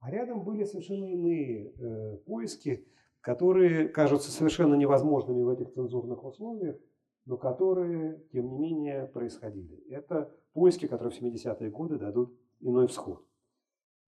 А 0.00 0.10
рядом 0.10 0.44
были 0.44 0.64
совершенно 0.64 1.04
иные 1.04 1.72
э, 1.72 2.16
поиски, 2.26 2.86
которые 3.20 3.88
кажутся 3.88 4.30
совершенно 4.30 4.74
невозможными 4.74 5.42
в 5.42 5.48
этих 5.48 5.72
цензурных 5.72 6.24
условиях, 6.24 6.76
но 7.24 7.36
которые, 7.36 8.22
тем 8.32 8.48
не 8.50 8.58
менее, 8.58 9.06
происходили. 9.06 9.82
Это 9.88 10.32
поиски, 10.52 10.86
которые 10.86 11.12
в 11.12 11.20
70-е 11.20 11.70
годы 11.70 11.98
дадут 11.98 12.36
иной 12.60 12.86
всход. 12.86 13.25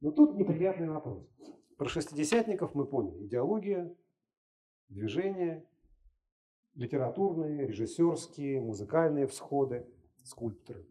Но 0.01 0.13
тут 0.13 0.37
неприятный 0.37 0.89
вопрос. 0.89 1.29
Про 1.77 1.89
шестидесятников 1.89 2.75
мы 2.75 2.87
поняли. 2.87 3.27
Идеология, 3.27 3.95
движение 4.89 5.67
литературные, 6.75 7.67
режиссерские, 7.67 8.61
музыкальные 8.61 9.27
всходы, 9.27 9.87
скульпторы. 10.23 10.87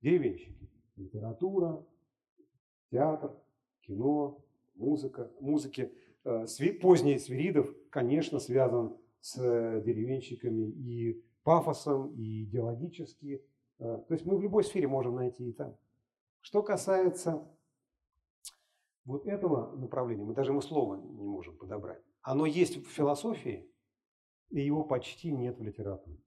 Деревенщики. 0.00 0.70
Литература, 0.96 1.84
театр, 2.90 3.32
кино, 3.82 4.42
музыка, 4.74 5.30
музыки. 5.40 5.92
Э, 6.24 6.46
поздний 6.80 7.18
Свиридов, 7.18 7.68
конечно, 7.90 8.38
связан 8.38 8.96
с 9.20 9.36
деревенщиками 9.82 10.70
и 10.70 11.22
пафосом, 11.42 12.14
и 12.14 12.44
идеологически. 12.44 13.44
Э, 13.78 14.02
то 14.08 14.14
есть 14.14 14.24
мы 14.24 14.36
в 14.36 14.42
любой 14.42 14.64
сфере 14.64 14.88
можем 14.88 15.16
найти 15.16 15.50
и 15.50 15.52
там. 15.52 15.76
Что 16.40 16.62
касается 16.62 17.46
вот 19.04 19.26
этого 19.26 19.76
направления, 19.76 20.24
мы 20.24 20.34
даже 20.34 20.52
ему 20.52 20.60
слова 20.60 20.96
не 20.96 21.26
можем 21.26 21.56
подобрать. 21.56 22.02
Оно 22.22 22.46
есть 22.46 22.76
в 22.76 22.88
философии, 22.88 23.68
и 24.50 24.60
его 24.60 24.84
почти 24.84 25.30
нет 25.30 25.58
в 25.58 25.62
литературе. 25.62 26.18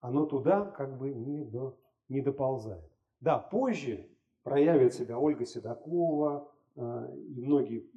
Оно 0.00 0.26
туда 0.26 0.64
как 0.64 0.98
бы 0.98 1.14
не, 1.14 1.44
до, 1.44 1.78
не 2.08 2.20
доползает. 2.20 2.90
Да, 3.20 3.38
позже 3.38 4.08
проявит 4.42 4.94
себя 4.94 5.18
Ольга 5.18 5.46
Седокова 5.46 6.52
э, 6.74 7.16
и 7.28 7.40
многие 7.40 7.88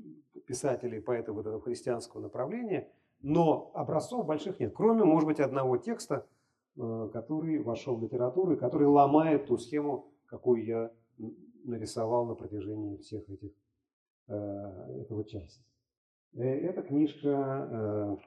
писатели, 0.46 1.00
поэты 1.00 1.32
вот 1.32 1.48
этого 1.48 1.62
христианского 1.62 2.22
направления, 2.22 2.92
но 3.22 3.72
образцов 3.74 4.26
больших 4.26 4.60
нет, 4.60 4.74
кроме, 4.76 5.04
может 5.04 5.28
быть, 5.28 5.40
одного 5.40 5.78
текста, 5.78 6.28
э, 6.78 7.10
который 7.12 7.62
вошел 7.64 7.96
в 7.96 8.04
литературу 8.04 8.54
и 8.54 8.58
который 8.58 8.88
ломает 8.88 9.48
ту 9.48 9.58
схему, 9.58 10.12
какую 10.28 10.64
я 10.64 10.92
нарисовал 11.64 12.26
на 12.28 12.36
протяжении 12.36 12.98
всех 12.98 13.28
этих 13.30 13.52
этого 14.28 15.24
часа. 15.26 15.62
Это 16.34 16.82
книжка 16.82 18.18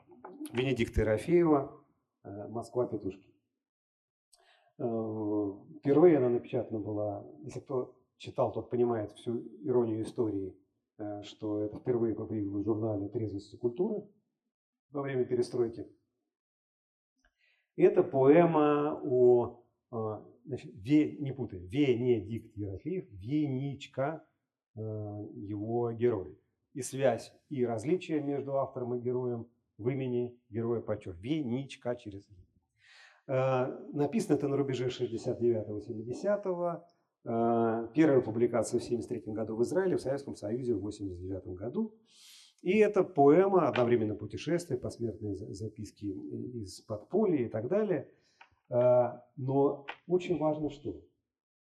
Венедикта 0.52 1.02
Ерофеева 1.02 1.84
«Москва 2.48 2.86
петушки». 2.86 3.34
Впервые 4.76 6.18
она 6.18 6.28
напечатана 6.28 6.78
была, 6.78 7.26
если 7.42 7.60
кто 7.60 7.98
читал, 8.18 8.52
тот 8.52 8.68
понимает 8.70 9.12
всю 9.12 9.38
иронию 9.62 10.02
истории, 10.02 10.56
э, 10.98 11.22
что 11.22 11.62
это 11.62 11.78
впервые 11.78 12.14
появилось 12.14 12.62
в 12.62 12.66
журнале 12.66 13.08
«Трезвость 13.08 13.54
и 13.54 13.56
культура» 13.56 14.06
во 14.90 15.02
время 15.02 15.24
перестройки. 15.24 15.86
Это 17.76 18.02
поэма 18.02 19.00
о, 19.04 19.64
э, 19.92 19.96
значит, 20.44 20.74
Ве, 20.74 21.16
не 21.18 21.32
путай, 21.32 21.60
Венедикт 21.60 22.56
Ерофеев, 22.56 23.08
Веничка, 23.10 24.24
э, 24.24 24.27
его 24.78 25.92
герой. 25.92 26.38
И 26.74 26.82
связь, 26.82 27.32
и 27.48 27.64
различия 27.64 28.20
между 28.20 28.56
автором 28.56 28.94
и 28.94 29.00
героем 29.00 29.46
в 29.78 29.88
имени 29.88 30.38
героя 30.50 30.80
почет. 30.80 31.16
Веничка 31.20 31.96
через 31.96 32.26
Написано 33.26 34.36
это 34.36 34.48
на 34.48 34.56
рубеже 34.56 34.88
69-70 34.88 36.82
Э, 37.24 37.88
первая 37.94 38.22
публикация 38.22 38.80
в 38.80 38.84
1973 38.84 39.34
году 39.34 39.56
в 39.56 39.62
Израиле, 39.62 39.96
в 39.96 40.00
Советском 40.00 40.34
Союзе 40.34 40.74
в 40.74 40.78
1989 40.78 41.58
году. 41.58 41.94
И 42.62 42.78
это 42.78 43.04
поэма, 43.04 43.68
одновременно 43.68 44.14
путешествие, 44.14 44.78
посмертные 44.78 45.36
записки 45.36 46.06
из 46.06 46.80
подполья 46.80 47.44
и 47.44 47.48
так 47.48 47.68
далее. 47.68 48.08
Э, 48.70 49.20
но 49.36 49.86
очень 50.06 50.38
важно 50.38 50.70
что? 50.70 51.00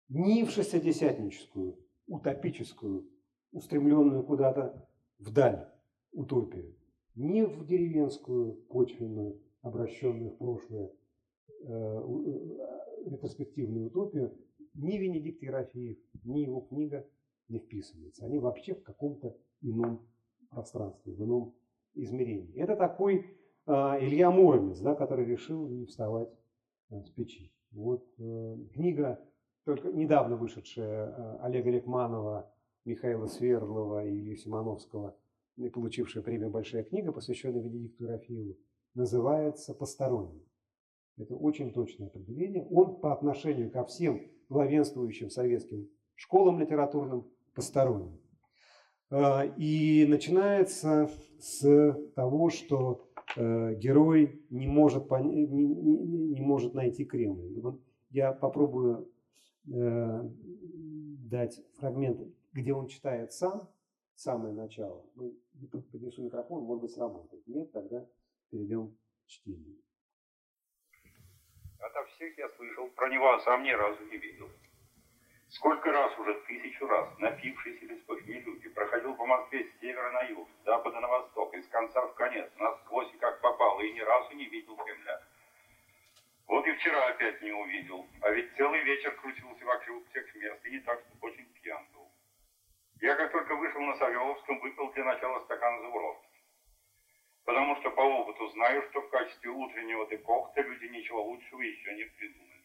Ни 0.10 0.44
в 0.44 0.52
шестидесятническую, 0.52 1.80
утопическую, 2.08 3.10
устремленную 3.52 4.24
куда-то 4.24 4.88
вдаль 5.20 5.68
утопию, 6.12 6.76
ни 7.16 7.42
в 7.42 7.66
деревенскую, 7.66 8.56
почвенную, 8.70 9.42
обращенную 9.62 10.32
в 10.32 10.38
прошлое 10.38 10.92
э, 11.62 12.02
ретроспективную 13.06 13.88
утопию 13.88 14.38
ни 14.76 14.98
Венедикт 14.98 15.42
Ерофеев, 15.42 15.98
ни 16.24 16.40
его 16.40 16.62
книга 16.62 17.08
не 17.48 17.60
вписываются. 17.60 18.26
Они 18.26 18.40
вообще 18.40 18.74
в 18.74 18.84
каком-то 18.84 19.36
ином 19.62 20.06
пространстве, 20.50 21.14
в 21.14 21.24
ином 21.24 21.56
измерении. 21.94 22.56
Это 22.56 22.76
такой 22.76 23.26
э, 23.68 23.72
Илья 23.72 24.32
Муромец, 24.32 24.80
да, 24.80 24.96
который 24.96 25.26
решил 25.26 25.68
не 25.70 25.86
вставать 25.86 26.30
э, 26.90 27.02
с 27.04 27.10
печи. 27.12 27.52
Вот 27.72 28.06
э, 28.18 28.58
книга, 28.74 29.20
только 29.66 29.92
недавно 29.92 30.38
вышедшая 30.38 31.08
э, 31.08 31.38
Олега 31.42 31.72
Лекманова, 31.72 32.52
Михаила 32.86 33.26
Свердлова 33.26 34.06
и 34.06 34.12
Ильи 34.12 34.38
Симоновского, 34.38 35.18
получившая 35.74 36.24
премию 36.24 36.52
«Большая 36.52 36.84
книга», 36.84 37.12
посвященная 37.12 37.64
Венедикту 37.64 38.04
Ерофееву, 38.06 38.58
называется 38.94 39.74
«Посторонний». 39.74 40.48
Это 41.18 41.36
очень 41.36 41.74
точное 41.74 42.08
определение. 42.08 42.68
Он 42.70 43.00
по 43.00 43.12
отношению 43.12 43.72
ко 43.72 43.86
всем 43.86 44.22
главенствующим 44.50 45.30
советским 45.30 45.90
школам 46.14 46.60
литературным 46.60 47.28
посторонним. 47.56 48.20
А, 49.10 49.46
и 49.58 50.06
начинается 50.08 51.10
с 51.40 51.98
того, 52.16 52.50
что 52.50 53.08
э, 53.36 53.76
герой 53.76 54.46
не 54.50 54.68
может, 54.68 55.10
не, 55.10 55.48
не, 55.48 55.66
не 55.66 56.42
может 56.42 56.74
найти 56.74 57.06
Кремль. 57.06 57.80
Я 58.10 58.34
попробую 58.34 58.98
э, 59.00 59.06
дать 59.66 61.60
фрагмент, 61.80 62.22
где 62.54 62.74
он 62.74 62.88
читает 62.88 63.34
сам, 63.34 63.70
самое 64.16 64.54
начало. 64.54 65.06
Мы 65.16 65.34
поднесу 65.92 66.24
микрофон, 66.24 66.64
может 66.64 66.84
быть, 66.84 66.92
сработает. 66.92 67.46
Нет, 67.48 67.72
тогда 67.72 68.06
перейдем 68.50 68.96
к 69.24 69.28
чтению 69.28 69.78
всех 72.16 72.38
я 72.38 72.50
слышал, 72.50 72.88
про 72.90 73.10
него 73.10 73.34
а 73.34 73.40
сам 73.42 73.64
ни 73.64 73.72
разу 73.72 74.04
не 74.06 74.18
видел. 74.18 74.50
Сколько 75.50 75.92
раз 75.92 76.18
уже, 76.20 76.34
тысячу 76.48 76.88
раз, 76.88 77.18
напившись 77.20 77.82
или 77.82 77.96
с 77.96 78.26
люди, 78.28 78.70
проходил 78.70 79.16
по 79.16 79.26
Москве 79.26 79.64
с 79.64 79.80
севера 79.80 80.12
на 80.12 80.24
юг, 80.24 80.50
с 80.50 80.66
запада 80.66 81.00
на 81.00 81.08
восток, 81.08 81.54
из 81.54 81.68
конца 81.68 82.02
в 82.08 82.16
конец, 82.16 82.50
насквозь 82.58 83.14
и 83.14 83.18
как 83.18 83.40
попало, 83.42 83.82
и 83.82 83.94
ни 83.94 84.00
разу 84.00 84.34
не 84.36 84.46
видел 84.46 84.76
Кремля. 84.76 85.22
Вот 86.48 86.68
и 86.68 86.74
вчера 86.74 87.08
опять 87.08 87.42
не 87.42 87.52
увидел, 87.52 88.08
а 88.22 88.30
ведь 88.32 88.56
целый 88.56 88.82
вечер 88.84 89.16
крутился 89.16 89.66
вокруг 89.66 90.08
тех 90.14 90.36
мест, 90.36 90.66
и 90.66 90.72
не 90.72 90.80
так, 90.80 91.00
чтобы 91.02 91.28
очень 91.28 91.46
пьян 91.62 91.86
был. 91.94 92.12
Я 93.02 93.16
как 93.16 93.32
только 93.32 93.56
вышел 93.56 93.82
на 93.82 93.96
Савеловском, 93.98 94.60
выпил 94.60 94.92
для 94.94 95.06
начала 95.06 95.44
стакан 95.46 95.82
Зауровки. 95.82 96.30
Потому 97.46 97.76
что 97.78 97.92
по 97.92 98.02
опыту 98.02 98.48
знаю, 98.50 98.84
что 98.90 99.02
в 99.02 99.10
качестве 99.10 99.50
утреннего 99.52 100.08
декокта 100.08 100.62
люди 100.62 100.86
ничего 100.86 101.24
лучшего 101.24 101.62
еще 101.62 101.94
не 101.96 102.04
придумали. 102.04 102.64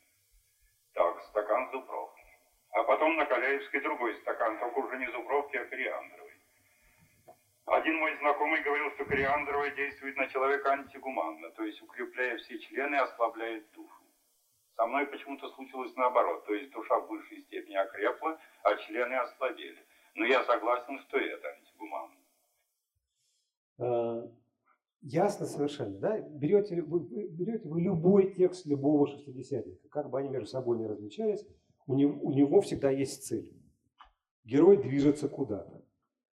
Так, 0.95 1.23
стакан 1.25 1.71
зубровки. 1.71 2.25
А 2.73 2.83
потом 2.85 3.17
на 3.17 3.27
Каляевской 3.27 3.81
другой 3.81 4.15
стакан, 4.21 4.59
только 4.59 4.79
уже 4.79 4.99
не 4.99 5.11
зубровки, 5.11 5.57
а 5.57 5.65
кориандровой. 5.65 6.30
Один 7.71 7.99
мой 7.99 8.17
знакомый 8.19 8.63
говорил, 8.65 8.91
что 8.97 9.05
кориандровая 9.05 9.71
действует 9.77 10.17
на 10.17 10.27
человека 10.27 10.73
антигуманно, 10.73 11.51
то 11.53 11.63
есть 11.63 11.81
укрепляя 11.81 12.37
все 12.39 12.59
члены, 12.59 12.97
ослабляет 12.97 13.71
душу. 13.71 14.03
Со 14.75 14.87
мной 14.87 15.07
почему-то 15.07 15.49
случилось 15.51 15.95
наоборот, 15.95 16.45
то 16.47 16.53
есть 16.53 16.73
душа 16.73 16.99
в 16.99 17.07
высшей 17.09 17.43
степени 17.43 17.77
окрепла, 17.77 18.41
а 18.65 18.75
члены 18.75 19.15
ослабели. 19.15 19.79
Но 20.17 20.25
я 20.25 20.43
согласен, 20.43 20.99
что 20.99 21.19
это 21.19 21.49
антигуманно. 21.49 22.17
Э, 23.79 24.29
Ясно 25.03 25.47
совершенно, 25.47 25.97
да? 25.99 26.19
Берете 26.19 26.83
вы, 26.83 27.01
берете 27.29 27.69
вы 27.69 27.83
любой 27.83 28.35
текст 28.35 28.67
любого 28.67 29.07
шестидесятника, 29.07 29.89
как 29.91 30.11
бы 30.11 30.19
они 30.19 30.29
между 30.29 30.49
собой 30.49 30.77
не 30.77 30.89
различались, 30.89 31.47
у 31.87 31.95
него, 31.95 32.19
у 32.21 32.33
него 32.33 32.63
всегда 32.63 32.91
есть 32.91 33.29
цель. 33.29 33.49
Герой 34.43 34.77
движется 34.77 35.29
куда-то. 35.29 35.80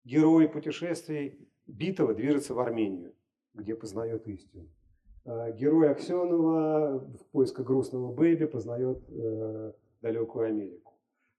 Герой 0.04 0.48
путешествий 0.48 1.48
Битова 1.66 2.14
движется 2.14 2.54
в 2.54 2.60
Армению, 2.60 3.14
где 3.54 3.74
познает 3.74 4.26
истину. 4.28 4.68
А 5.24 5.50
герой 5.52 5.90
Аксенова 5.90 6.98
в 6.98 7.26
поисках 7.32 7.66
грустного 7.66 8.12
бэби 8.12 8.44
познает 8.44 9.02
э, 9.08 9.72
далекую 10.02 10.48
Америку. 10.48 10.92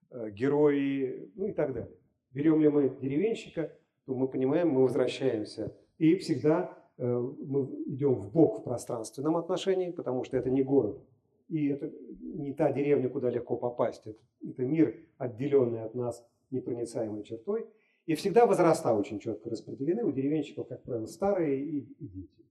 А 0.09 0.29
герои, 0.29 1.31
ну 1.35 1.47
и 1.47 1.53
так 1.53 1.73
далее. 1.73 1.95
Берем 2.31 2.61
ли 2.61 2.69
мы 2.69 2.89
деревенщика, 2.89 3.71
то 4.05 4.15
мы 4.15 4.27
понимаем, 4.27 4.69
мы 4.69 4.81
возвращаемся. 4.81 5.75
И 5.99 6.15
всегда 6.15 6.75
Э, 6.97 7.17
мы 7.45 7.65
идем 7.87 8.15
в 8.15 8.31
бок 8.31 8.59
в 8.59 8.63
пространственном 8.63 9.37
отношении, 9.37 9.91
потому 9.91 10.23
что 10.23 10.37
это 10.37 10.49
не 10.49 10.63
город. 10.63 10.99
И 11.49 11.67
это 11.67 11.91
не 12.21 12.53
та 12.53 12.71
деревня, 12.71 13.09
куда 13.09 13.29
легко 13.29 13.57
попасть. 13.57 14.07
Это, 14.07 14.19
это 14.47 14.63
мир, 14.63 14.95
отделенный 15.17 15.83
от 15.83 15.93
нас 15.93 16.25
непроницаемой 16.51 17.23
чертой. 17.23 17.67
И 18.05 18.15
всегда 18.15 18.45
возраста 18.45 18.93
очень 18.93 19.19
четко 19.19 19.49
распределены. 19.49 20.03
У 20.03 20.11
деревенщиков, 20.11 20.67
как 20.67 20.83
правило, 20.83 21.05
старые 21.07 21.59
и, 21.59 21.79
и 21.79 22.07
дети. 22.07 22.45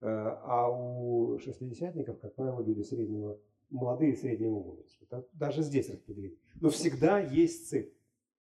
Э, 0.00 0.06
а 0.06 0.68
у 0.70 1.38
шестидесятников, 1.38 2.18
как 2.18 2.34
правило, 2.34 2.60
люди 2.60 2.82
среднего, 2.82 3.38
молодые 3.70 4.12
и 4.12 4.16
среднего 4.16 4.58
возраста. 4.58 5.24
Даже 5.32 5.62
здесь 5.62 5.88
распределение. 5.88 6.38
Но 6.60 6.70
всегда 6.70 7.20
есть 7.20 7.68
цель. 7.68 7.94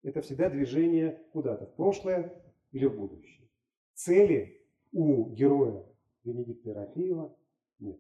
Это 0.03 0.21
всегда 0.21 0.49
движение 0.49 1.23
куда-то, 1.33 1.67
в 1.67 1.75
прошлое 1.75 2.33
или 2.71 2.87
в 2.87 2.97
будущее. 2.97 3.49
Цели 3.95 4.65
у 4.93 5.31
героя 5.31 5.85
Венедикта 6.23 6.71
Ерофеева 6.71 7.37
Нет. 7.81 7.99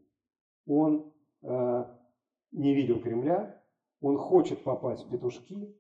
Он 0.66 1.12
э, 1.42 1.84
не 2.52 2.74
видел 2.74 3.00
Кремля, 3.00 3.62
он 4.00 4.16
хочет 4.16 4.62
попасть 4.62 5.06
в 5.06 5.10
петушки, 5.10 5.74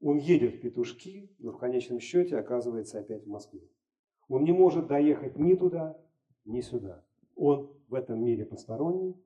он 0.00 0.18
едет 0.18 0.54
в 0.54 0.60
петушки, 0.60 1.34
но 1.38 1.52
в 1.52 1.58
конечном 1.58 2.00
счете 2.00 2.36
оказывается 2.36 2.98
опять 2.98 3.24
в 3.24 3.28
Москве. 3.28 3.68
Он 4.28 4.44
не 4.44 4.52
может 4.52 4.86
доехать 4.86 5.36
ни 5.36 5.54
туда, 5.54 5.98
ни 6.44 6.60
сюда. 6.60 7.04
Он 7.36 7.72
в 7.88 7.94
этом 7.94 8.24
мире 8.24 8.44
посторонний, 8.44 9.16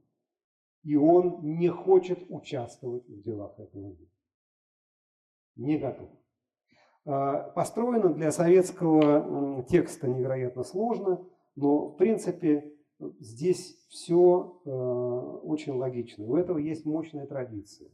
и 0.83 0.97
он 0.97 1.41
не 1.43 1.69
хочет 1.69 2.25
участвовать 2.29 3.07
в 3.09 3.23
делах 3.23 3.59
этого 3.59 3.89
мира. 3.89 4.11
Не 5.57 5.79
готов. 5.79 6.09
А, 7.05 7.51
построено 7.51 8.13
для 8.13 8.31
советского 8.31 9.65
текста 9.69 10.09
невероятно 10.09 10.63
сложно, 10.63 11.27
но 11.57 11.89
в 11.89 11.97
принципе 11.97 12.73
здесь 13.19 13.87
все 13.89 14.61
э, 14.65 14.71
очень 14.71 15.75
логично. 15.75 16.25
У 16.25 16.37
этого 16.37 16.59
есть 16.59 16.85
мощная 16.85 17.27
традиция. 17.27 17.91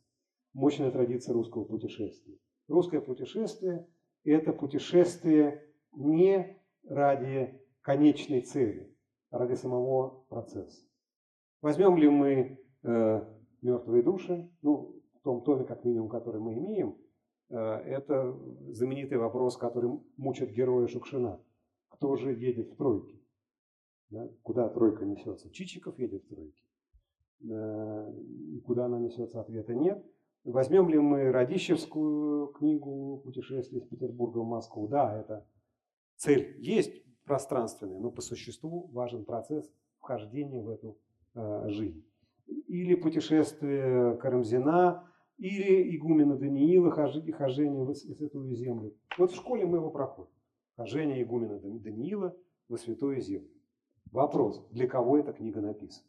Мощная 0.52 0.90
традиция 0.90 1.32
русского 1.32 1.64
путешествия. 1.64 2.36
Русское 2.68 3.00
путешествие– 3.00 3.86
это 4.24 4.52
путешествие 4.52 5.62
не 5.92 6.58
ради 6.84 7.60
конечной 7.82 8.40
цели, 8.40 8.94
а 9.30 9.38
ради 9.38 9.54
самого 9.54 10.24
процесса. 10.28 10.82
Возьмем 11.60 11.96
ли 11.96 12.08
мы 12.08 12.58
э, 12.82 13.34
мертвые 13.62 14.02
души, 14.02 14.50
ну, 14.62 15.02
в 15.14 15.20
том 15.22 15.42
томе, 15.42 15.64
как 15.64 15.84
минимум, 15.84 16.08
который 16.08 16.40
мы 16.40 16.54
имеем, 16.54 16.96
э, 17.50 17.56
это 17.56 18.32
знаменитый 18.72 19.18
вопрос, 19.18 19.56
который 19.56 20.00
мучит 20.16 20.50
героя 20.50 20.86
Шукшина. 20.86 21.40
Кто 21.88 22.16
же 22.16 22.32
едет 22.32 22.70
в 22.70 22.76
тройке? 22.76 23.20
Да? 24.10 24.28
Куда 24.42 24.68
тройка 24.68 25.04
несется? 25.04 25.50
Чичиков 25.50 25.98
едет 25.98 26.24
в 26.24 26.28
тройке. 26.28 26.62
Э, 27.50 28.12
куда 28.64 28.86
она 28.86 28.98
несется, 28.98 29.40
ответа 29.40 29.74
нет. 29.74 30.04
Возьмем 30.44 30.90
ли 30.90 30.98
мы 30.98 31.32
Радищевскую 31.32 32.48
книгу 32.48 33.22
«Путешествие 33.24 33.80
из 33.80 33.88
Петербурга 33.88 34.38
в 34.38 34.46
Москву»? 34.46 34.86
Да, 34.88 35.18
это 35.18 35.46
цель 36.16 36.56
есть 36.58 37.02
пространственная, 37.24 37.98
но 37.98 38.10
по 38.10 38.20
существу 38.20 38.90
важен 38.92 39.24
процесс 39.24 39.72
вхождения 40.00 40.60
в 40.60 40.68
эту 40.68 40.98
э, 41.34 41.68
жизнь. 41.68 42.04
Или 42.46 42.94
путешествие 42.94 44.16
Карамзина, 44.18 45.08
или 45.38 45.96
игумена 45.96 46.36
Даниила, 46.36 46.90
хождение 46.90 47.82
в 47.82 47.94
Святую 47.94 48.54
Землю. 48.54 48.94
Вот 49.16 49.32
в 49.32 49.36
школе 49.36 49.64
мы 49.64 49.78
его 49.78 49.90
проходим. 49.90 50.30
Хождение 50.76 51.22
игумена 51.22 51.58
Даниила 51.58 52.36
во 52.68 52.76
Святую 52.76 53.18
Землю. 53.22 53.48
Вопрос, 54.12 54.62
для 54.70 54.86
кого 54.86 55.18
эта 55.18 55.32
книга 55.32 55.62
написана? 55.62 56.06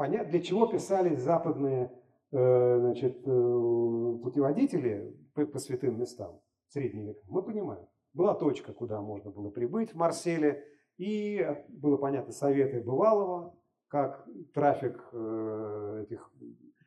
Понятно, 0.00 0.30
для 0.30 0.40
чего 0.40 0.66
писались 0.66 1.18
западные 1.18 1.92
э, 2.32 2.78
значит, 2.78 3.18
э, 3.18 4.18
путеводители 4.22 5.14
по, 5.34 5.58
святым 5.58 6.00
местам 6.00 6.40
в 6.68 6.72
средние 6.72 7.08
века? 7.08 7.20
Мы 7.28 7.42
понимаем. 7.42 7.86
Была 8.14 8.34
точка, 8.34 8.72
куда 8.72 9.02
можно 9.02 9.30
было 9.30 9.50
прибыть 9.50 9.92
в 9.92 9.96
Марселе, 9.96 10.64
и 10.96 11.46
было 11.68 11.98
понятно 11.98 12.32
советы 12.32 12.80
бывалого, 12.80 13.54
как 13.88 14.26
трафик 14.54 15.06
э, 15.12 16.04
этих 16.04 16.32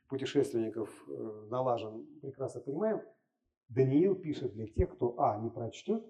путешественников 0.09 0.89
налажен, 1.51 2.07
прекрасно 2.19 2.61
понимаем. 2.61 3.03
Даниил 3.67 4.15
пишет 4.15 4.53
для 4.53 4.65
тех, 4.65 4.89
кто 4.89 5.19
а. 5.19 5.37
не 5.39 5.51
прочтет, 5.51 6.03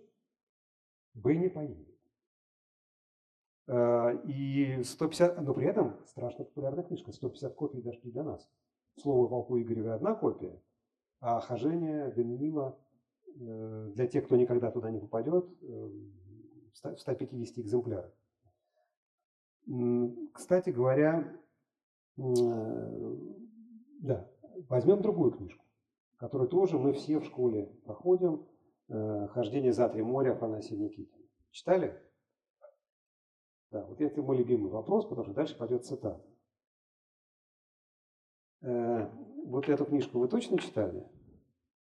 б. 1.16 1.36
не 1.36 1.50
поедет. 1.50 1.93
Э, 3.68 4.18
и 4.26 4.84
150, 4.84 5.42
но 5.42 5.54
при 5.54 5.68
этом 5.68 5.98
страшно 6.06 6.44
популярная 6.44 6.84
книжка, 6.84 7.12
150 7.12 7.56
копий 7.56 7.82
дошли 7.82 8.12
до 8.12 8.24
нас. 8.24 8.50
Слово 9.00 9.28
Волку 9.28 9.58
Игореве 9.58 9.94
одна 9.94 10.16
копия, 10.16 10.62
а 11.20 11.40
хожение 11.40 12.12
Даниила 12.12 12.78
э, 13.40 13.92
для 13.96 14.08
тех, 14.08 14.26
кто 14.26 14.36
никогда 14.36 14.70
туда 14.70 14.92
не 14.92 15.00
попадет, 15.00 15.48
э, 15.62 15.90
в 16.74 17.00
150 17.00 17.60
экземплярах. 17.60 18.12
Кстати 20.34 20.72
говоря, 20.72 21.40
да, 22.18 24.30
возьмем 24.68 25.02
другую 25.02 25.32
книжку, 25.32 25.64
которую 26.18 26.50
тоже 26.50 26.78
мы 26.78 26.92
все 26.92 27.20
в 27.20 27.26
школе 27.26 27.68
проходим. 27.86 28.46
«Хождение 28.90 29.72
за 29.72 29.88
три 29.88 30.02
моря» 30.02 30.34
Афанасия 30.34 30.78
Никитина. 30.78 31.26
Читали? 31.52 31.98
Да, 33.74 33.84
вот 33.86 34.00
это 34.00 34.22
мой 34.22 34.38
любимый 34.38 34.70
вопрос, 34.70 35.06
потому 35.06 35.26
что 35.26 35.34
дальше 35.34 35.58
пойдет 35.58 35.84
цитата. 35.84 36.24
Э, 38.62 39.10
вот 39.46 39.68
эту 39.68 39.86
книжку 39.86 40.20
вы 40.20 40.28
точно 40.28 40.60
читали? 40.60 41.04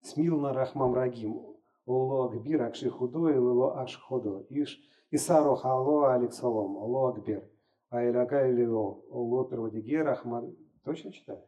Смилна 0.01 0.53
Рахмам 0.53 0.95
Рагим. 0.95 1.45
Оло 1.85 2.26
Акбир 2.26 2.62
Акши 2.62 2.89
Худой, 2.89 3.33
Лило 3.33 3.80
Аш 3.80 3.97
Ходо. 4.01 4.47
Иш 4.49 4.80
Исаро 5.11 5.57
Хало 5.57 6.14
Алексалом. 6.14 6.76
Оло 6.76 7.11
Акбир. 7.11 7.51
Айляга 7.91 8.49
Лило. 8.49 9.03
Оло 9.11 9.45
Перводиге 9.51 10.03
Рахман. 10.03 10.57
Точно 10.85 11.12
читали? 11.12 11.43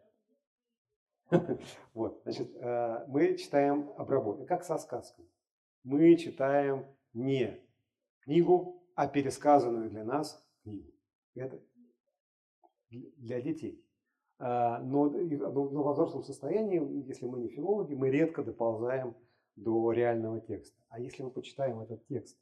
Вот, 1.94 2.20
значит, 2.24 2.50
э, 2.56 3.04
мы 3.06 3.36
читаем 3.36 3.92
обработку, 3.96 4.46
как 4.46 4.64
со 4.64 4.78
сказкой. 4.78 5.30
Мы 5.84 6.16
читаем 6.16 6.86
не 7.12 7.60
книгу, 8.24 8.83
а 8.94 9.06
пересказанную 9.06 9.90
для 9.90 10.04
нас 10.04 10.44
книгу. 10.62 10.90
Это 11.34 11.60
для 12.90 13.40
детей. 13.40 13.84
А, 14.38 14.80
но, 14.80 15.08
но 15.08 15.82
во 15.82 15.92
взрослом 15.92 16.22
состоянии, 16.22 17.06
если 17.06 17.26
мы 17.26 17.40
не 17.40 17.48
филологи, 17.48 17.94
мы 17.94 18.10
редко 18.10 18.42
доползаем 18.42 19.16
до 19.56 19.92
реального 19.92 20.40
текста. 20.40 20.76
А 20.88 21.00
если 21.00 21.22
мы 21.22 21.30
почитаем 21.30 21.80
этот 21.80 22.06
текст 22.06 22.38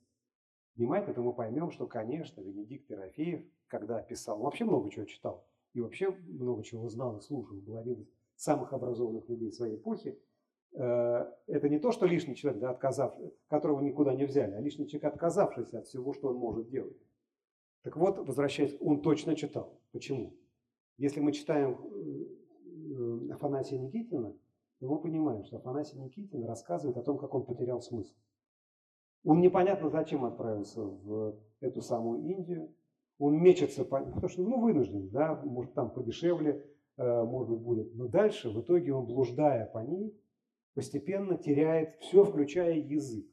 внимательно, 0.76 1.14
то 1.14 1.22
мы 1.22 1.32
поймем, 1.32 1.70
что, 1.70 1.86
конечно, 1.86 2.40
Венедикт 2.40 2.88
Ерофеев, 2.90 3.44
когда 3.66 4.02
писал, 4.02 4.36
он 4.38 4.44
вообще 4.44 4.64
много 4.64 4.90
чего 4.90 5.04
читал, 5.04 5.46
и 5.74 5.80
вообще 5.80 6.10
много 6.10 6.62
чего 6.62 6.88
знал 6.88 7.18
и 7.18 7.20
слушал, 7.20 7.56
из 7.56 8.08
самых 8.36 8.72
образованных 8.72 9.28
людей 9.28 9.52
своей 9.52 9.76
эпохи, 9.76 10.18
это 10.74 11.68
не 11.68 11.78
то, 11.78 11.92
что 11.92 12.06
лишний 12.06 12.34
человек, 12.34 12.60
да, 12.60 12.70
отказав, 12.70 13.14
которого 13.48 13.80
никуда 13.80 14.14
не 14.14 14.24
взяли, 14.24 14.54
а 14.54 14.60
лишний 14.60 14.88
человек, 14.88 15.12
отказавшийся 15.12 15.80
от 15.80 15.86
всего, 15.86 16.14
что 16.14 16.28
он 16.28 16.36
может 16.36 16.70
делать. 16.70 16.96
Так 17.82 17.96
вот, 17.96 18.18
возвращаясь, 18.18 18.76
он 18.80 19.02
точно 19.02 19.34
читал. 19.34 19.80
Почему? 19.92 20.34
Если 20.98 21.20
мы 21.20 21.32
читаем 21.32 21.72
э, 21.72 23.28
э, 23.28 23.32
Афанасия 23.34 23.78
Никитина, 23.78 24.32
то 24.78 24.88
мы 24.88 25.00
понимаем, 25.00 25.44
что 25.44 25.56
Афанасий 25.56 25.98
Никитин 25.98 26.44
рассказывает 26.44 26.96
о 26.96 27.02
том, 27.02 27.18
как 27.18 27.34
он 27.34 27.44
потерял 27.44 27.80
смысл. 27.82 28.14
Он 29.24 29.40
непонятно 29.40 29.90
зачем 29.90 30.24
отправился 30.24 30.80
в 30.80 31.38
эту 31.60 31.82
самую 31.82 32.22
Индию. 32.22 32.72
Он 33.18 33.36
мечется, 33.36 33.84
потому 33.84 34.28
что 34.28 34.42
ну, 34.42 34.60
вынужден, 34.60 35.10
да, 35.10 35.40
может 35.44 35.74
там 35.74 35.90
подешевле, 35.90 36.64
может 36.96 37.50
быть 37.50 37.60
будет. 37.60 37.94
Но 37.94 38.08
дальше, 38.08 38.50
в 38.50 38.60
итоге 38.60 38.92
он, 38.92 39.06
блуждая 39.06 39.66
по 39.66 39.78
ней, 39.78 40.12
постепенно 40.74 41.36
теряет 41.36 41.96
все, 42.00 42.24
включая 42.24 42.78
язык. 42.78 43.26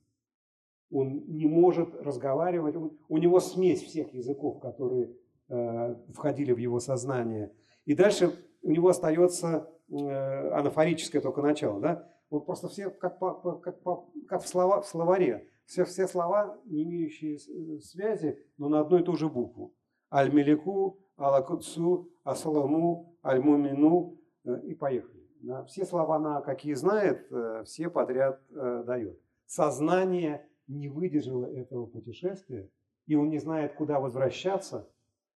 Он 0.91 1.23
не 1.27 1.45
может 1.45 1.93
разговаривать, 1.95 2.75
у 2.75 3.17
него 3.17 3.39
смесь 3.39 3.83
всех 3.83 4.13
языков, 4.13 4.59
которые 4.59 5.15
э, 5.47 5.95
входили 6.13 6.51
в 6.51 6.57
его 6.57 6.79
сознание. 6.79 7.53
И 7.85 7.93
дальше 7.93 8.31
у 8.63 8.71
него 8.71 8.89
остается 8.89 9.69
э, 9.89 10.49
анафорическое 10.49 11.21
только 11.21 11.41
начало. 11.41 11.79
Да? 11.79 12.09
Вот 12.29 12.45
просто 12.45 12.67
все 12.67 12.89
как, 12.89 13.19
по, 13.19 13.33
как, 13.59 13.81
по, 13.81 14.09
как 14.27 14.43
в, 14.43 14.47
слова, 14.47 14.81
в 14.81 14.87
словаре. 14.87 15.47
Все, 15.65 15.85
все 15.85 16.07
слова, 16.07 16.59
не 16.65 16.83
имеющие 16.83 17.35
э, 17.35 17.79
связи, 17.81 18.39
но 18.57 18.69
на 18.69 18.79
одну 18.79 18.99
и 18.99 19.03
ту 19.03 19.15
же 19.15 19.29
букву. 19.29 19.75
Аль-Мелику, 20.11 20.99
Алакутсу, 21.15 22.09
Асаламу, 22.23 23.15
Аль-Мумину 23.23 24.17
э, 24.45 24.61
и 24.65 24.73
поехали. 24.73 25.18
Все 25.67 25.85
слова 25.85 26.19
на 26.19 26.41
какие 26.41 26.73
знает, 26.73 27.27
э, 27.31 27.63
все 27.65 27.89
подряд 27.89 28.41
э, 28.51 28.83
дает. 28.85 29.19
Сознание 29.45 30.45
не 30.67 30.89
выдержало 30.89 31.45
этого 31.45 31.85
путешествия, 31.85 32.69
и 33.07 33.15
он 33.15 33.29
не 33.29 33.39
знает, 33.39 33.73
куда 33.73 33.99
возвращаться, 33.99 34.89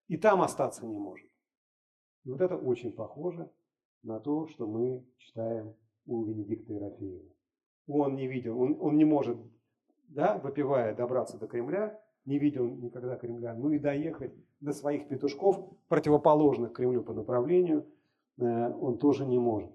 и 0.07 0.17
там 0.17 0.41
остаться 0.41 0.85
не 0.85 0.97
может. 0.97 1.27
И 2.25 2.29
вот 2.29 2.41
это 2.41 2.55
очень 2.55 2.91
похоже 2.91 3.49
на 4.03 4.19
то, 4.19 4.47
что 4.47 4.67
мы 4.67 5.05
читаем 5.17 5.73
у 6.05 6.23
Венедикта 6.25 6.73
Ерофеева. 6.73 7.29
Он 7.87 8.15
не 8.15 8.27
видел, 8.27 8.59
он, 8.59 8.77
он 8.79 8.97
не 8.97 9.05
может, 9.05 9.37
да, 10.09 10.37
выпивая, 10.37 10.93
добраться 10.95 11.37
до 11.37 11.47
Кремля, 11.47 11.99
не 12.25 12.39
видел 12.39 12.67
никогда 12.67 13.15
Кремля, 13.15 13.53
ну 13.53 13.71
и 13.71 13.79
доехать 13.79 14.33
до 14.59 14.71
своих 14.71 15.07
петушков, 15.07 15.69
противоположных 15.87 16.73
Кремлю 16.73 17.03
по 17.03 17.13
направлению, 17.13 17.85
э, 18.37 18.43
он 18.69 18.97
тоже 18.97 19.25
не 19.25 19.39
может. 19.39 19.71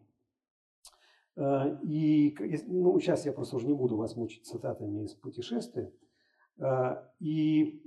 Э, 1.39 1.77
и 1.85 2.37
ну, 2.67 2.99
сейчас 2.99 3.25
я 3.25 3.33
просто 3.33 3.57
уже 3.57 3.67
не 3.67 3.75
буду 3.75 3.97
вас 3.97 4.17
мучить 4.17 4.45
цитатами 4.45 5.05
из 5.05 5.15
путешествия. 5.15 5.93
Э, 6.59 6.97
и 7.21 7.81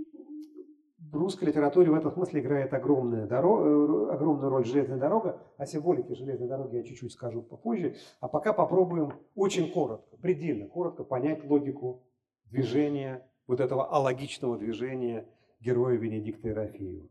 в 0.99 1.15
русской 1.17 1.45
литературе 1.45 1.91
в 1.91 1.95
этом 1.95 2.11
смысле 2.13 2.39
играет 2.39 2.73
огромная 2.73 3.27
дорога, 3.27 3.65
э, 3.65 4.13
огромную 4.13 4.49
роль 4.49 4.65
железная 4.65 4.97
дорога. 4.97 5.41
О 5.57 5.65
символике 5.65 6.15
железной 6.15 6.47
дороги 6.47 6.77
я 6.77 6.83
чуть-чуть 6.83 7.11
скажу 7.11 7.41
попозже. 7.41 7.95
А 8.21 8.29
пока 8.29 8.53
попробуем 8.53 9.13
очень 9.35 9.69
коротко, 9.69 10.15
предельно 10.17 10.67
коротко 10.69 11.03
понять 11.03 11.43
логику 11.43 12.03
движения, 12.45 13.27
вот 13.47 13.59
этого 13.59 13.89
алогичного 13.89 14.57
движения 14.57 15.27
героя 15.59 15.97
Венедикта 15.97 16.47
Ерофеева. 16.49 17.09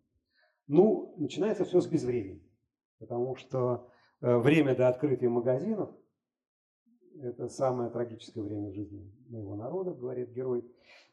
Ну, 0.69 1.15
начинается 1.19 1.65
все 1.65 1.81
с 1.81 1.87
безвремени, 1.87 2.49
потому 2.99 3.35
что 3.37 3.91
время 4.21 4.75
до 4.75 4.89
открытия 4.89 5.29
магазинов– 5.29 5.91
это 7.23 7.49
самое 7.49 7.91
трагическое 7.91 8.43
время 8.43 8.71
в 8.71 8.75
жизни 8.75 9.11
моего 9.29 9.57
народа, 9.57 9.93
говорит 9.93 10.31
герой. 10.31 10.65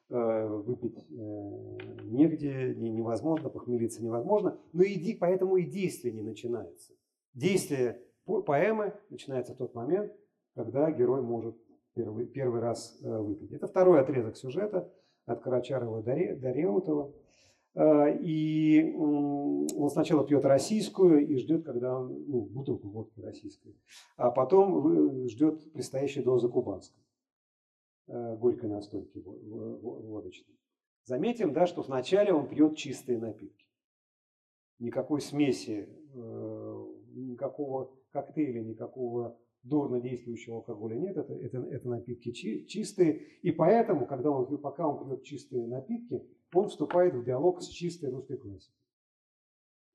Э, 0.10 0.48
выпить 0.48 0.98
э, 0.98 2.02
негде, 2.06 2.74
невозможно, 2.76 3.50
похмелиться 3.50 4.02
невозможно, 4.02 4.58
но 4.72 4.84
и, 4.84 5.14
поэтому 5.16 5.58
и 5.58 5.66
действие 5.66 6.14
не 6.14 6.22
начинается. 6.22 6.94
Действие 7.34 8.02
поэмы 8.26 8.94
начинается 9.10 9.54
в 9.54 9.58
тот 9.58 9.76
момент, 9.76 10.14
когда 10.56 10.90
герой 10.92 11.22
может 11.22 11.58
первый, 11.94 12.26
первый 12.26 12.62
раз 12.62 12.98
э, 13.04 13.18
выпить. 13.20 13.52
Это 13.52 13.68
второй 13.68 14.00
отрезок 14.00 14.38
сюжета 14.38 14.90
от 15.26 15.42
Карачарова 15.42 16.02
до 16.02 16.14
Реутова. 16.14 17.14
И 17.80 18.96
он 18.98 19.90
сначала 19.92 20.26
пьет 20.26 20.44
российскую 20.46 21.28
и 21.28 21.36
ждет, 21.38 21.64
когда 21.64 22.00
ну, 22.00 22.42
бутылку 22.42 22.90
водки 22.90 23.20
российской, 23.20 23.76
а 24.16 24.32
потом 24.32 25.28
ждет 25.28 25.72
предстоящей 25.74 26.24
дозы 26.24 26.50
кубанской. 26.50 27.00
Э, 28.08 28.38
горькой 28.38 28.70
настойки 28.70 29.22
водочной. 29.22 30.56
Заметим, 31.04 31.52
да, 31.52 31.66
что 31.66 31.82
вначале 31.82 32.34
он 32.34 32.48
пьет 32.48 32.78
чистые 32.78 33.20
напитки. 33.20 33.66
Никакой 34.80 35.20
смеси, 35.20 35.90
э, 36.14 36.86
никакого 37.16 37.94
коктейля, 38.12 38.62
никакого 38.62 39.38
дурно 39.64 40.00
действующего 40.00 40.58
алкоголя 40.58 40.96
нет. 40.96 41.18
Это, 41.18 41.34
это, 41.34 41.58
это 41.58 41.90
напитки 41.90 42.32
чистые. 42.32 43.20
И 43.42 43.52
поэтому, 43.52 44.08
когда 44.08 44.32
он, 44.32 44.58
пока 44.58 44.88
он 44.88 45.06
пьет 45.06 45.24
чистые 45.24 45.68
напитки, 45.68 46.26
он 46.54 46.70
вступает 46.70 47.14
в 47.14 47.24
диалог 47.24 47.62
с 47.62 47.68
чистой 47.68 48.10
русской 48.10 48.38
классикой. 48.38 48.76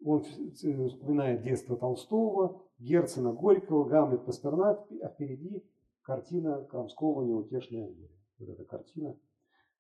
Он 0.04 0.22
э, 0.22 0.88
вспоминает 0.88 1.42
детство 1.42 1.76
Толстого, 1.76 2.62
Герцена, 2.78 3.32
Горького, 3.32 3.84
Гамлет, 3.84 4.24
Пастернак, 4.24 4.86
а 5.02 5.08
впереди 5.08 5.64
картина 6.02 6.64
Крамского 6.64 7.24
«Неутешная 7.24 7.86
горе». 7.86 8.10
Вот 8.38 8.48
эта 8.48 8.64
картина, 8.64 9.16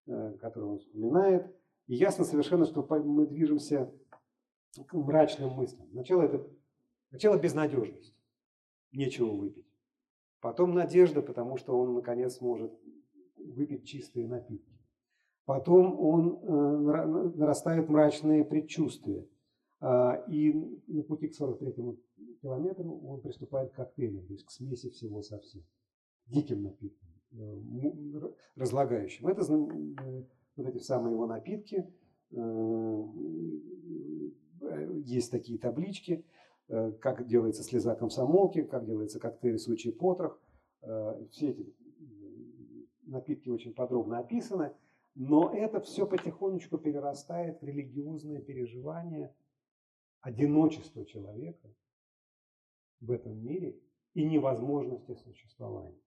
э, 0.06 0.36
которую 0.40 0.72
он 0.72 0.78
вспоминает. 0.78 1.54
И 1.88 1.96
ясно 1.96 2.24
совершенно, 2.24 2.64
что 2.64 2.86
мы 3.02 3.26
движемся 3.26 3.92
к 4.86 4.92
мрачным 4.94 5.50
мыслям. 5.50 5.88
Сначала 5.90 6.22
это 6.22 6.46
сначала 7.10 7.36
безнадежность, 7.38 8.14
нечего 8.92 9.30
выпить. 9.30 9.66
Потом 10.40 10.74
надежда, 10.74 11.22
потому 11.22 11.56
что 11.56 11.78
он 11.78 11.94
наконец 11.94 12.40
может 12.40 12.72
выпить 13.36 13.86
чистые 13.86 14.26
напитки. 14.26 14.71
Потом 15.44 15.98
он 15.98 16.38
э, 16.40 17.30
нарастает 17.36 17.88
мрачные 17.88 18.44
предчувствия. 18.44 19.26
А, 19.80 20.14
и 20.28 20.52
на 20.86 21.02
пути 21.02 21.28
к 21.28 21.40
43-му 21.40 21.98
километру 22.40 23.00
он 23.04 23.20
приступает 23.20 23.72
к 23.72 23.74
коктейлям, 23.74 24.24
то 24.26 24.32
есть 24.32 24.44
к 24.44 24.50
смеси 24.50 24.90
всего 24.90 25.22
совсем 25.22 25.62
диким 26.26 26.62
напитком, 26.62 27.08
э, 27.32 28.32
разлагающим. 28.54 29.26
Это 29.26 29.42
э, 29.42 30.24
вот 30.56 30.66
эти 30.68 30.78
самые 30.78 31.14
его 31.14 31.26
напитки. 31.26 31.92
Есть 35.04 35.30
такие 35.30 35.58
таблички, 35.58 36.24
как 36.68 37.26
делается 37.26 37.62
слеза 37.62 37.94
комсомолки, 37.94 38.62
как 38.62 38.86
делается 38.86 39.20
коктейль 39.20 39.58
случай 39.58 39.90
потрох. 39.90 40.40
Все 41.30 41.50
эти 41.50 41.74
напитки 43.02 43.50
очень 43.50 43.74
подробно 43.74 44.20
описаны, 44.20 44.72
но 45.14 45.52
это 45.54 45.80
все 45.80 46.06
потихонечку 46.06 46.78
перерастает 46.78 47.60
в 47.60 47.64
религиозное 47.64 48.40
переживание 48.40 49.34
одиночества 50.20 51.04
человека 51.04 51.68
в 53.00 53.10
этом 53.10 53.36
мире 53.44 53.78
и 54.14 54.24
невозможности 54.24 55.14
существования. 55.14 56.00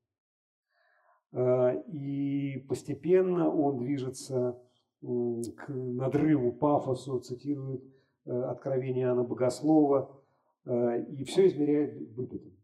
Э, 1.32 1.82
и 1.88 2.66
постепенно 2.68 3.49
он 3.49 3.78
движется 3.78 4.60
к 5.01 5.68
надрыву, 5.68 6.51
пафосу, 6.53 7.20
цитирует 7.20 7.84
э, 8.26 8.32
откровение 8.32 9.03
Иоанна 9.03 9.24
Богослова, 9.24 10.24
э, 10.66 11.03
и 11.03 11.24
все 11.26 11.47
измеряет 11.47 11.95
выпитым. 12.16 12.58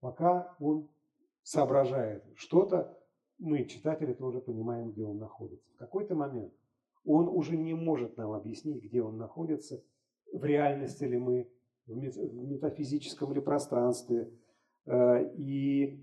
Пока 0.00 0.54
он 0.60 0.88
соображает 1.42 2.24
что-то, 2.36 2.95
мы, 3.38 3.64
читатели, 3.64 4.12
тоже 4.12 4.40
понимаем, 4.40 4.90
где 4.90 5.04
он 5.04 5.18
находится. 5.18 5.68
В 5.74 5.76
какой-то 5.76 6.14
момент 6.14 6.52
он 7.04 7.28
уже 7.28 7.56
не 7.56 7.74
может 7.74 8.16
нам 8.16 8.32
объяснить, 8.32 8.82
где 8.82 9.02
он 9.02 9.16
находится, 9.18 9.82
в 10.32 10.44
реальности 10.44 11.04
ли 11.04 11.18
мы, 11.18 11.48
в 11.86 11.96
метафизическом 11.96 13.32
ли 13.32 13.40
пространстве. 13.40 14.32
И 14.88 16.02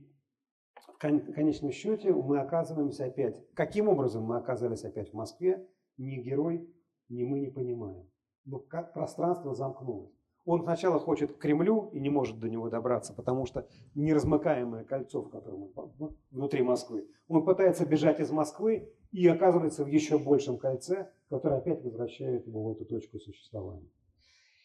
в 0.76 0.98
конечном 0.98 1.72
счете 1.72 2.14
мы 2.14 2.40
оказываемся 2.40 3.06
опять, 3.06 3.44
каким 3.54 3.90
образом 3.90 4.24
мы 4.24 4.38
оказались 4.38 4.86
опять 4.86 5.10
в 5.12 5.14
Москве, 5.14 5.68
ни 5.98 6.22
герой, 6.22 6.70
ни 7.10 7.24
мы 7.24 7.40
не 7.40 7.50
понимаем. 7.50 8.10
Но 8.46 8.60
как 8.60 8.94
пространство 8.94 9.54
замкнулось. 9.54 10.23
Он 10.46 10.64
сначала 10.64 11.00
хочет 11.00 11.34
к 11.34 11.38
Кремлю 11.38 11.90
и 11.94 12.00
не 12.00 12.10
может 12.10 12.40
до 12.40 12.50
него 12.50 12.70
добраться, 12.70 13.14
потому 13.14 13.46
что 13.46 13.68
неразмыкаемое 13.96 14.84
кольцо, 14.84 15.22
в 15.22 15.30
котором 15.30 15.72
он 15.76 16.16
внутри 16.32 16.64
Москвы. 16.64 17.08
Он 17.28 17.46
пытается 17.46 17.86
бежать 17.86 18.20
из 18.20 18.32
Москвы 18.32 18.92
и 19.12 19.26
оказывается 19.28 19.86
в 19.86 19.88
еще 19.88 20.20
большем 20.20 20.58
кольце, 20.58 21.12
которое 21.30 21.60
опять 21.60 21.82
возвращает 21.84 22.46
его 22.46 22.64
в 22.64 22.72
эту 22.72 22.86
точку 22.86 23.20
существования. 23.20 23.90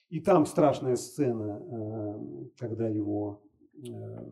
И 0.09 0.21
там 0.21 0.47
страшная 0.47 0.97
сцена, 0.97 1.63
э, 1.63 2.49
когда 2.59 2.89
его 2.89 3.43
Э, 3.87 4.25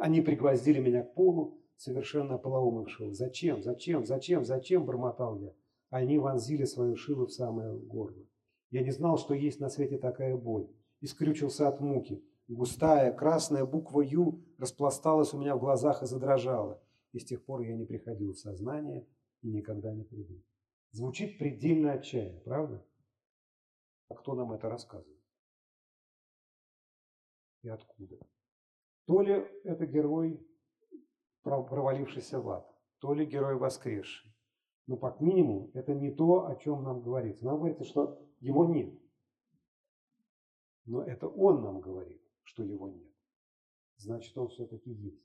они 0.00 0.20
пригвоздили 0.20 0.80
меня 0.80 1.02
к 1.02 1.14
полу, 1.14 1.58
совершенно 1.76 2.38
полоумывшего. 2.38 3.12
Зачем, 3.12 3.62
зачем, 3.62 4.04
зачем, 4.04 4.44
зачем, 4.44 4.84
бормотал 4.84 5.38
я. 5.38 5.52
Они 5.90 6.18
вонзили 6.18 6.64
свою 6.64 6.96
шилу 6.96 7.26
в 7.26 7.32
самое 7.32 7.72
горло. 7.74 8.24
Я 8.70 8.82
не 8.82 8.90
знал, 8.90 9.18
что 9.18 9.34
есть 9.34 9.60
на 9.60 9.68
свете 9.68 9.98
такая 9.98 10.36
боль. 10.36 10.68
И 11.00 11.06
скрючился 11.06 11.68
от 11.68 11.80
муки. 11.80 12.24
Густая 12.48 13.12
красная 13.12 13.64
буква 13.64 14.00
«Ю» 14.00 14.44
распласталась 14.58 15.32
у 15.32 15.38
меня 15.38 15.56
в 15.56 15.60
глазах 15.60 16.02
и 16.02 16.06
задрожала. 16.06 16.82
И 17.12 17.18
с 17.18 17.24
тех 17.24 17.44
пор 17.44 17.62
я 17.62 17.76
не 17.76 17.86
приходил 17.86 18.32
в 18.32 18.38
сознание 18.38 19.06
и 19.42 19.50
никогда 19.50 19.92
не 19.94 20.04
приду. 20.04 20.42
Звучит 20.92 21.38
предельно 21.38 21.92
отчаянно, 21.92 22.40
правда? 22.40 22.84
А 24.08 24.14
кто 24.14 24.34
нам 24.34 24.52
это 24.52 24.68
рассказывает? 24.68 25.20
И 27.62 27.68
откуда? 27.68 28.18
То 29.06 29.22
ли 29.22 29.46
это 29.64 29.86
герой, 29.86 30.44
провалившийся 31.42 32.40
в 32.40 32.48
ад, 32.50 32.68
то 32.98 33.14
ли 33.14 33.24
герой 33.24 33.56
воскресший. 33.56 34.34
Но, 34.86 34.96
как 34.96 35.20
минимум, 35.20 35.70
это 35.74 35.94
не 35.94 36.10
то, 36.10 36.46
о 36.46 36.56
чем 36.56 36.82
нам 36.82 37.00
говорится. 37.00 37.44
Нам 37.44 37.58
говорится, 37.58 37.84
что 37.84 38.20
его 38.40 38.66
нет. 38.66 38.99
Но 40.86 41.02
это 41.02 41.28
он 41.28 41.62
нам 41.62 41.80
говорит, 41.80 42.20
что 42.42 42.62
его 42.62 42.88
нет. 42.88 43.10
Значит, 43.96 44.36
он 44.36 44.48
все-таки 44.48 44.90
есть. 44.90 45.22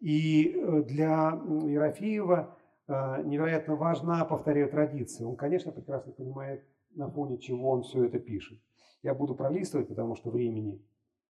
И 0.00 0.52
э, 0.54 0.82
для 0.82 1.40
Ерофеева 1.66 2.56
э, 2.88 3.22
невероятно 3.24 3.76
важна, 3.76 4.24
повторяю, 4.24 4.70
традиция. 4.70 5.26
Он, 5.26 5.36
конечно, 5.36 5.72
прекрасно 5.72 6.12
понимает, 6.12 6.64
на 6.94 7.08
фоне 7.10 7.38
чего 7.38 7.70
он 7.70 7.82
все 7.82 8.04
это 8.04 8.18
пишет. 8.18 8.60
Я 9.02 9.14
буду 9.14 9.34
пролистывать, 9.34 9.88
потому 9.88 10.16
что 10.16 10.30
времени 10.30 10.84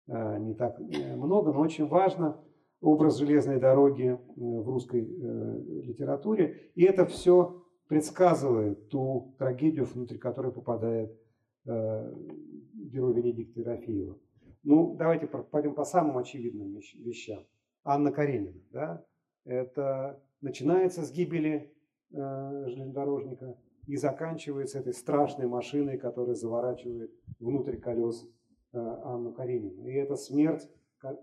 Э, 0.09 0.39
не 0.39 0.55
так 0.55 0.79
много, 0.79 1.53
но 1.53 1.61
очень 1.61 1.87
важно 1.87 2.37
образ 2.81 3.19
железной 3.19 3.61
дороги 3.61 4.19
в 4.37 4.69
русской 4.69 5.01
литературе. 5.01 6.73
И 6.75 6.83
это 6.83 7.07
все 7.07 7.63
предсказывает 7.89 8.89
ту 8.89 9.37
трагедию, 9.39 9.85
внутри 9.85 10.19
которой 10.19 10.51
попадает 10.51 11.17
герой 11.65 13.15
Венедикта 13.15 13.61
Ерофеева. 13.61 14.19
Ну, 14.65 14.95
давайте 14.97 15.27
пойдем 15.27 15.75
по 15.75 15.85
самым 15.85 16.19
очевидным 16.19 16.79
вещам. 16.95 17.45
Анна 17.85 18.13
Каренина. 18.13 18.61
Да? 18.71 19.05
Это 19.45 20.23
начинается 20.41 21.03
с 21.03 21.11
гибели 21.11 21.73
железнодорожника 22.11 23.57
и 23.87 23.97
заканчивается 23.97 24.79
этой 24.79 24.93
страшной 24.93 25.49
машиной, 25.49 25.99
которая 25.99 26.35
заворачивает 26.35 27.13
внутрь 27.41 27.77
колес 27.79 28.29
Э, 28.73 28.79
Анну 29.05 29.33
Каренину. 29.35 29.87
И 29.87 29.93
это 29.93 30.17
смерть 30.17 30.67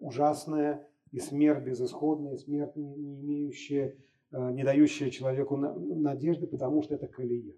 ужасная, 0.02 0.88
и 1.12 1.20
смерть 1.20 1.64
безысходная, 1.64 2.36
и 2.36 2.38
смерть 2.38 2.76
не, 2.76 2.94
не 2.94 3.16
имеющая, 3.22 3.98
э, 4.32 4.52
не 4.52 4.64
дающая 4.64 5.10
человеку 5.10 5.58
надежды, 5.58 6.46
потому 6.46 6.84
что 6.84 6.94
это 6.94 7.08
колея. 7.08 7.56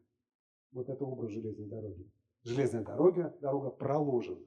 Вот 0.71 0.87
это 0.87 1.03
образ 1.03 1.31
железной 1.31 1.67
дороги. 1.67 2.09
Железная 2.43 2.83
дорога, 2.83 3.35
дорога 3.41 3.69
проложена. 3.69 4.39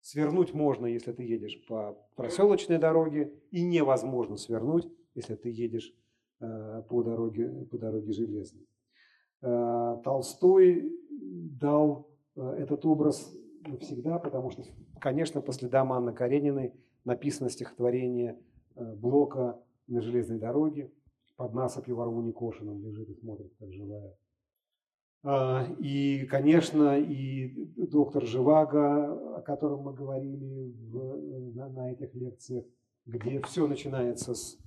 Свернуть 0.00 0.54
можно, 0.54 0.86
если 0.86 1.12
ты 1.12 1.24
едешь 1.24 1.64
по 1.66 1.94
проселочной 2.16 2.78
дороге, 2.78 3.32
и 3.50 3.62
невозможно 3.62 4.36
свернуть, 4.36 4.86
если 5.14 5.34
ты 5.34 5.50
едешь 5.50 5.92
э, 6.40 6.82
по 6.88 7.02
дороге, 7.02 7.66
по 7.70 7.78
дороге 7.78 8.12
железной. 8.12 8.66
Э, 9.42 9.96
Толстой 10.04 10.92
дал 11.10 12.08
э, 12.36 12.40
этот 12.58 12.84
образ 12.86 13.36
навсегда, 13.66 14.18
потому 14.18 14.50
что, 14.50 14.62
конечно, 15.00 15.40
по 15.40 15.52
следам 15.52 15.92
Анны 15.92 16.12
Карениной 16.12 16.72
написано 17.04 17.50
стихотворение 17.50 18.38
Блока 18.74 19.60
на 19.86 20.00
железной 20.00 20.38
дороге. 20.38 20.92
Под 21.36 21.52
насыпью 21.54 21.96
во 21.96 22.04
рву 22.04 22.22
лежит 22.22 23.08
и 23.08 23.14
смотрит, 23.14 23.52
как 23.58 23.72
живая. 23.72 24.14
И, 25.80 26.24
конечно, 26.30 26.98
и 26.98 27.48
доктор 27.76 28.24
Живаго, 28.24 29.38
о 29.38 29.42
котором 29.42 29.80
мы 29.80 29.92
говорили 29.92 30.72
в, 30.88 31.54
на, 31.56 31.68
на 31.68 31.92
этих 31.92 32.14
лекциях, 32.14 32.64
где 33.06 33.40
все 33.42 33.66
начинается 33.66 34.34
с 34.34 34.58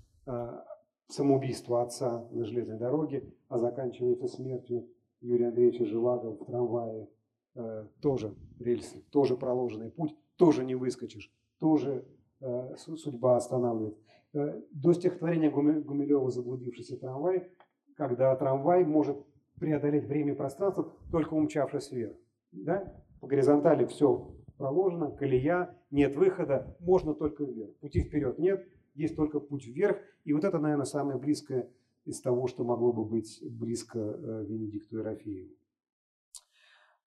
самоубийство 1.09 1.81
отца 1.81 2.27
на 2.31 2.45
железной 2.45 2.77
дороге, 2.77 3.23
а 3.47 3.57
заканчивается 3.57 4.27
смертью 4.27 4.87
Юрия 5.21 5.47
Андреевича 5.47 5.85
Живаго 5.85 6.31
в 6.31 6.45
трамвае. 6.45 7.07
Э, 7.55 7.87
тоже 8.01 8.35
рельсы, 8.59 9.01
тоже 9.11 9.35
проложенный 9.35 9.89
путь, 9.89 10.15
тоже 10.37 10.63
не 10.63 10.75
выскочишь, 10.75 11.33
тоже 11.59 12.05
э, 12.41 12.75
судьба 12.77 13.37
останавливает. 13.37 13.97
Э, 14.33 14.61
до 14.71 14.93
стихотворения 14.93 15.49
Гумилева 15.49 16.29
«Заблудившийся 16.29 16.97
трамвай», 16.97 17.51
когда 17.95 18.35
трамвай 18.35 18.85
может 18.85 19.17
преодолеть 19.59 20.05
время 20.05 20.33
и 20.33 20.35
пространство, 20.35 20.91
только 21.11 21.33
умчавшись 21.33 21.91
вверх. 21.91 22.15
Да? 22.51 22.93
По 23.19 23.27
горизонтали 23.27 23.85
все 23.85 24.35
проложено, 24.57 25.11
колея, 25.11 25.77
нет 25.91 26.15
выхода, 26.15 26.75
можно 26.79 27.13
только 27.13 27.43
вверх. 27.43 27.75
Пути 27.77 28.01
вперед 28.01 28.39
нет, 28.39 28.67
есть 28.93 29.15
только 29.15 29.39
путь 29.39 29.65
вверх. 29.67 29.97
И 30.25 30.33
вот 30.33 30.43
это, 30.43 30.59
наверное, 30.59 30.85
самое 30.85 31.17
близкое 31.17 31.69
из 32.05 32.21
того, 32.21 32.47
что 32.47 32.63
могло 32.63 32.91
бы 32.91 33.05
быть 33.05 33.39
близко 33.41 33.99
э, 33.99 34.45
Венедикту 34.47 34.97
Ерофееву. 34.97 35.55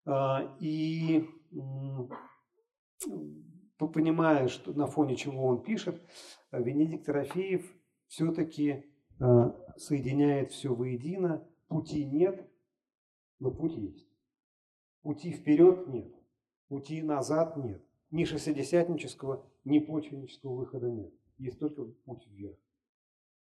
А, 0.05 0.55
и 0.59 1.25
понимая, 3.77 4.47
что 4.47 4.73
на 4.73 4.87
фоне 4.87 5.15
чего 5.15 5.45
он 5.45 5.61
пишет, 5.61 6.01
Венедикт 6.51 7.07
Ерофеев 7.07 7.65
все-таки 8.07 8.85
э, 9.19 9.51
соединяет 9.77 10.51
все 10.51 10.73
воедино. 10.73 11.47
Пути 11.73 12.05
нет, 12.05 12.49
но 13.39 13.51
путь 13.51 13.75
есть. 13.75 14.07
Пути 15.01 15.31
вперед 15.31 15.87
нет, 15.87 16.13
пути 16.67 17.01
назад 17.01 17.57
нет. 17.57 17.83
Ни 18.11 18.25
шестидесятнического, 18.25 19.45
ни 19.65 19.79
почвеннического 19.79 20.53
выхода 20.55 20.89
нет 20.89 21.13
есть 21.37 21.59
только 21.59 21.83
путь 22.05 22.27
вверх. 22.27 22.57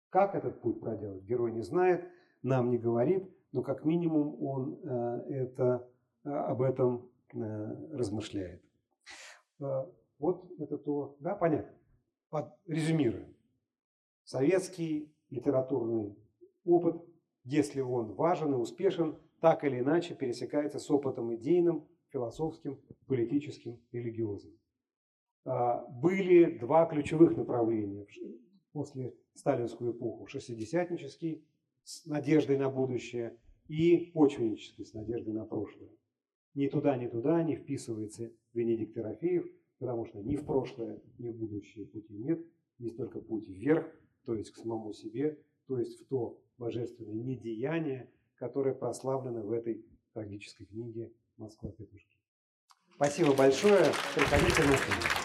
Как 0.09 0.35
этот 0.35 0.61
путь 0.61 0.79
проделать, 0.79 1.23
герой 1.23 1.51
не 1.51 1.61
знает, 1.61 2.07
нам 2.41 2.69
не 2.71 2.77
говорит, 2.77 3.29
но 3.51 3.61
как 3.61 3.85
минимум 3.85 4.41
он 4.43 4.79
э, 4.83 5.23
это, 5.29 5.89
э, 6.23 6.29
об 6.29 6.61
этом 6.61 7.09
э, 7.33 7.37
размышляет. 7.91 8.61
Вот 10.19 10.51
это 10.59 10.77
то, 10.77 11.15
да, 11.19 11.35
понятно. 11.35 11.71
Под, 12.29 12.53
резюмируем. 12.65 13.35
Советский 14.23 15.13
литературный 15.29 16.15
опыт, 16.65 17.01
если 17.43 17.81
он 17.81 18.13
важен 18.13 18.53
и 18.53 18.57
успешен, 18.57 19.17
так 19.41 19.63
или 19.63 19.79
иначе 19.79 20.15
пересекается 20.15 20.79
с 20.79 20.89
опытом 20.89 21.35
идейным, 21.35 21.87
философским, 22.09 22.79
политическим, 23.07 23.79
религиозным. 23.91 24.57
А, 25.45 25.85
были 25.87 26.57
два 26.57 26.85
ключевых 26.85 27.35
направления 27.35 28.05
после 28.71 29.13
сталинскую 29.33 29.91
эпоху. 29.91 30.27
Шестидесятнический 30.27 31.45
с 31.83 32.05
надеждой 32.05 32.57
на 32.57 32.69
будущее 32.69 33.37
и 33.67 34.11
почвеннический 34.13 34.85
с 34.85 34.93
надеждой 34.93 35.33
на 35.33 35.45
прошлое. 35.45 35.89
Ни 36.53 36.67
туда, 36.67 36.95
ни 36.97 37.07
туда 37.07 37.43
не 37.43 37.55
вписывается 37.55 38.31
Венедикт 38.53 38.95
Ерофеев, 38.95 39.45
потому 39.79 40.05
что 40.05 40.21
ни 40.21 40.35
в 40.35 40.45
прошлое, 40.45 41.01
ни 41.17 41.29
в 41.29 41.35
будущее 41.35 41.87
пути 41.87 42.15
нет. 42.15 42.45
Есть 42.77 42.97
только 42.97 43.19
путь 43.19 43.47
вверх, 43.47 43.85
то 44.25 44.35
есть 44.35 44.51
к 44.51 44.57
самому 44.57 44.93
себе, 44.93 45.39
то 45.67 45.79
есть 45.79 45.99
в 45.99 46.07
то 46.07 46.39
божественное 46.57 47.23
недеяние, 47.23 48.09
которое 48.35 48.73
прославлено 48.73 49.41
в 49.41 49.51
этой 49.51 49.85
трагической 50.13 50.65
книге 50.65 51.11
«Москва 51.37 51.71
Петушки». 51.71 52.17
Спасибо 52.95 53.33
большое. 53.33 53.91
Приходите 54.15 54.63
на 54.63 54.77
фильм. 54.77 55.22